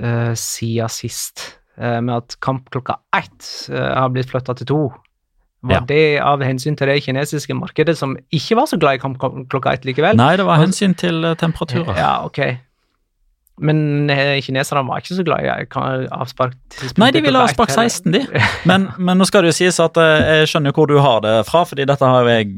eh, 0.00 0.32
siden 0.34 0.88
sist, 0.88 1.58
eh, 1.76 2.00
med 2.00 2.14
at 2.16 2.36
kamp 2.40 2.70
klokka 2.72 2.96
ett 3.14 3.68
eh, 3.70 3.92
har 3.94 4.08
blitt 4.14 4.30
flytta 4.32 4.54
til 4.56 4.66
to. 4.66 4.80
Var 5.62 5.74
Ja. 5.76 5.80
det 5.86 6.20
av 6.20 6.40
hensyn 6.42 6.74
til 6.76 6.88
det 6.88 7.02
kinesiske 7.04 7.54
markedet, 7.54 7.94
som 7.96 8.16
ikke 8.32 8.56
var 8.56 8.66
så 8.66 8.76
glad 8.80 8.94
i 8.94 8.98
kamp 8.98 9.18
klokka 9.48 9.72
ett 9.76 9.84
likevel? 9.84 10.16
Nei, 10.16 10.36
det 10.36 10.44
var 10.48 10.58
hensyn 10.58 10.94
til 10.98 11.24
eh, 11.24 11.34
temperaturer. 11.36 11.94
Ja, 11.96 12.24
ok. 12.24 12.40
Men 13.60 14.08
eh, 14.10 14.38
kineserne 14.42 14.80
var 14.88 15.02
ikke 15.02 15.14
så 15.18 15.24
glad 15.26 15.44
i 15.44 15.66
ka- 15.70 16.06
avspark. 16.16 16.54
Nei, 16.98 17.10
de 17.12 17.20
ville 17.20 17.36
ha 17.38 17.44
avspark 17.46 17.70
16, 17.70 18.12
de. 18.14 18.22
Men, 18.70 18.88
men 18.96 19.18
nå 19.20 19.26
skal 19.28 19.42
det 19.44 19.50
jo 19.52 19.56
sies 19.58 19.76
at 19.82 19.96
eh, 20.00 20.40
jeg 20.40 20.48
skjønner 20.52 20.72
hvor 20.74 20.86
du 20.88 20.94
har 21.02 21.20
det 21.24 21.34
fra, 21.48 21.64
fordi 21.68 21.84
dette 21.86 22.06
har 22.08 22.26
jeg 22.30 22.48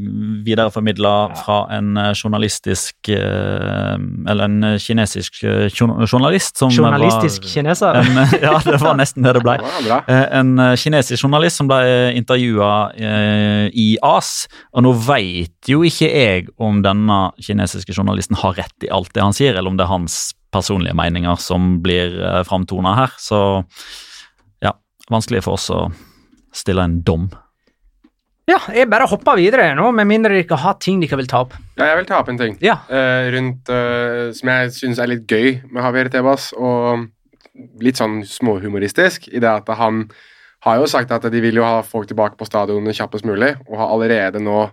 videreformidla 0.47 1.15
fra 1.41 1.57
en 1.75 1.97
eh, 1.99 2.13
journalistisk 2.15 3.09
eh, 3.11 3.97
Eller 4.31 4.45
en 4.45 4.65
eh, 4.71 4.77
kinesisk 4.83 5.43
eh, 5.45 5.67
journalist 5.75 6.61
som 6.63 6.71
Journalistisk 6.73 7.43
var, 7.43 7.51
kineser. 7.57 7.99
En, 8.01 8.23
ja, 8.47 8.55
det 8.65 8.79
var 8.83 8.95
nesten 9.01 9.27
det 9.27 9.35
det 9.39 9.45
ble. 9.45 9.59
Eh, 10.05 10.25
En 10.39 10.55
eh, 10.61 10.75
kinesisk 10.81 11.25
journalist 11.25 11.59
som 11.61 11.69
ble 11.71 11.81
intervjua 12.19 12.71
i 13.75 13.87
AS. 14.05 14.47
Og 14.75 14.85
nå 14.85 14.93
veit 15.07 15.69
jo 15.71 15.83
ikke 15.87 16.09
jeg 16.11 16.47
om 16.61 16.81
denne 16.85 17.19
kinesiske 17.43 17.95
journalisten 17.97 18.37
har 18.43 18.57
rett 18.59 18.87
i 18.87 18.91
alt 18.93 19.13
det 19.15 19.23
han 19.25 19.35
sier, 19.37 19.55
eller 19.57 19.73
om 19.73 19.79
det 19.79 19.87
er 19.87 19.93
hans 19.93 20.19
personlige 20.55 20.97
meninger 20.97 21.39
som 21.43 21.79
blir 21.85 22.15
uh, 22.23 22.43
framtona 22.47 22.95
her. 23.03 23.15
Så 23.21 23.39
ja, 24.65 24.75
vanskelig 25.11 25.45
for 25.47 25.59
oss 25.59 25.69
å 25.75 25.89
stille 26.55 26.85
en 26.87 27.01
dom. 27.07 27.29
Ja, 28.45 28.59
jeg 28.77 28.91
bare 28.93 29.09
hopper 29.09 29.39
videre 29.41 29.71
nå, 29.77 29.87
med 29.97 30.07
mindre 30.11 30.37
dere 30.37 30.59
har 30.61 30.77
ting 30.77 31.01
dere 31.01 31.17
vil 31.17 31.29
ta 31.31 31.41
opp. 31.47 31.55
Ja, 31.79 31.89
jeg 31.89 32.03
vil 32.03 32.09
ta 32.11 32.19
opp 32.21 32.29
en 32.29 32.41
ting 32.41 32.59
Ja. 32.63 32.77
uh, 32.91 33.31
rundt 33.33 33.73
uh, 33.73 34.29
som 34.37 34.53
jeg 34.53 34.75
syns 34.77 35.01
er 35.01 35.11
litt 35.11 35.25
gøy 35.27 35.63
med 35.71 35.81
Javier 35.81 36.13
Tebas, 36.13 36.51
og 36.53 37.09
litt 37.81 38.01
sånn 38.01 38.21
småhumoristisk, 38.27 39.29
i 39.33 39.41
det 39.41 39.49
at 39.49 39.69
han 39.79 40.05
har 40.67 40.81
jo 40.81 40.89
sagt 40.91 41.13
at 41.15 41.25
de 41.31 41.41
vil 41.45 41.61
jo 41.61 41.65
ha 41.65 41.83
folk 41.87 42.09
tilbake 42.11 42.37
på 42.41 42.49
stadionene 42.49 42.95
kjappest 42.97 43.27
mulig, 43.29 43.55
og 43.69 43.79
har 43.81 43.93
allerede 43.95 44.43
nå 44.43 44.67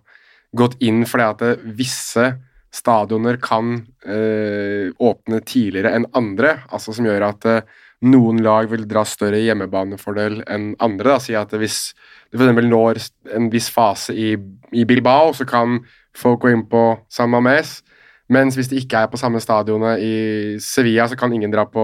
gått 0.58 0.76
inn 0.84 1.06
for 1.08 1.22
det 1.22 1.28
at 1.32 1.66
visse 1.78 2.26
stadioner 2.72 3.38
kan 3.44 3.74
eh, 4.08 4.90
åpne 4.96 5.42
tidligere 5.44 5.92
enn 5.98 6.08
andre, 6.16 6.62
altså 6.72 6.96
som 6.96 7.08
gjør 7.08 7.28
at 7.28 7.48
eh, 7.50 7.80
noen 8.08 8.40
lag 8.42 8.70
vil 8.72 8.88
dra 8.90 9.04
større 9.06 9.42
hjemmebanefordel 9.44 10.42
enn 10.50 10.72
andre. 10.82 11.14
Da. 11.14 11.20
Si 11.22 11.36
at 11.38 11.54
hvis 11.54 11.92
du 12.32 12.40
f.eks. 12.40 12.64
når 12.66 13.02
en 13.38 13.50
viss 13.54 13.70
fase 13.74 14.16
i, 14.16 14.34
i 14.74 14.86
Bilbao, 14.90 15.36
så 15.38 15.46
kan 15.46 15.82
folk 16.18 16.42
gå 16.42 16.54
inn 16.56 16.66
på 16.72 16.86
San 17.12 17.30
Mames. 17.34 17.80
Mens 18.32 18.56
hvis 18.56 18.72
de 18.72 18.80
ikke 18.80 19.04
er 19.04 19.10
på 19.12 19.20
samme 19.20 19.42
stadionet 19.44 20.02
i 20.02 20.14
Sevilla, 20.64 21.10
så 21.12 21.18
kan 21.20 21.34
ingen 21.36 21.52
dra 21.52 21.66
på 21.68 21.84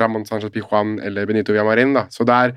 Ramón 0.00 0.24
Sánchez 0.24 0.50
Pijuan 0.50 0.96
eller 1.04 1.28
Benito 1.28 1.52
Villamarin. 1.52 1.92
Da. 1.94 2.06
Så 2.10 2.24
det 2.24 2.34
er, 2.34 2.54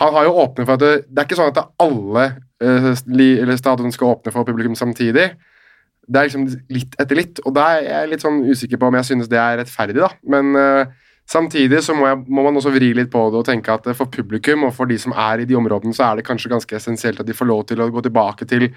han 0.00 0.14
har 0.16 0.24
jo 0.24 0.38
åpnet 0.40 0.64
for 0.64 0.78
at 0.78 0.82
det, 0.82 0.94
det 1.10 1.20
er 1.20 1.28
ikke 1.28 1.38
sånn 1.38 1.52
at 1.52 1.60
alle 1.84 2.24
eh, 2.64 2.94
stadionene 2.96 3.92
skal 3.94 4.16
åpne 4.16 4.32
for 4.32 4.48
publikum 4.48 4.74
samtidig. 4.78 5.34
Det 6.06 6.20
er 6.20 6.28
liksom 6.28 6.46
litt 6.72 6.94
etter 7.02 7.18
litt, 7.18 7.40
og 7.42 7.54
da 7.56 7.66
er 7.76 7.86
jeg 7.88 8.10
litt 8.12 8.24
sånn 8.24 8.44
usikker 8.46 8.78
på 8.78 8.90
om 8.90 8.96
jeg 8.98 9.08
synes 9.08 9.30
det 9.30 9.40
er 9.42 9.58
rettferdig, 9.60 9.98
da. 9.98 10.10
Men 10.30 10.52
uh, 10.54 11.06
samtidig 11.26 11.80
så 11.82 11.96
må, 11.98 12.06
jeg, 12.06 12.20
må 12.30 12.44
man 12.46 12.60
også 12.60 12.72
vri 12.74 12.92
litt 12.94 13.10
på 13.12 13.24
det 13.32 13.40
og 13.40 13.48
tenke 13.48 13.74
at 13.74 13.88
eh, 13.90 13.96
for 13.98 14.12
publikum 14.12 14.68
og 14.68 14.74
for 14.76 14.90
de 14.90 14.98
som 15.02 15.14
er 15.16 15.42
i 15.42 15.48
de 15.48 15.58
områdene, 15.58 15.96
så 15.96 16.10
er 16.10 16.20
det 16.20 16.28
kanskje 16.28 16.52
ganske 16.52 16.78
essensielt 16.78 17.22
at 17.22 17.26
de 17.26 17.34
får 17.36 17.50
lov 17.50 17.64
til 17.70 17.82
å 17.82 17.90
gå 17.90 18.04
tilbake 18.06 18.46
til 18.46 18.68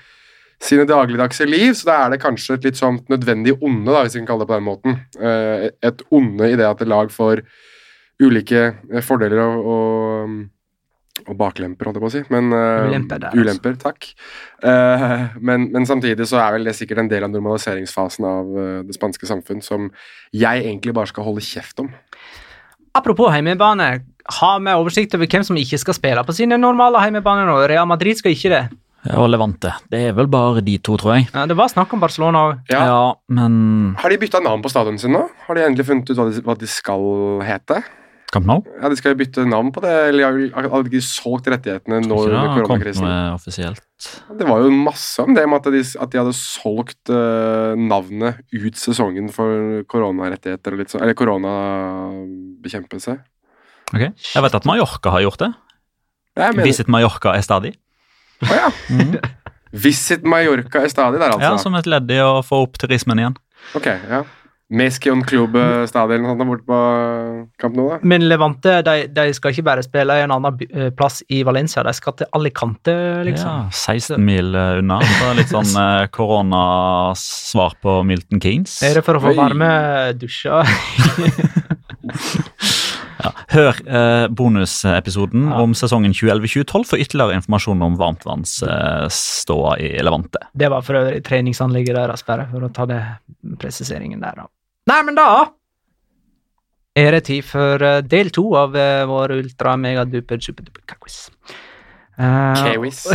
sine 0.60 0.84
dagligdagse 0.90 1.46
liv, 1.48 1.72
så 1.78 1.88
da 1.88 1.98
er 2.04 2.14
det 2.16 2.22
kanskje 2.24 2.58
et 2.58 2.66
litt 2.68 2.80
sånn 2.80 3.00
nødvendig 3.12 3.56
onde, 3.62 3.94
da, 3.94 4.02
hvis 4.04 4.18
vi 4.18 4.24
kan 4.24 4.32
kalle 4.34 4.44
det 4.44 4.50
på 4.50 4.58
den 4.58 4.68
måten. 4.68 4.98
Uh, 5.22 5.70
et 5.86 6.02
onde 6.10 6.50
i 6.50 6.58
det 6.60 6.68
at 6.68 6.82
et 6.84 6.90
lag 6.90 7.14
får 7.14 7.46
ulike 8.20 8.66
fordeler 9.06 9.40
og, 9.46 9.70
og, 9.72 10.40
og 11.28 11.38
baklemper, 11.40 11.90
holdt 11.90 12.00
jeg 12.00 12.04
på 12.04 12.10
å 12.10 12.14
si. 12.14 12.22
Men, 12.34 12.52
uh, 12.54 12.88
Ulemper 12.88 13.22
der, 13.26 13.38
altså. 13.38 13.74
Takk. 13.84 14.10
Uh, 14.64 15.38
men, 15.40 15.70
men 15.74 15.88
samtidig 15.90 16.28
så 16.30 16.42
er 16.44 16.58
vel 16.58 16.70
det 16.70 16.76
sikkert 16.78 17.04
en 17.04 17.12
del 17.12 17.28
av 17.28 17.34
normaliseringsfasen 17.34 18.28
av 18.30 18.52
uh, 18.56 18.68
det 18.88 18.98
spanske 18.98 19.30
samfunn 19.30 19.64
som 19.66 19.90
jeg 20.36 20.66
egentlig 20.66 20.96
bare 20.98 21.12
skal 21.12 21.28
holde 21.28 21.46
kjeft 21.46 21.84
om. 21.84 21.92
Apropos 22.98 23.32
heimebane, 23.34 23.90
har 24.40 24.60
vi 24.62 24.76
oversikt 24.76 25.16
over 25.18 25.30
hvem 25.30 25.46
som 25.46 25.58
ikke 25.58 25.80
skal 25.82 25.98
spille 25.98 26.26
på 26.26 26.36
sine 26.38 26.58
normale 26.60 27.02
heimebaner 27.04 27.50
nå? 27.50 27.58
Real 27.70 27.90
Madrid 27.90 28.20
skal 28.20 28.36
ikke 28.36 28.54
det. 28.54 28.64
Og 29.16 29.30
Levante. 29.32 29.72
Det 29.88 30.02
er 30.10 30.16
vel 30.18 30.28
bare 30.28 30.62
de 30.66 30.76
to, 30.84 30.98
tror 31.00 31.16
jeg. 31.16 31.30
Ja, 31.32 31.46
det 31.48 31.56
var 31.58 31.70
snakk 31.72 31.94
om 31.96 32.02
Barcelona 32.04 32.42
òg. 32.50 32.58
Ja. 32.72 32.82
Ja, 32.90 33.04
men 33.32 33.96
Har 34.02 34.12
de 34.12 34.20
bytta 34.20 34.42
navn 34.44 34.64
på 34.66 34.72
stadionet 34.72 35.02
sitt 35.02 35.14
nå? 35.14 35.24
Har 35.46 35.56
de 35.56 35.64
endelig 35.64 35.88
funnet 35.88 36.10
ut 36.10 36.20
hva 36.20 36.28
de, 36.28 36.44
hva 36.44 36.58
de 36.60 36.70
skal 36.70 37.06
hete? 37.48 37.80
Camp 38.34 38.46
Nou? 38.46 38.60
Ja, 38.78 38.90
De 38.92 38.98
skal 39.00 39.16
jo 39.16 39.20
bytte 39.24 39.46
navn 39.50 39.72
på 39.74 39.82
det, 39.82 39.94
eller 40.12 40.28
har 40.54 40.68
har 40.70 40.84
de 40.86 40.92
ikke 40.92 41.06
solgt 41.06 41.50
rettighetene 41.50 42.02
nå 42.06 42.14
Tror 42.14 42.28
ikke 42.28 42.30
under 42.30 42.36
det 42.36 42.42
har 42.42 42.68
kommet 42.68 42.68
koronakrisen? 42.70 43.80
Det 44.40 44.46
var 44.48 44.62
jo 44.64 44.70
masse 44.76 45.26
om 45.26 45.34
det 45.36 45.46
med 45.50 45.58
at 45.60 45.74
de, 45.74 45.82
at 46.06 46.14
de 46.14 46.22
hadde 46.22 46.36
solgt 46.38 47.12
uh, 47.12 47.74
navnet 47.76 48.40
ut 48.54 48.78
sesongen 48.80 49.32
for 49.34 49.82
koronarettigheter 49.92 50.78
og 50.78 50.84
litt 50.84 50.94
sånn, 50.94 51.04
eller 51.04 51.18
koronabekjempelse. 51.20 53.18
Ok. 53.90 54.06
Jeg 54.06 54.46
vet 54.46 54.58
at 54.62 54.70
Mallorca 54.70 55.16
har 55.18 55.26
gjort 55.26 55.42
det. 55.42 55.52
Mener, 56.40 56.64
Visit 56.64 56.88
Mallorca 56.92 57.34
er 57.36 57.44
stadig. 57.44 57.74
Å 58.46 58.56
ja. 58.56 58.70
Visit 59.74 60.24
Mallorca 60.24 60.86
er 60.86 60.94
stadig 60.94 61.20
der, 61.20 61.34
altså? 61.34 61.50
Ja? 61.50 61.58
Som 61.62 61.76
et 61.80 61.90
ledd 61.90 62.10
i 62.14 62.20
å 62.24 62.40
få 62.46 62.64
opp 62.66 62.78
turismen 62.82 63.20
igjen. 63.22 63.36
Ok, 63.78 63.90
ja. 63.90 64.24
Meskion 64.70 65.24
Club 65.26 65.56
eh, 65.58 65.84
stadion 65.90 66.28
sånn, 66.30 66.44
borte 66.46 66.66
på 66.70 66.80
Camp 67.58 67.74
Nou. 67.78 67.88
Men 68.06 68.28
Levante 68.30 68.76
de, 68.86 69.08
de 69.10 69.24
skal 69.34 69.56
ikke 69.56 69.66
bare 69.66 69.82
spille 69.86 70.14
i 70.20 70.22
en 70.28 70.34
annen 70.36 70.60
eh, 70.70 70.92
plass 70.94 71.24
i 71.34 71.40
Valencia, 71.48 71.82
de 71.88 71.94
skal 71.98 72.14
til 72.20 72.30
Alicante, 72.38 72.94
liksom. 73.26 73.50
Ja, 73.66 73.74
16 73.74 74.22
mil 74.28 74.54
eh, 74.54 74.78
unna. 74.84 75.00
Så 75.18 75.32
litt 75.40 75.50
sånn 75.50 75.74
eh, 75.86 76.06
koronasvar 76.14 77.80
på 77.82 77.98
Milton 78.06 78.44
Keynes. 78.44 78.78
Er 78.86 79.00
det 79.00 79.06
for 79.08 79.18
å 79.18 79.24
få 79.26 79.34
Oi. 79.34 79.40
varme 79.42 79.72
dusjer? 80.22 80.70
Ja. 83.20 83.34
Hør 83.52 83.76
eh, 83.84 84.30
bonusepisoden 84.32 85.50
Ja. 85.50 85.58
om 85.60 85.74
sesongen 85.76 86.14
2011-2012 86.16 86.86
for 86.88 87.02
ytterligere 87.04 87.36
informasjon 87.36 87.82
om 87.84 87.98
varmtvannsståa 88.00 89.74
i 89.84 89.90
Levante. 90.08 90.40
Det 90.56 90.70
var 90.72 90.86
for 90.88 90.96
øvrig 91.02 91.20
treningsanlegget 91.28 91.98
deres, 92.00 92.24
bare 92.24 92.46
for 92.48 92.64
å 92.64 92.72
ta 92.72 92.86
det 92.88 93.02
presiseringen 93.60 94.24
der, 94.24 94.40
da. 94.40 94.48
Nei, 94.90 95.02
men 95.06 95.18
da 95.18 95.30
er 97.00 97.16
det 97.16 97.26
tid 97.30 97.46
for 97.48 97.84
eh, 97.86 98.02
del 98.06 98.32
to 98.36 98.46
av 98.60 98.76
eh, 98.78 99.06
vår 99.08 99.36
ultra 99.38 99.76
megaduper 99.80 100.42
superduper 100.44 100.98
quiz. 101.00 101.30
Eh, 102.20 102.64
Kiwis. 102.64 103.06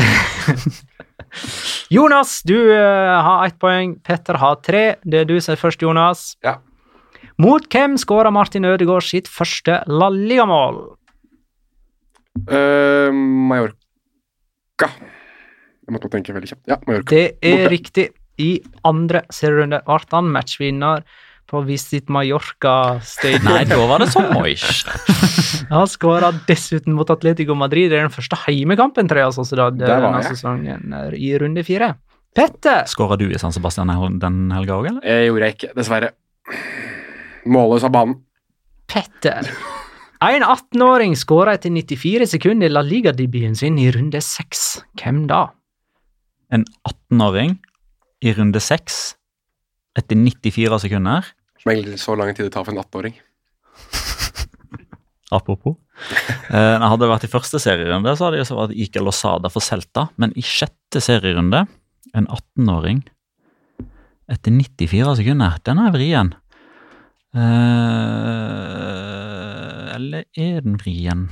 Jonas, 1.94 2.38
du 2.46 2.56
uh, 2.70 3.18
har 3.26 3.46
ett 3.48 3.58
poeng. 3.58 3.96
Petter 4.06 4.38
har 4.38 4.60
tre. 4.62 4.84
Det 5.02 5.24
er 5.24 5.28
du 5.28 5.34
som 5.42 5.56
er 5.56 5.60
først, 5.60 5.82
Jonas. 5.82 6.36
Ja. 6.46 6.60
Mot 7.42 7.66
hvem 7.70 7.96
skåra 7.98 8.30
Martin 8.30 8.66
Ødegaard 8.68 9.02
sitt 9.02 9.28
første 9.30 9.80
La 9.90 10.08
Liga-mål? 10.14 10.78
Eh, 12.46 13.10
Mallorca. 13.10 14.88
Jeg 15.84 15.96
måtte 15.96 16.10
tenke 16.12 16.36
veldig 16.36 16.52
kjapt. 16.52 16.62
Ja, 16.70 16.78
Mallorca. 16.86 17.10
Det 17.10 17.24
er 17.42 17.64
Borte. 17.64 17.72
riktig. 17.74 18.08
I 18.38 18.52
andre 18.86 19.24
serierunde 19.34 19.82
ble 19.86 19.98
han 20.14 20.30
matchvinner 20.34 21.02
på 21.51 21.61
Visit 21.66 22.09
Mallorca 22.12 23.01
Stadium. 23.05 23.47
Nei, 23.47 23.64
da 23.68 23.78
var 23.88 24.03
det 24.03 24.11
sånn 24.14 24.30
Moish. 24.32 24.84
Han 25.74 25.88
skåra 25.90 26.32
dessuten 26.49 26.97
mot 26.97 27.11
Atletico 27.12 27.57
Madrid. 27.59 27.90
Det 27.92 28.01
er 28.01 28.09
den 28.09 28.14
første 28.14 28.38
heimekampen 28.47 29.11
til 29.11 29.20
Real 29.20 29.34
Sociedad 29.36 29.76
denne 29.80 30.16
jeg. 30.18 30.34
sesongen 30.34 30.97
er 30.97 31.16
i 31.18 31.32
runde 31.40 31.64
fire. 31.66 31.95
Petter! 32.34 32.82
Skåra 32.90 33.18
du 33.20 33.28
i 33.30 33.38
San 33.38 33.55
Sebastian 33.55 33.92
den 34.18 34.38
helga 34.55 34.78
òg, 34.80 34.90
eller? 34.90 35.05
Jeg 35.07 35.28
gjorde 35.28 35.49
jeg 35.49 35.57
ikke, 35.59 35.72
dessverre. 35.76 36.11
Målløs 37.47 37.84
av 37.86 37.92
banen. 37.95 38.16
Petter. 38.90 39.49
En 40.24 40.42
18-åring 40.42 41.14
skåra 41.20 41.55
etter 41.59 41.72
94 41.74 42.26
sekunder 42.32 42.70
i 42.70 42.72
La 42.72 42.82
Liga-debuten 42.84 43.55
sin 43.59 43.76
i 43.78 43.90
runde 43.92 44.20
seks. 44.24 44.80
Hvem 45.01 45.26
da? 45.30 45.47
En 46.55 46.64
18-åring 46.88 47.59
i 48.24 48.32
runde 48.34 48.62
seks. 48.62 49.14
Etter 49.99 50.18
94 50.18 50.80
sekunder. 50.86 51.30
Som 51.62 51.72
egentlig 51.72 52.01
så 52.03 52.16
lang 52.18 52.34
tid 52.34 52.49
det 52.49 52.55
tar 52.55 52.66
for 52.66 52.74
en 52.74 52.82
18-åring. 52.82 53.16
Apropos. 55.38 55.76
Eh, 56.51 56.82
hadde 56.82 57.03
det 57.05 57.11
vært 57.11 57.26
i 57.26 57.32
første 57.32 57.61
serierunde, 57.62 58.12
så 58.16 58.26
hadde 58.26 58.38
det 58.38 58.47
jo 58.49 58.59
vært 58.59 58.78
Ikel 58.86 59.11
og 59.11 59.16
Sada 59.16 59.51
for 59.53 59.64
Celta. 59.64 60.09
Men 60.20 60.34
i 60.38 60.45
sjette 60.45 61.01
serierunde, 61.03 61.64
en 62.14 62.26
18-åring 62.28 63.01
etter 64.30 64.51
94 64.55 65.18
sekunder, 65.20 65.59
den 65.66 65.78
er 65.82 65.90
vrien. 65.95 66.34
Eh, 67.34 67.40
eller 69.95 70.22
er 70.38 70.61
den 70.64 70.78
vrien? 70.80 71.26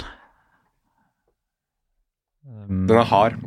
Den 2.42 2.96
er 2.98 3.08
hard. 3.10 3.38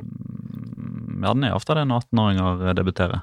Ja, 1.25 1.31
den 1.33 1.43
er 1.47 1.55
ofte 1.55 1.75
det 1.77 1.85
når 1.89 2.05
18-åringer 2.05 2.73
debuterer. 2.77 3.19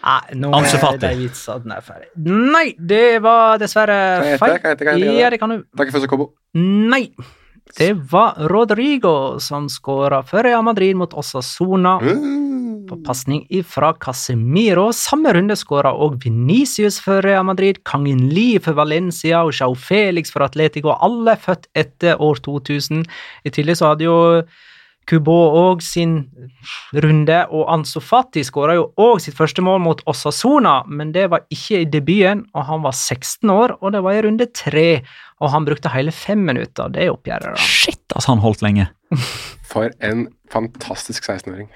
Nei, 0.00 0.34
nå 0.40 0.50
Ansu 0.56 0.76
er 0.78 0.96
de 1.02 1.10
vitsene 1.20 1.76
er 1.76 1.84
ferdig. 1.84 2.08
Nei, 2.24 2.74
det 2.78 3.20
var 3.22 3.58
dessverre 3.60 4.38
feil. 4.40 4.56
Kan 4.60 4.70
jeg 4.70 4.78
gjette? 4.78 4.84
Kan 4.88 4.96
jeg 4.98 5.04
gjette? 5.06 5.18
Ja, 5.20 5.30
det 5.34 5.40
kan 5.42 5.52
du. 5.54 5.62
Takk 5.76 5.92
for 5.92 6.00
Sokobo. 6.00 6.30
Nei. 6.56 7.10
Det 7.76 7.92
var 8.10 8.34
Rodrigo 8.50 9.38
som 9.38 9.68
skåra 9.70 10.24
for 10.26 10.42
Real 10.42 10.64
Madrid 10.66 10.96
mot 10.98 11.12
Osasona 11.14 11.98
Mm. 12.02 12.86
på 12.88 12.96
pasning 13.04 13.44
ifra 13.50 13.92
Casemiro. 14.00 14.88
Samme 14.92 15.30
runde 15.36 15.54
skåra 15.54 15.92
òg 15.94 16.16
Venicius 16.24 16.98
for 16.98 17.22
Real 17.22 17.44
Madrid, 17.44 17.84
Kangin 17.84 18.28
Li 18.34 18.58
for 18.58 18.72
Valencia 18.74 19.44
og 19.44 19.52
Jao 19.54 19.74
Felix 19.78 20.32
for 20.32 20.42
Atletico, 20.42 20.96
alle 20.98 21.36
født 21.36 21.68
etter 21.76 22.16
år 22.18 22.40
2000. 22.42 23.04
I 23.44 23.50
tillegg 23.50 23.76
så 23.78 23.92
hadde 23.92 24.08
jo 24.08 24.16
Kubo 25.10 25.34
òg 25.58 25.80
sin 25.82 26.12
runde, 27.02 27.40
og 27.50 27.66
Ansu 27.74 27.98
Fati 28.04 28.44
skåra 28.46 28.76
jo 28.76 28.84
òg 29.00 29.18
sitt 29.24 29.34
første 29.34 29.64
mål 29.66 29.80
mot 29.82 30.04
Osasona, 30.10 30.76
men 30.86 31.10
det 31.16 31.26
var 31.32 31.42
ikke 31.50 31.82
i 31.82 31.88
debuten, 31.90 32.44
og 32.54 32.68
han 32.68 32.84
var 32.86 32.94
16 32.94 33.50
år, 33.50 33.74
og 33.80 33.96
det 33.96 34.04
var 34.06 34.18
i 34.18 34.22
runde 34.28 34.46
tre, 34.54 34.88
og 35.42 35.50
han 35.50 35.66
brukte 35.66 35.90
hele 35.90 36.14
fem 36.14 36.46
minutter 36.46 36.86
av 36.86 36.94
det 36.94 37.08
oppgjøret. 37.10 37.58
da. 37.58 37.66
Shit, 37.66 38.04
altså, 38.14 38.36
han 38.36 38.44
holdt 38.44 38.62
lenge. 38.62 38.86
For 39.72 39.90
en 40.06 40.28
fantastisk 40.52 41.26
16-åring. 41.26 41.70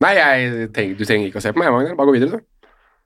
Nei, 0.00 0.14
jeg 0.16 0.70
tenker, 0.76 0.96
du 0.96 1.04
trenger 1.04 1.28
ikke 1.28 1.40
å 1.40 1.44
se 1.44 1.52
på 1.52 1.60
meg, 1.60 1.72
Magnar. 1.72 1.96
Bare 1.96 2.08
gå 2.08 2.16
videre, 2.16 2.40
du. 2.40 2.49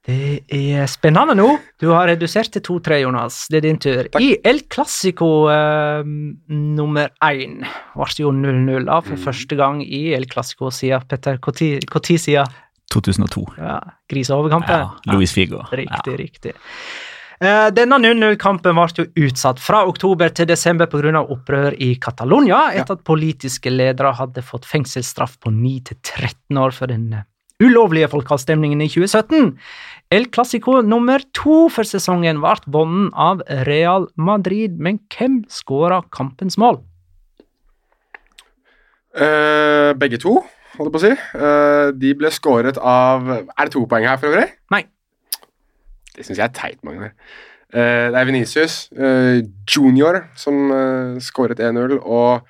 Det 0.05 0.43
er 0.53 0.85
spennende 0.93 1.33
nå. 1.39 1.47
Du 1.81 1.87
har 1.95 2.11
redusert 2.11 2.51
til 2.53 2.61
2-3, 2.67 2.99
Jonas. 3.07 3.39
Det 3.49 3.57
er 3.63 3.65
din 3.65 3.79
tur. 3.81 4.03
Takk. 4.13 4.21
I 4.21 4.35
El 4.45 4.61
Clásico 4.69 5.29
uh, 5.49 6.03
nummer 6.53 7.09
én 7.25 7.63
ble 7.97 8.19
jo 8.21 8.33
0-0 8.37 8.91
av 8.93 9.07
for 9.07 9.17
Mm. 9.17 9.23
første 9.25 9.57
gang 9.57 9.81
i 9.83 10.03
El 10.13 10.27
Clásico 10.29 10.69
siden 10.71 11.07
Petter. 11.09 11.39
Når 11.41 12.21
siden? 12.21 12.53
2002. 12.93 13.47
Ja, 13.59 13.79
griseoverkampen? 14.13 14.85
Ja, 14.85 15.15
Luis 15.15 15.33
Figo. 15.33 15.65
Riktig, 15.73 16.19
riktig. 16.21 16.53
Eh, 17.41 17.71
Denne 17.75 17.97
0-0-kampen 17.99 18.77
ble 18.77 18.85
jo 19.01 19.09
utsatt 19.27 19.59
fra 19.59 19.87
oktober 19.89 20.29
til 20.37 20.47
desember 20.47 20.87
pga. 20.87 21.25
opprør 21.25 21.75
i 21.81 21.95
Catalonia, 21.97 22.71
etter 22.77 22.93
at 22.95 23.03
politiske 23.05 23.71
ledere 23.73 24.13
hadde 24.15 24.43
fått 24.45 24.65
fengselsstraff 24.69 25.39
på 25.41 25.51
9-13 25.51 26.61
år 26.61 26.71
for 26.77 26.87
den 26.93 27.13
eh, 27.13 27.25
ulovlige 27.63 28.09
folkeavstemningen 28.11 28.83
i 28.83 28.89
2017. 28.89 29.53
El 30.15 30.27
Clásico 30.31 30.81
nummer 30.83 31.23
to 31.35 31.69
for 31.73 31.87
sesongen 31.87 32.41
ble 32.43 32.57
bonden 32.71 33.11
av 33.15 33.43
Real 33.69 34.09
Madrid, 34.17 34.77
men 34.79 35.01
hvem 35.13 35.43
skåra 35.51 36.03
kampens 36.15 36.59
mål? 36.61 36.83
Uh, 39.15 39.95
begge 39.95 40.19
to, 40.19 40.41
holdt 40.75 40.89
jeg 40.89 40.95
på 40.95 41.01
å 41.01 41.05
si. 41.05 41.13
Uh, 41.39 41.89
de 41.95 42.13
ble 42.19 42.31
skåret 42.35 42.79
av 42.83 43.29
Er 43.31 43.69
det 43.69 43.73
to 43.77 43.85
poeng 43.91 44.07
her, 44.09 44.19
for 44.19 44.33
øvrig? 44.33 44.49
Nei. 44.75 44.83
Det 46.15 46.27
syns 46.27 46.39
jeg 46.39 46.47
er 46.49 46.55
teit, 46.55 46.81
Magnar. 46.87 47.15
Uh, 47.75 48.11
det 48.11 48.19
er 48.19 48.27
Venicius 48.27 48.77
junior 49.71 50.25
som 50.39 50.69
skåret 51.23 51.63
1-0, 51.63 51.97
og 52.03 52.43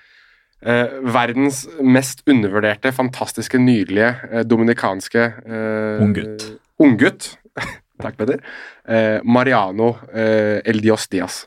eh, 0.64 0.98
verdens 1.14 1.64
mest 1.80 2.24
undervurderte, 2.30 2.92
fantastiske, 2.92 3.60
nydelige 3.60 4.10
eh, 4.30 4.44
dominikanske 4.48 5.24
eh, 5.44 6.04
Unggutt. 6.04 6.46
Unggutt. 6.82 7.30
Takk, 8.02 8.18
Peder. 8.18 8.42
Eh, 8.88 9.20
Mariano 9.22 9.94
eh, 10.12 10.60
El 10.64 10.82
Dios 10.82 11.08
Diaz. 11.08 11.44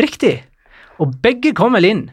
Riktig! 0.00 0.40
Og 1.00 1.12
begge 1.22 1.52
kom 1.56 1.76
vel 1.76 1.90
inn. 1.90 2.06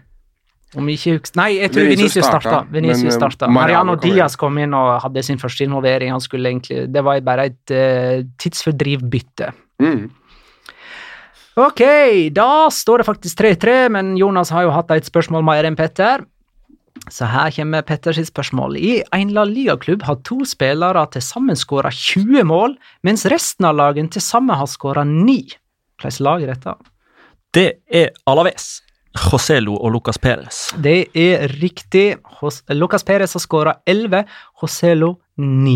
Om 0.74 0.90
ikke. 0.90 1.20
Nei, 1.38 1.52
jeg 1.60 1.72
tror 1.74 1.86
Venicius 1.86 2.26
starta, 2.26 2.64
eh, 2.66 3.12
starta. 3.14 3.48
Mariano 3.48 3.54
Mariano 3.60 3.96
kom. 3.96 4.04
Diaz 4.04 4.36
kom 4.40 4.58
inn 4.58 4.74
og 4.74 4.98
hadde 5.04 5.24
sin 5.26 5.40
første 5.42 5.68
involvering. 5.68 6.12
Han 6.16 6.24
skulle 6.24 6.50
egentlig, 6.50 6.88
det 6.90 7.04
var 7.06 7.22
bare 7.26 7.46
et 7.52 7.74
uh, 7.74 8.26
tidsfordrivbytte. 8.42 9.52
Mm. 9.84 10.08
Ok, 11.62 11.84
da 12.34 12.50
står 12.74 13.04
det 13.04 13.06
faktisk 13.06 13.38
3-3, 13.44 13.76
men 13.94 14.16
Jonas 14.18 14.50
har 14.50 14.66
jo 14.66 14.74
hatt 14.74 14.90
et 14.96 15.06
spørsmål 15.06 15.46
mer 15.46 15.70
enn 15.70 15.78
Petter. 15.78 16.26
Så 17.12 17.28
her 17.28 17.52
kommer 17.52 17.82
Petters 17.82 18.20
spørsmål. 18.30 18.78
I 18.78 19.02
en 19.16 19.34
La 19.34 19.44
Liga-klubb 19.50 20.06
har 20.08 20.22
to 20.28 20.44
spillere 20.48 21.04
til 21.12 21.26
sammen 21.26 21.58
skåra 21.58 21.92
20 21.92 22.46
mål, 22.48 22.78
mens 23.04 23.26
resten 23.32 23.68
av 23.68 23.76
lagene 23.80 24.14
til 24.14 24.24
sammen 24.24 24.56
har 24.56 24.70
skåra 24.70 25.04
9. 25.08 25.38
Hvilket 26.02 26.24
lag 26.24 26.46
er 26.46 26.54
dette? 26.54 26.76
Det 27.54 27.70
er 27.90 28.14
Alaves. 28.30 28.82
Joselo 29.14 29.76
og 29.78 29.92
Lucas 29.94 30.18
Perez. 30.18 30.72
Det 30.82 31.12
er 31.14 31.52
riktig. 31.62 32.16
Lucas 32.74 33.06
Perez 33.06 33.36
har 33.36 33.44
skåra 33.44 33.76
11, 33.86 34.24
Joselo 34.62 35.18
9. 35.38 35.76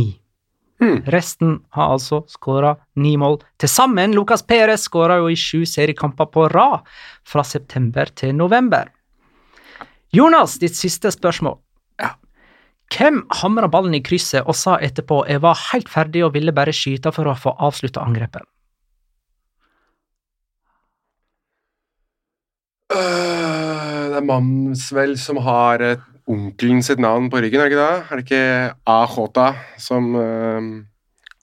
Mm. 0.82 0.98
Resten 1.10 1.56
har 1.74 1.94
altså 1.96 2.22
skåra 2.30 2.76
ni 3.02 3.16
mål. 3.18 3.40
Til 3.58 3.70
sammen, 3.70 4.14
Lucas 4.14 4.44
Perez 4.46 4.86
skåra 4.86 5.18
jo 5.22 5.30
i 5.30 5.38
sju 5.38 5.66
seriekamper 5.66 6.30
på 6.34 6.48
rad 6.54 6.86
fra 7.26 7.44
september 7.46 8.10
til 8.14 8.36
november. 8.38 8.90
Jonas, 10.16 10.58
ditt 10.62 10.76
siste 10.78 11.12
spørsmål. 11.12 11.58
Ja. 12.00 12.14
Hvem 12.94 13.26
hamra 13.42 13.68
ballen 13.72 13.96
i 13.98 14.04
krysset 14.04 14.48
og 14.48 14.56
sa 14.56 14.78
etterpå 14.80 15.26
'jeg 15.28 15.42
var 15.42 15.58
helt 15.72 15.90
ferdig 15.90 16.24
og 16.26 16.34
ville 16.34 16.52
bare 16.52 16.72
skyte 16.72 17.12
for 17.12 17.28
å 17.28 17.36
få 17.36 17.56
avslutta 17.60 18.00
angrepet'? 18.02 18.48
Uh, 22.88 24.08
det 24.08 24.16
er 24.16 24.24
Mansvel 24.24 25.18
som 25.20 25.38
har 25.44 25.82
eh, 25.84 26.04
onkelen 26.32 26.80
sitt 26.82 27.00
navn 27.04 27.28
på 27.30 27.42
ryggen, 27.44 27.60
er 27.60 27.68
det 27.68 27.76
ikke 27.76 27.84
det? 27.84 28.06
Er 28.08 28.16
det 28.16 28.26
ikke 28.26 28.76
Ahota 28.88 29.48
som 29.78 30.16
uh, 30.16 30.62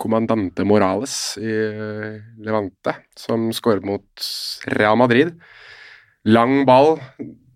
kommandante 0.01 0.65
Morales 0.65 1.37
i 1.39 1.53
eh, 1.53 2.17
Levante, 2.41 2.97
som 3.17 3.51
skåret 3.53 3.85
mot 3.85 4.29
Real 4.73 4.97
Madrid? 4.97 5.37
Lang 6.25 6.65
ball, 6.65 6.97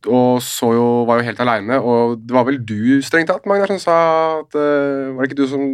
og 0.07 0.43
så 0.45 0.73
jo, 0.77 0.87
var 1.09 1.19
jo 1.19 1.27
helt 1.27 1.41
aleine, 1.41 1.81
og 1.81 2.19
det 2.23 2.37
var 2.37 2.47
vel 2.49 2.61
du, 2.63 3.01
strengt 3.03 3.31
tatt, 3.33 3.47
Magnar, 3.49 3.73
som 3.73 3.81
sa 3.83 3.97
at 4.43 4.55
eh, 4.59 5.09
Var 5.15 5.25
det 5.25 5.31
ikke 5.31 5.43
du 5.43 5.49
som 5.51 5.65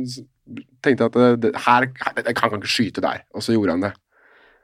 tenkte 0.84 1.08
at 1.10 1.18
eh, 1.20 1.36
det, 1.40 1.52
her, 1.66 1.88
jeg 2.20 2.36
kan 2.38 2.56
ikke 2.56 2.70
skyte 2.70 3.04
der, 3.04 3.24
og 3.34 3.44
så 3.44 3.56
gjorde 3.56 3.76
han 3.76 3.86
det? 3.88 3.92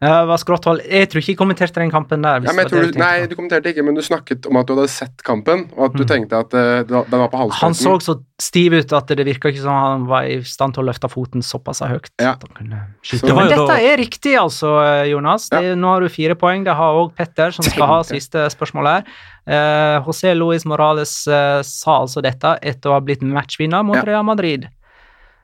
Ja, 0.00 0.22
var 0.24 0.38
skrått. 0.40 0.64
Jeg 0.88 1.10
tror 1.12 1.20
ikke 1.20 1.34
jeg 1.34 1.36
kommenterte 1.36 1.76
den 1.82 1.90
kampen 1.92 2.22
der. 2.24 2.40
hvis 2.40 2.48
Ja, 2.56 2.64
det 2.64 2.92
du, 2.94 2.98
nei, 2.98 3.26
du 3.28 3.34
kommenterte 3.36 3.68
ikke, 3.68 3.82
men 3.84 3.94
du 3.94 4.00
snakket 4.00 4.46
om 4.48 4.56
at 4.56 4.64
du 4.66 4.72
hadde 4.72 4.88
sett 4.88 5.20
kampen, 5.26 5.66
og 5.76 5.90
at 5.90 5.92
du 5.98 6.04
Mm. 6.04 6.08
tenkte 6.08 6.38
at 6.40 6.54
uh, 6.56 7.04
den 7.04 7.18
var 7.20 7.28
på 7.28 7.36
Han 7.60 7.74
så 7.76 7.98
så 8.00 8.14
stiv 8.40 8.72
ut 8.72 8.92
at 8.96 9.06
det 9.12 9.26
virka 9.26 9.50
ikke 9.52 9.60
som 9.60 9.76
han 9.76 10.06
var 10.08 10.22
i 10.24 10.40
stand 10.42 10.72
til 10.72 10.84
å 10.84 10.86
løfte 10.88 11.10
foten 11.12 11.42
såpass 11.44 11.82
høyt. 11.84 12.08
Ja. 12.18 12.32
at 12.32 12.42
han 12.48 12.54
kunne 12.56 12.80
skyte. 13.02 13.20
Så- 13.20 13.26
Det 13.26 13.34
Men 13.36 13.48
dette 13.52 13.76
er 13.76 13.96
riktig, 13.98 14.34
altså, 14.40 15.04
Jonas. 15.10 15.50
Det, 15.50 15.76
Nå 15.76 15.86
har 15.92 16.00
du 16.00 16.08
fire 16.08 16.34
poeng. 16.34 16.64
Det 16.64 16.74
har 16.74 16.94
òg 16.94 17.14
Petter, 17.14 17.50
som 17.52 17.62
skal 17.62 17.86
ha 17.86 18.02
siste 18.02 18.48
spørsmål 18.48 18.86
her. 18.88 19.04
Uh, 19.46 20.00
José 20.06 20.34
Luis 20.34 20.64
Morales 20.64 21.26
uh, 21.28 21.60
sa 21.60 22.00
altså 22.00 22.22
dette 22.22 22.58
etter 22.62 22.88
å 22.88 22.92
ha 22.94 23.00
blitt 23.00 23.20
matchvinner 23.20 23.84
mot 23.84 23.96
Ja. 23.96 24.02
Real 24.02 24.22
Madrid. 24.24 24.66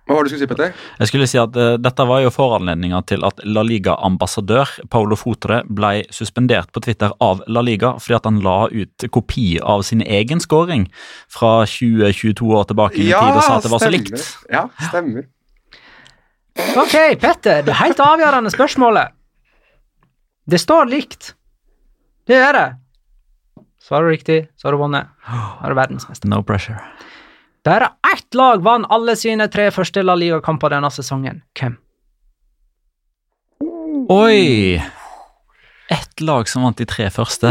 Hva 0.07 0.15
var 0.15 0.23
det 0.23 0.31
du 0.31 0.37
skulle 0.37 0.45
si, 0.45 0.51
Petter? 0.53 0.75
Jeg 1.01 1.11
skulle 1.11 1.27
si 1.27 1.39
at 1.41 1.57
uh, 1.59 1.73
Dette 1.83 2.05
var 2.07 2.21
jo 2.23 2.31
foranledninga 2.31 3.01
til 3.11 3.25
at 3.27 3.41
La 3.43 3.65
Liga-ambassadør 3.67 4.71
Paulo 4.93 5.19
Fotre 5.19 5.65
ble 5.67 6.05
suspendert 6.15 6.71
på 6.71 6.83
Twitter 6.85 7.11
av 7.23 7.43
La 7.51 7.65
Liga 7.67 7.97
fordi 7.99 8.19
at 8.21 8.29
han 8.31 8.39
la 8.45 8.59
ut 8.71 9.07
kopi 9.11 9.57
av 9.59 9.83
sin 9.89 10.05
egen 10.07 10.43
scoring 10.43 10.87
fra 11.33 11.65
20-22 11.67 12.53
år 12.55 12.69
tilbake 12.71 13.03
i 13.03 13.09
tid 13.11 13.33
og 13.33 13.43
sa 13.43 13.59
at 13.59 13.67
det 13.67 13.75
var 13.75 13.83
så 13.83 13.91
likt. 13.91 14.29
Ja, 14.53 14.69
stemmer. 14.87 15.27
Ok, 16.79 16.95
Petter, 17.21 17.67
det 17.67 17.75
helt 17.83 18.01
avgjørende 18.01 18.55
spørsmålet. 18.55 19.13
Det 20.47 20.63
står 20.63 20.87
likt. 20.89 21.35
Det 22.31 22.39
er 22.39 22.55
det. 22.55 22.69
Svarer 23.83 24.07
du 24.07 24.15
riktig, 24.15 24.39
så 24.57 24.69
har 24.69 24.75
du 24.75 24.81
vunnet. 24.81 25.11
Da 25.27 25.67
er 25.67 25.75
du 25.75 25.79
verdensmester. 25.79 26.31
No 26.31 26.41
pressure. 26.47 26.79
Bare 27.67 27.89
ett 28.15 28.35
lag 28.35 28.63
vant 28.63 28.87
alle 28.95 29.17
sine 29.19 29.49
tre 29.51 29.71
første 29.75 30.05
La 30.05 30.15
Liga-kamper 30.15 30.71
denne 30.77 30.91
sesongen. 30.95 31.41
Hvem? 31.59 31.75
Oi! 34.15 34.79
Ett 35.91 36.23
lag 36.23 36.47
som 36.51 36.63
vant 36.67 36.79
de 36.79 36.87
tre 36.87 37.09
første. 37.11 37.51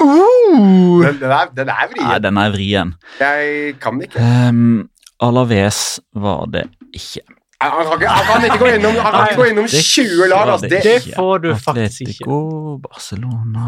Den, 0.00 1.18
den, 1.20 1.32
er, 1.32 1.52
den 1.56 1.68
er 1.72 1.92
Nei, 1.98 2.16
den 2.24 2.40
er 2.40 2.54
vrien. 2.54 2.94
Jeg 3.20 3.76
kan 3.80 4.00
det 4.00 4.08
ikke. 4.08 4.24
Um, 4.24 4.88
Alaves 5.20 6.00
var 6.16 6.48
det 6.52 6.64
ikke. 6.96 7.20
Han 7.60 7.72
kan, 7.76 7.92
ikke, 8.00 8.08
han 8.08 8.24
kan 8.24 8.44
ikke 8.48 8.58
gå 8.62 8.68
innom, 8.72 8.94
han 9.04 9.12
kan 9.12 9.26
ikke 9.28 9.42
gå 9.42 9.48
innom 9.52 9.66
20 9.68 10.28
lag. 10.32 10.48
Altså. 10.54 10.68
Det, 10.72 10.80
Det 10.84 11.12
får 11.12 11.42
du 11.44 11.50
faktisk 11.60 12.00
ikke. 12.08 12.24
Atletico, 12.24 12.78
Barcelona 12.88 13.66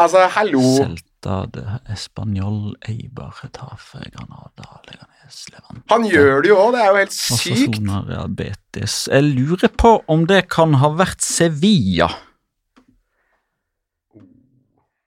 altså, 0.00 0.24
hallo. 0.32 0.64
Celta, 0.78 1.13
de 1.24 1.62
Español, 1.92 2.74
Eibar, 2.88 3.32
Retafe, 3.42 4.02
Granada, 4.12 4.80
Leganes, 4.88 5.38
Levante 5.52 5.82
Han 5.90 6.04
gjør 6.08 6.42
det 6.44 6.50
jo 6.52 6.58
òg, 6.60 6.72
det 6.74 6.82
er 6.82 6.90
jo 6.90 7.00
helt 7.00 7.16
sykt. 7.16 7.78
Real 8.08 8.28
Betis 8.28 8.96
Jeg 9.08 9.26
lurer 9.30 9.72
på 9.80 9.96
om 10.12 10.26
det 10.30 10.42
kan 10.52 10.76
ha 10.82 10.90
vært 10.98 11.24
Sevilla. 11.24 12.10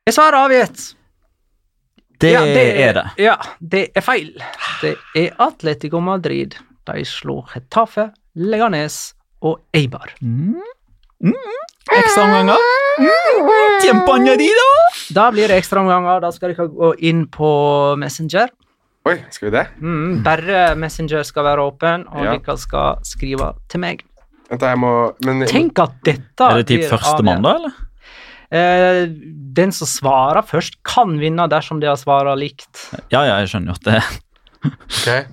Jeg 0.07 0.15
svarer 0.15 0.39
avgitt. 0.45 0.93
Det, 2.17 2.31
Ja, 2.33 2.41
er 2.45 2.93
det. 2.97 3.05
Ja, 3.21 3.35
det 3.59 3.83
er 3.95 4.01
feil. 4.01 4.31
Det 4.81 4.95
er 5.15 5.35
Atletico 5.43 5.99
Madrid. 6.01 6.55
De 6.87 7.03
slår 7.05 7.45
Getafe, 7.53 8.09
Leganes 8.33 9.13
og 9.45 9.59
Eibar. 9.75 10.15
Ekstraomganger. 11.93 12.57
Tiempo 13.81 14.13
añadido. 14.13 14.67
Da 15.13 15.29
blir 15.31 15.47
det 15.47 15.57
ekstraomganger. 15.61 16.21
Da 16.25 16.31
skal 16.35 16.53
dere 16.53 16.67
gå 16.67 16.93
inn 17.07 17.25
på 17.31 17.49
Messenger. 18.01 18.49
Oi, 19.07 19.15
skal 19.31 19.47
vi 19.47 19.53
det? 19.55 19.65
Mm, 19.79 20.21
bare 20.25 20.75
Messenger 20.75 21.23
skal 21.23 21.45
være 21.47 21.63
åpen, 21.63 22.03
og 22.11 22.25
Ja. 22.25 22.37
dere 22.37 22.57
skal 22.59 22.97
skrive 23.07 23.53
til 23.69 23.79
meg. 23.79 24.03
Vent, 24.49 24.61
jeg 24.61 24.77
må 24.79 25.13
men, 25.25 25.45
Tenk 25.47 25.79
at 25.79 25.91
dette 26.03 26.41
Er 26.43 26.63
det 26.63 26.67
typ 26.67 26.89
første 26.89 26.97
førstemann, 26.97 27.41
da, 27.43 27.55
eller? 27.55 27.73
Eh, 28.49 29.07
den 29.53 29.71
som 29.71 29.87
svarer 29.87 30.41
først, 30.47 30.77
kan 30.83 31.17
vinne 31.19 31.49
dersom 31.49 31.81
de 31.81 31.87
har 31.87 31.95
svart 31.99 32.37
likt. 32.39 32.89
Ja, 33.11 33.23
ja, 33.23 33.39
jeg 33.39 33.49
skjønner 33.49 33.67
jo 33.67 33.75
at 33.75 33.83
det 33.83 34.03
Ok. 34.65 35.27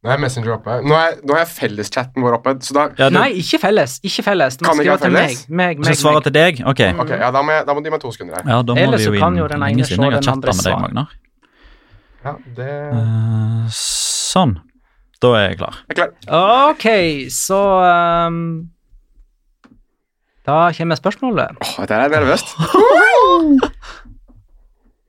Nå 0.00 0.08
er 0.08 0.20
Messenger 0.22 0.54
oppe. 0.54 0.78
Nå 0.80 0.94
er, 0.96 1.18
nå 1.28 1.34
er 1.36 1.48
felleschatten 1.48 2.24
vår 2.24 2.38
oppe, 2.38 2.54
så 2.64 2.72
da 2.72 2.84
ja, 2.96 3.08
du, 3.12 3.18
Nei, 3.18 3.34
ikke 3.42 3.58
felles. 3.60 3.98
Ikke 4.00 4.24
felles. 4.24 4.56
Du 4.56 4.64
må 4.64 4.72
skrive 4.78 4.96
til 5.02 5.12
meg. 5.12 5.26
felles? 5.28 5.42
meg, 5.50 5.58
meg, 5.60 5.82
Skal 5.84 5.92
jeg 5.92 6.00
svare 6.00 6.16
meg. 6.16 6.24
til 6.24 6.34
deg? 6.38 6.62
Ok. 6.72 6.80
okay 7.04 7.20
ja, 7.20 7.28
da 7.34 7.42
må, 7.44 7.52
jeg, 7.52 7.66
da 7.68 7.74
må 7.76 7.82
du 7.82 7.90
gi 7.90 7.92
meg 7.92 8.00
to 8.00 8.12
sekunder 8.14 8.38
her. 8.38 8.48
Ja, 8.48 8.62
da 8.64 8.76
må 8.78 8.80
Ellers 8.86 9.04
vi 9.04 9.10
jo 9.10 9.20
kan 9.20 9.36
inn 9.36 9.42
jo 9.42 9.50
den 9.52 9.66
ene 9.66 9.88
siden 9.90 10.06
jeg 10.06 10.14
har 10.14 10.16
den 10.16 10.28
chatta 10.30 10.40
med 10.40 10.56
deg, 10.56 10.64
svar. 10.64 10.80
Magnar. 10.86 11.18
Ja, 12.24 12.34
det 12.56 12.72
Uh, 12.96 13.68
sånn. 13.76 14.56
Da 15.20 15.34
er 15.36 15.44
jeg 15.50 15.60
klar. 15.60 15.82
Jeg 15.84 15.92
er 15.92 15.98
klar. 16.00 16.70
Ok, 16.72 16.86
så 17.36 17.60
um, 18.32 18.38
Da 20.48 20.62
kommer 20.78 20.96
spørsmålet. 20.96 21.60
Åh, 21.60 21.76
dette 21.84 22.00
er 22.06 22.14
nervøst. 22.16 22.56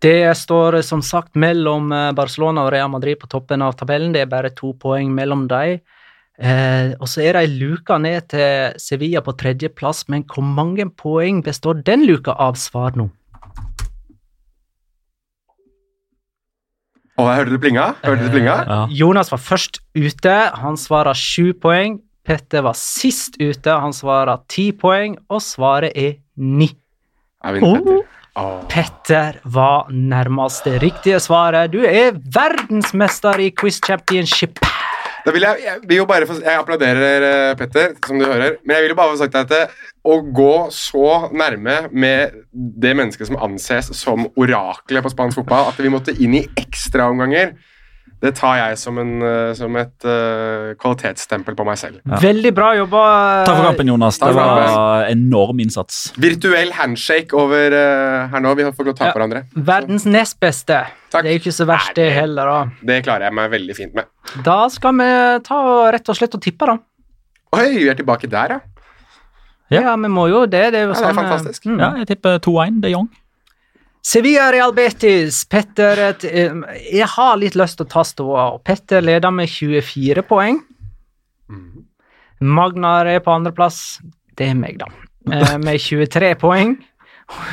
Det 0.02 0.34
står 0.38 0.80
som 0.82 1.02
sagt 1.06 1.36
mellom 1.38 1.92
eh, 1.94 2.12
Barcelona 2.18 2.66
og 2.66 2.72
Real 2.74 2.90
Madrid 2.90 3.20
på 3.22 3.30
toppen 3.30 3.62
av 3.62 3.76
tabellen. 3.78 4.16
Det 4.16 4.24
er 4.24 4.32
bare 4.32 4.50
to 4.58 4.74
poeng 4.82 5.12
mellom 5.14 5.46
dem. 5.52 5.78
Eh, 6.42 6.94
og 6.98 7.06
så 7.06 7.22
er 7.22 7.38
det 7.38 7.42
ei 7.46 7.50
luke 7.60 7.98
ned 8.02 8.32
til 8.34 8.80
Sevilla 8.82 9.22
på 9.22 9.36
tredjeplass, 9.38 10.08
men 10.10 10.24
hvor 10.26 10.42
mange 10.42 10.88
poeng 10.98 11.44
består 11.46 11.84
den 11.86 12.08
luka 12.10 12.34
av? 12.34 12.58
Svar 12.58 12.98
nå. 12.98 13.12
Åh, 17.22 17.28
jeg 17.28 17.38
hørte 17.44 17.54
det 17.54 17.60
plinga. 17.62 17.84
Hørte 18.02 18.26
du 18.26 18.34
plinga? 18.34 18.56
Ja. 18.66 18.80
Jonas 18.90 19.30
var 19.30 19.44
først 19.44 19.84
ute. 19.94 20.34
Han 20.64 20.80
svarer 20.82 21.14
sju 21.18 21.52
poeng. 21.54 22.00
Petter 22.26 22.66
var 22.66 22.74
sist 22.80 23.38
ute. 23.38 23.76
Han 23.84 23.94
svarer 23.94 24.42
ti 24.50 24.72
poeng, 24.74 25.20
og 25.30 25.44
svaret 25.46 25.94
er 25.94 26.18
ni. 26.42 26.72
Jeg 27.46 27.60
vinner, 27.60 27.86
Petter. 27.86 28.21
Åh. 28.40 28.62
Petter 28.72 29.42
var 29.44 29.90
nærmest 29.92 30.64
det 30.64 30.78
riktige 30.80 31.20
svaret. 31.20 31.74
Du 31.74 31.82
er 31.84 32.16
verdensmester 32.16 33.42
i 33.44 33.50
Quiz 33.52 33.82
Championship. 33.84 34.62
Jeg, 35.22 35.58
jeg 35.62 35.98
jo 36.00 36.06
bare 36.10 36.26
jeg 36.26 36.58
applauderer 36.58 37.26
eh, 37.28 37.56
Petter, 37.60 37.92
som 38.08 38.18
du 38.18 38.26
hører, 38.26 38.56
men 38.64 38.74
jeg 38.74 38.86
vil 38.86 38.94
jo 38.94 38.98
bare 38.98 39.14
få 39.14 39.20
sagt 39.20 39.36
at 39.38 39.52
det, 39.52 39.60
å 40.02 40.16
gå 40.34 40.54
så 40.74 41.28
nærme 41.30 41.76
med 41.92 42.40
det 42.52 42.96
mennesket 42.98 43.30
som 43.30 43.38
anses 43.38 43.92
som 44.00 44.26
oraklet 44.34 45.06
på 45.06 45.12
spansk 45.14 45.44
fotball, 45.44 45.70
at 45.70 45.84
vi 45.84 45.92
måtte 45.94 46.16
inn 46.18 46.40
i 46.40 46.46
ekstraomganger, 46.58 47.54
det 48.22 48.36
tar 48.38 48.56
jeg 48.60 48.78
som, 48.78 48.98
en, 49.02 49.14
eh, 49.26 49.52
som 49.58 49.76
et 49.82 50.06
uh, 50.06 50.72
kvalitetsstempel 50.78 51.56
på 51.58 51.66
meg 51.66 51.80
selv. 51.82 52.02
Veldig 52.22 52.52
bra 52.54 52.68
jobba. 52.78 53.02
Takk 53.48 53.58
for 53.58 53.70
kampen, 53.72 53.90
Jonas. 53.90 54.20
Takk 54.22 54.36
Det 54.36 54.38
var 54.38 55.06
enorm 55.10 55.60
innsats. 55.64 56.14
Virtuell 56.22 56.70
handshake 56.78 57.34
over 57.34 57.74
uh, 57.74 58.30
her 58.30 58.44
nå. 58.46 58.54
Vi 58.60 58.68
har 58.68 58.76
fått 58.78 58.86
lov 58.92 58.94
til 58.96 59.00
å 59.00 59.08
ta 59.08 59.10
Ja. 59.10 59.16
hverandre. 59.18 59.42
Verdens 59.56 60.06
nest 60.06 60.38
beste. 60.40 60.84
Takk. 61.12 61.24
Det 61.26 61.32
er 61.34 61.40
ikke 61.42 61.56
så 61.56 61.66
verst, 61.66 61.96
det 61.98 62.12
heller. 62.14 62.46
da. 62.46 62.60
Det 62.94 63.02
klarer 63.08 63.26
jeg 63.28 63.34
meg 63.42 63.50
veldig 63.52 63.76
fint 63.76 63.96
med. 63.98 64.06
Da 64.46 64.60
skal 64.70 64.94
vi 65.02 65.10
ta 65.50 65.62
rett 65.92 66.14
og 66.14 66.16
slett 66.22 66.38
og 66.38 66.42
tippe, 66.46 66.70
da. 66.70 66.78
Oi, 67.58 67.66
vi 67.82 67.90
er 67.90 67.98
tilbake 68.00 68.30
der, 68.32 68.54
ja. 68.58 68.60
Ja. 69.72 69.82
Ja, 69.82 69.96
vi 69.96 70.10
må 70.12 70.28
jo 70.30 70.46
det. 70.46 70.72
Det 70.74 70.80
er 70.82 70.86
jo 70.86 70.92
Ja, 70.92 70.94
det 70.94 71.00
er 71.00 71.04
sånn, 71.04 71.18
eh, 71.18 71.22
fantastisk. 71.24 71.66
mm. 71.66 71.80
Ja, 71.80 71.90
jeg 72.04 72.08
tipper 72.14 72.40
2-1 72.44 72.82
de 72.84 72.90
Jong. 72.92 73.10
Sevilla 74.02 74.52
Real 74.52 74.74
Betis. 74.74 75.44
Petter 75.46 76.00
Jeg 76.22 77.08
har 77.16 77.38
litt 77.38 77.56
lyst 77.56 77.78
til 77.78 77.86
å 77.86 77.92
ta 77.92 78.04
ståa. 78.08 78.46
Petter 78.66 79.04
leder 79.04 79.34
med 79.34 79.50
24 79.50 80.24
poeng. 80.26 80.62
Magnar 82.42 83.06
er 83.06 83.22
på 83.22 83.34
andreplass. 83.34 84.00
Det 84.38 84.50
er 84.50 84.58
meg, 84.58 84.80
da. 84.82 84.90
Eh, 85.30 85.58
Med 85.66 85.78
23 85.80 86.34
poeng. 86.42 86.76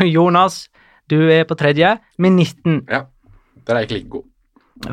Jonas, 0.09 0.69
du 1.11 1.29
er 1.31 1.45
på 1.45 1.57
tredje 1.59 1.99
med 2.19 2.33
19. 2.33 2.83
ja. 2.89 3.05
Der 3.69 3.77
er 3.77 3.83
jeg 3.85 3.89
ikke 3.91 3.95
like 3.99 4.09
god. 4.09 4.25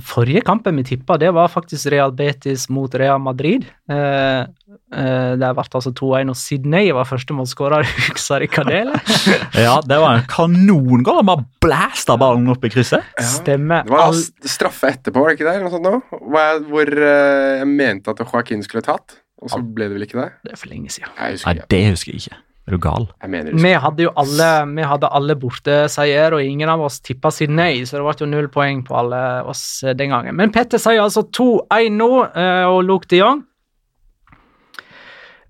Forrige 0.01 0.41
kampen 0.45 0.79
vi 0.79 0.83
tippa, 0.87 1.17
det 1.21 1.29
var 1.35 1.51
faktisk 1.51 1.89
Real 1.93 2.13
Betis 2.15 2.65
mot 2.73 2.93
Real 2.97 3.19
Madrid. 3.21 3.67
Eh, 3.91 4.41
eh, 4.41 5.33
det 5.37 5.49
ble 5.57 5.65
altså 5.65 5.91
2-1, 5.93 6.31
og 6.33 6.39
Sydney 6.39 6.89
var 6.95 7.07
førstemålsskårer. 7.09 7.85
Husker 8.09 8.45
dere 8.45 8.65
det? 8.69 8.79
eller? 8.81 9.59
Ja, 9.61 9.75
det 9.85 9.99
var 10.01 10.17
en 10.19 10.25
kanongål. 10.31 11.19
Han 11.21 11.29
bare 11.29 11.45
blæsta 11.63 12.17
ballen 12.21 12.49
opp 12.53 12.65
i 12.65 12.73
krysset. 12.73 13.05
Stemmer. 13.21 13.85
Det 13.85 13.93
var 13.93 14.07
All, 14.09 14.23
straffe 14.49 14.89
etterpå, 14.95 15.21
var 15.21 15.31
det 15.31 15.37
ikke 15.39 15.49
det? 15.49 15.55
eller 15.59 15.67
Noe 15.69 15.75
sånt 15.75 15.87
nå? 15.87 16.23
Hvor, 16.33 16.65
hvor 16.71 16.95
eh, 16.95 17.53
jeg 17.61 17.69
mente 17.75 18.15
at 18.15 18.25
Joaquin 18.25 18.65
skulle 18.65 18.85
tatt, 18.85 19.19
og 19.41 19.53
så 19.53 19.61
ble 19.61 19.91
det 19.91 19.99
vel 19.99 20.07
ikke 20.07 20.21
det? 20.23 20.31
det 20.47 20.55
er 20.55 20.59
for 20.59 20.73
lenge 20.73 20.93
siden. 20.93 21.13
Nei, 21.19 21.59
det 21.69 21.85
husker 21.91 22.15
jeg 22.15 22.25
ikke. 22.25 22.41
Er 22.65 22.73
du 22.73 22.81
gal? 22.81 23.03
Jeg 23.21 23.29
mener 23.29 23.53
det. 23.53 23.61
Vi 23.61 23.71
hadde 23.77 24.05
jo 24.07 24.11
alle, 24.17 24.49
vi 24.71 24.85
hadde 24.89 25.09
alle 25.13 25.35
borteseier, 25.37 26.33
og 26.33 26.41
ingen 26.41 26.71
av 26.71 26.81
oss 26.81 26.97
tippa 27.05 27.29
nei 27.53 27.85
så 27.85 27.99
det 27.99 28.05
ble 28.07 28.15
jo 28.23 28.29
null 28.31 28.47
poeng 28.49 28.81
på 28.85 28.95
alle 28.97 29.19
oss 29.45 29.83
eh, 29.83 29.93
den 29.93 30.09
gangen. 30.09 30.35
Men 30.35 30.53
Petter 30.53 30.81
sier 30.81 31.03
altså 31.03 31.27
2-1 31.29 31.93
nå, 31.93 32.09
eh, 32.33 32.65
og 32.65 32.81
Luke 32.87 33.09
de 33.09 33.21
Jong 33.21 33.43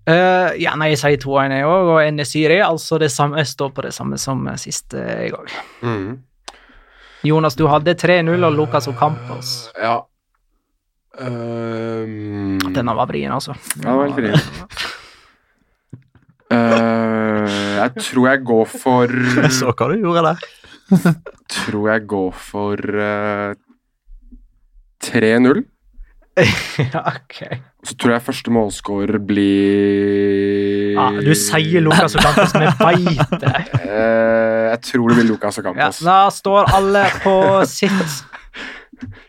Uh, 0.05 0.53
ja, 0.61 0.75
nei, 0.77 0.91
jeg 0.91 0.99
sier 1.01 1.15
2-1 1.17 1.53
jeg 1.55 1.65
òg, 1.65 1.87
og 1.89 1.95
Enesiri, 2.03 2.59
altså 2.61 2.99
det 3.01 3.07
samme, 3.09 3.39
jeg 3.41 3.49
står 3.49 3.71
på 3.73 3.81
det 3.87 3.89
samme 3.95 4.19
som 4.21 4.43
sist 4.61 4.93
i 4.93 5.01
jeg 5.01 5.31
òg. 5.33 5.49
Mhm. 5.81 6.11
Jonas, 7.25 7.57
du 7.57 7.65
hadde 7.65 7.95
3-0 7.97 8.45
og 8.45 8.53
Lucas 8.53 8.85
Ocampos. 8.91 9.55
Ja. 9.81 9.95
Um, 11.17 12.59
Denne 12.75 12.93
var 12.93 13.09
vrien, 13.09 13.33
altså. 13.33 13.55
Ja, 13.79 13.87
det 13.87 13.97
var 13.97 14.05
helt 14.05 14.19
vrien. 14.19 14.85
Eh, 16.53 17.53
jeg 17.79 17.93
tror 18.05 18.27
jeg 18.29 18.43
går 18.45 18.65
for 18.69 19.09
Jeg 19.09 19.51
Så 19.53 19.71
hva 19.73 19.87
du 19.89 19.95
gjorde 19.97 20.21
der. 20.29 20.49
Tror 21.49 21.87
jeg 21.89 22.03
går 22.09 22.35
for 22.37 22.77
uh, 22.77 23.55
3-0. 25.01 25.63
ja, 26.93 27.01
ok. 27.15 27.37
Så 27.87 27.95
tror 27.95 28.11
jeg 28.15 28.23
første 28.25 28.51
målscorer 28.51 29.17
blir 29.23 30.97
ah, 30.99 31.15
du 31.23 31.31
sier 31.37 31.83
Lucas 31.85 32.17
Ocampos, 32.19 32.51
vi 32.59 32.67
veit 32.81 33.35
det. 33.39 33.53
Eh, 33.85 34.65
Jeg 34.73 34.81
tror 34.89 35.09
det 35.11 35.17
blir 35.21 35.29
Lucas 35.29 35.57
Ja, 35.57 35.63
Ocampos. 35.63 36.01
da 36.03 36.17
står 36.33 36.73
alle 36.75 37.05
på 37.23 37.35
sitt. 37.69 38.17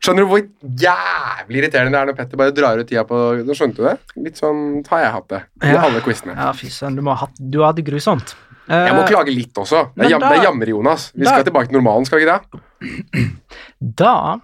Skjønner 0.06 0.22
du 0.22 0.30
hvor 0.30 0.42
jævlig 0.86 1.58
irriterende 1.64 1.90
det 1.90 1.98
er 2.00 2.08
når 2.12 2.16
Petter 2.20 2.38
bare 2.40 2.54
drar 2.54 2.78
ut 2.78 2.86
tida 2.86 3.02
på 3.08 3.18
Nå 3.42 3.56
skjønte 3.58 3.80
du 3.82 3.86
det? 3.88 3.96
Litt 4.28 4.38
sånn 4.38 4.60
har 4.86 5.02
jeg 5.02 5.12
hatt 5.16 5.28
det 5.32 5.40
i 5.66 5.72
Ja. 5.74 5.80
alle 5.82 6.00
quizene. 6.04 6.36
Ja, 6.38 6.52
fy 6.54 6.68
søren, 6.70 6.94
du, 6.94 7.02
må 7.02 7.10
ha 7.16 7.26
hatt- 7.26 7.40
du 7.42 7.58
hadde 7.64 7.82
grusomt. 7.86 8.36
Jeg 8.68 8.94
må 8.94 9.02
Eh, 9.04 9.08
klage 9.10 9.30
litt 9.34 9.54
også. 9.54 9.84
Det 9.94 10.08
men 10.10 10.12
er, 10.22 10.38
er 10.38 10.44
jammer-Jonas. 10.44 11.12
Vi 11.14 11.22
da- 11.24 11.30
skal 11.34 11.44
tilbake 11.44 11.68
til 11.70 11.76
normalen, 11.80 12.04
skal 12.06 12.18
vi 12.18 12.24
ikke 12.26 12.40
det? 12.40 12.62
Da 13.96 14.38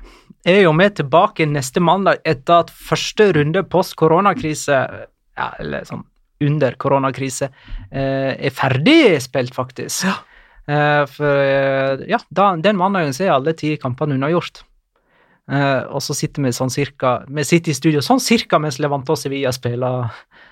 er 0.47 0.63
jo 0.63 0.73
vi 0.79 0.89
tilbake 0.91 1.47
neste 1.51 1.81
mandag 1.83 2.19
etter 2.25 2.61
at 2.65 2.71
første 2.71 3.33
runde 3.35 3.63
post 3.69 3.95
koronakrise, 3.97 5.07
ja, 5.39 5.49
eller 5.59 5.85
sånn 5.89 6.05
under 6.43 6.73
koronakrise, 6.75 7.49
eh, 7.93 8.35
er 8.47 8.51
ferdig 8.51 9.21
spilt, 9.23 9.55
faktisk. 9.55 10.05
Ja. 10.11 10.19
for 11.07 11.27
eh, 11.27 12.05
ja, 12.09 12.19
da, 12.33 12.55
den 12.57 12.77
mandagen 12.79 13.11
så 13.13 13.25
er 13.27 13.33
alle 13.35 13.53
ti 13.59 13.77
kampene 13.77 14.15
unnagjort. 14.15 14.63
Eh, 15.51 15.83
og 15.91 16.03
så 16.05 16.15
sitter 16.15 16.45
vi 16.45 16.53
sånn 16.55 16.71
cirka 16.71 17.25
Vi 17.27 17.43
sitter 17.43 17.73
i 17.73 17.75
studio 17.75 18.01
sånn 18.05 18.21
cirka 18.23 18.61
mens 18.63 18.79
Levante 18.79 19.11
og 19.11 19.19
Sevilla 19.19 19.51
spiller. 19.53 20.05
Uh, 20.07 20.51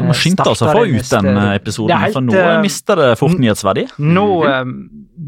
vi 0.00 0.08
må 0.08 0.14
skynde 0.16 0.44
oss 0.48 0.62
å 0.64 0.70
få 0.72 0.86
ut 0.88 1.10
den 1.10 1.28
eh, 1.34 1.50
episoden, 1.58 1.92
er 1.92 2.14
for 2.14 2.24
nå 2.24 2.36
eh, 2.38 2.54
mister 2.64 2.96
det 2.96 3.10
fort 3.20 3.36
nyhetsverdi. 3.36 3.84
Nå, 4.00 4.24
eh, 4.48 4.62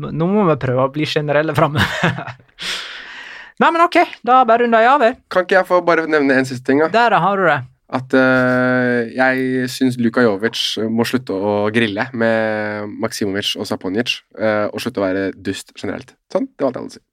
nå 0.08 0.28
må 0.30 0.46
vi 0.48 0.56
prøve 0.62 0.86
å 0.86 0.92
bli 0.92 1.04
generelle 1.08 1.52
framme. 1.56 1.84
Nei, 3.60 3.68
men 3.68 3.82
ok, 3.84 3.98
da 4.24 4.40
bare 4.48 4.64
runder 4.64 4.82
jeg 4.82 4.90
av. 4.94 5.04
Kan 5.30 5.44
ikke 5.44 5.58
jeg 5.58 5.68
få 5.68 5.82
bare 5.84 6.06
nevne 6.10 6.40
en 6.40 6.48
siste 6.48 6.64
ting? 6.66 6.80
da? 6.80 6.88
Der 6.94 7.18
har 7.22 7.38
du 7.38 7.44
det. 7.46 7.60
At 7.94 8.16
uh, 8.16 9.04
jeg 9.12 9.68
syns 9.70 9.98
Luka 10.00 10.24
Jovic 10.24 10.56
må 10.90 11.04
slutte 11.06 11.36
å 11.36 11.52
grille 11.70 12.08
med 12.16 12.88
Maksimovic 13.04 13.52
og 13.60 13.68
Saponic, 13.68 14.16
og 14.40 14.80
slutte 14.82 15.02
å 15.02 15.04
være 15.04 15.28
dust 15.36 15.70
generelt. 15.76 16.16
Sånn, 16.32 16.48
det 16.48 16.64
var 16.64 16.72
alt 16.72 16.80
jeg 16.80 16.88
hadde 16.88 16.96
å 16.96 16.96
si. 16.96 17.04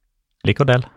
Lik 0.49 0.63
og 0.63 0.71
del. 0.71 0.87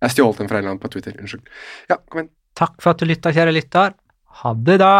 Jeg 0.00 0.14
stjal 0.14 0.36
den 0.38 0.48
fra 0.48 0.58
en 0.58 0.64
eller 0.64 0.74
annen 0.74 0.82
på 0.82 0.88
Twitter. 0.92 1.16
Unnskyld. 1.20 1.48
Ja, 1.90 1.96
kom 2.08 2.22
igjen. 2.22 2.34
Takk 2.56 2.76
for 2.82 2.94
at 2.94 3.00
du 3.00 3.08
lytta, 3.08 3.32
kjære 3.32 3.52
lytter. 3.54 3.96
Ha 4.40 4.54
det, 4.54 4.80
da. 4.80 4.94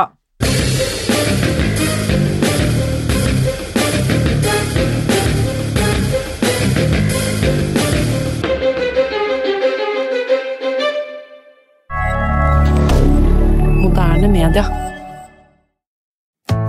Moderne 13.80 14.28
media. 14.28 14.89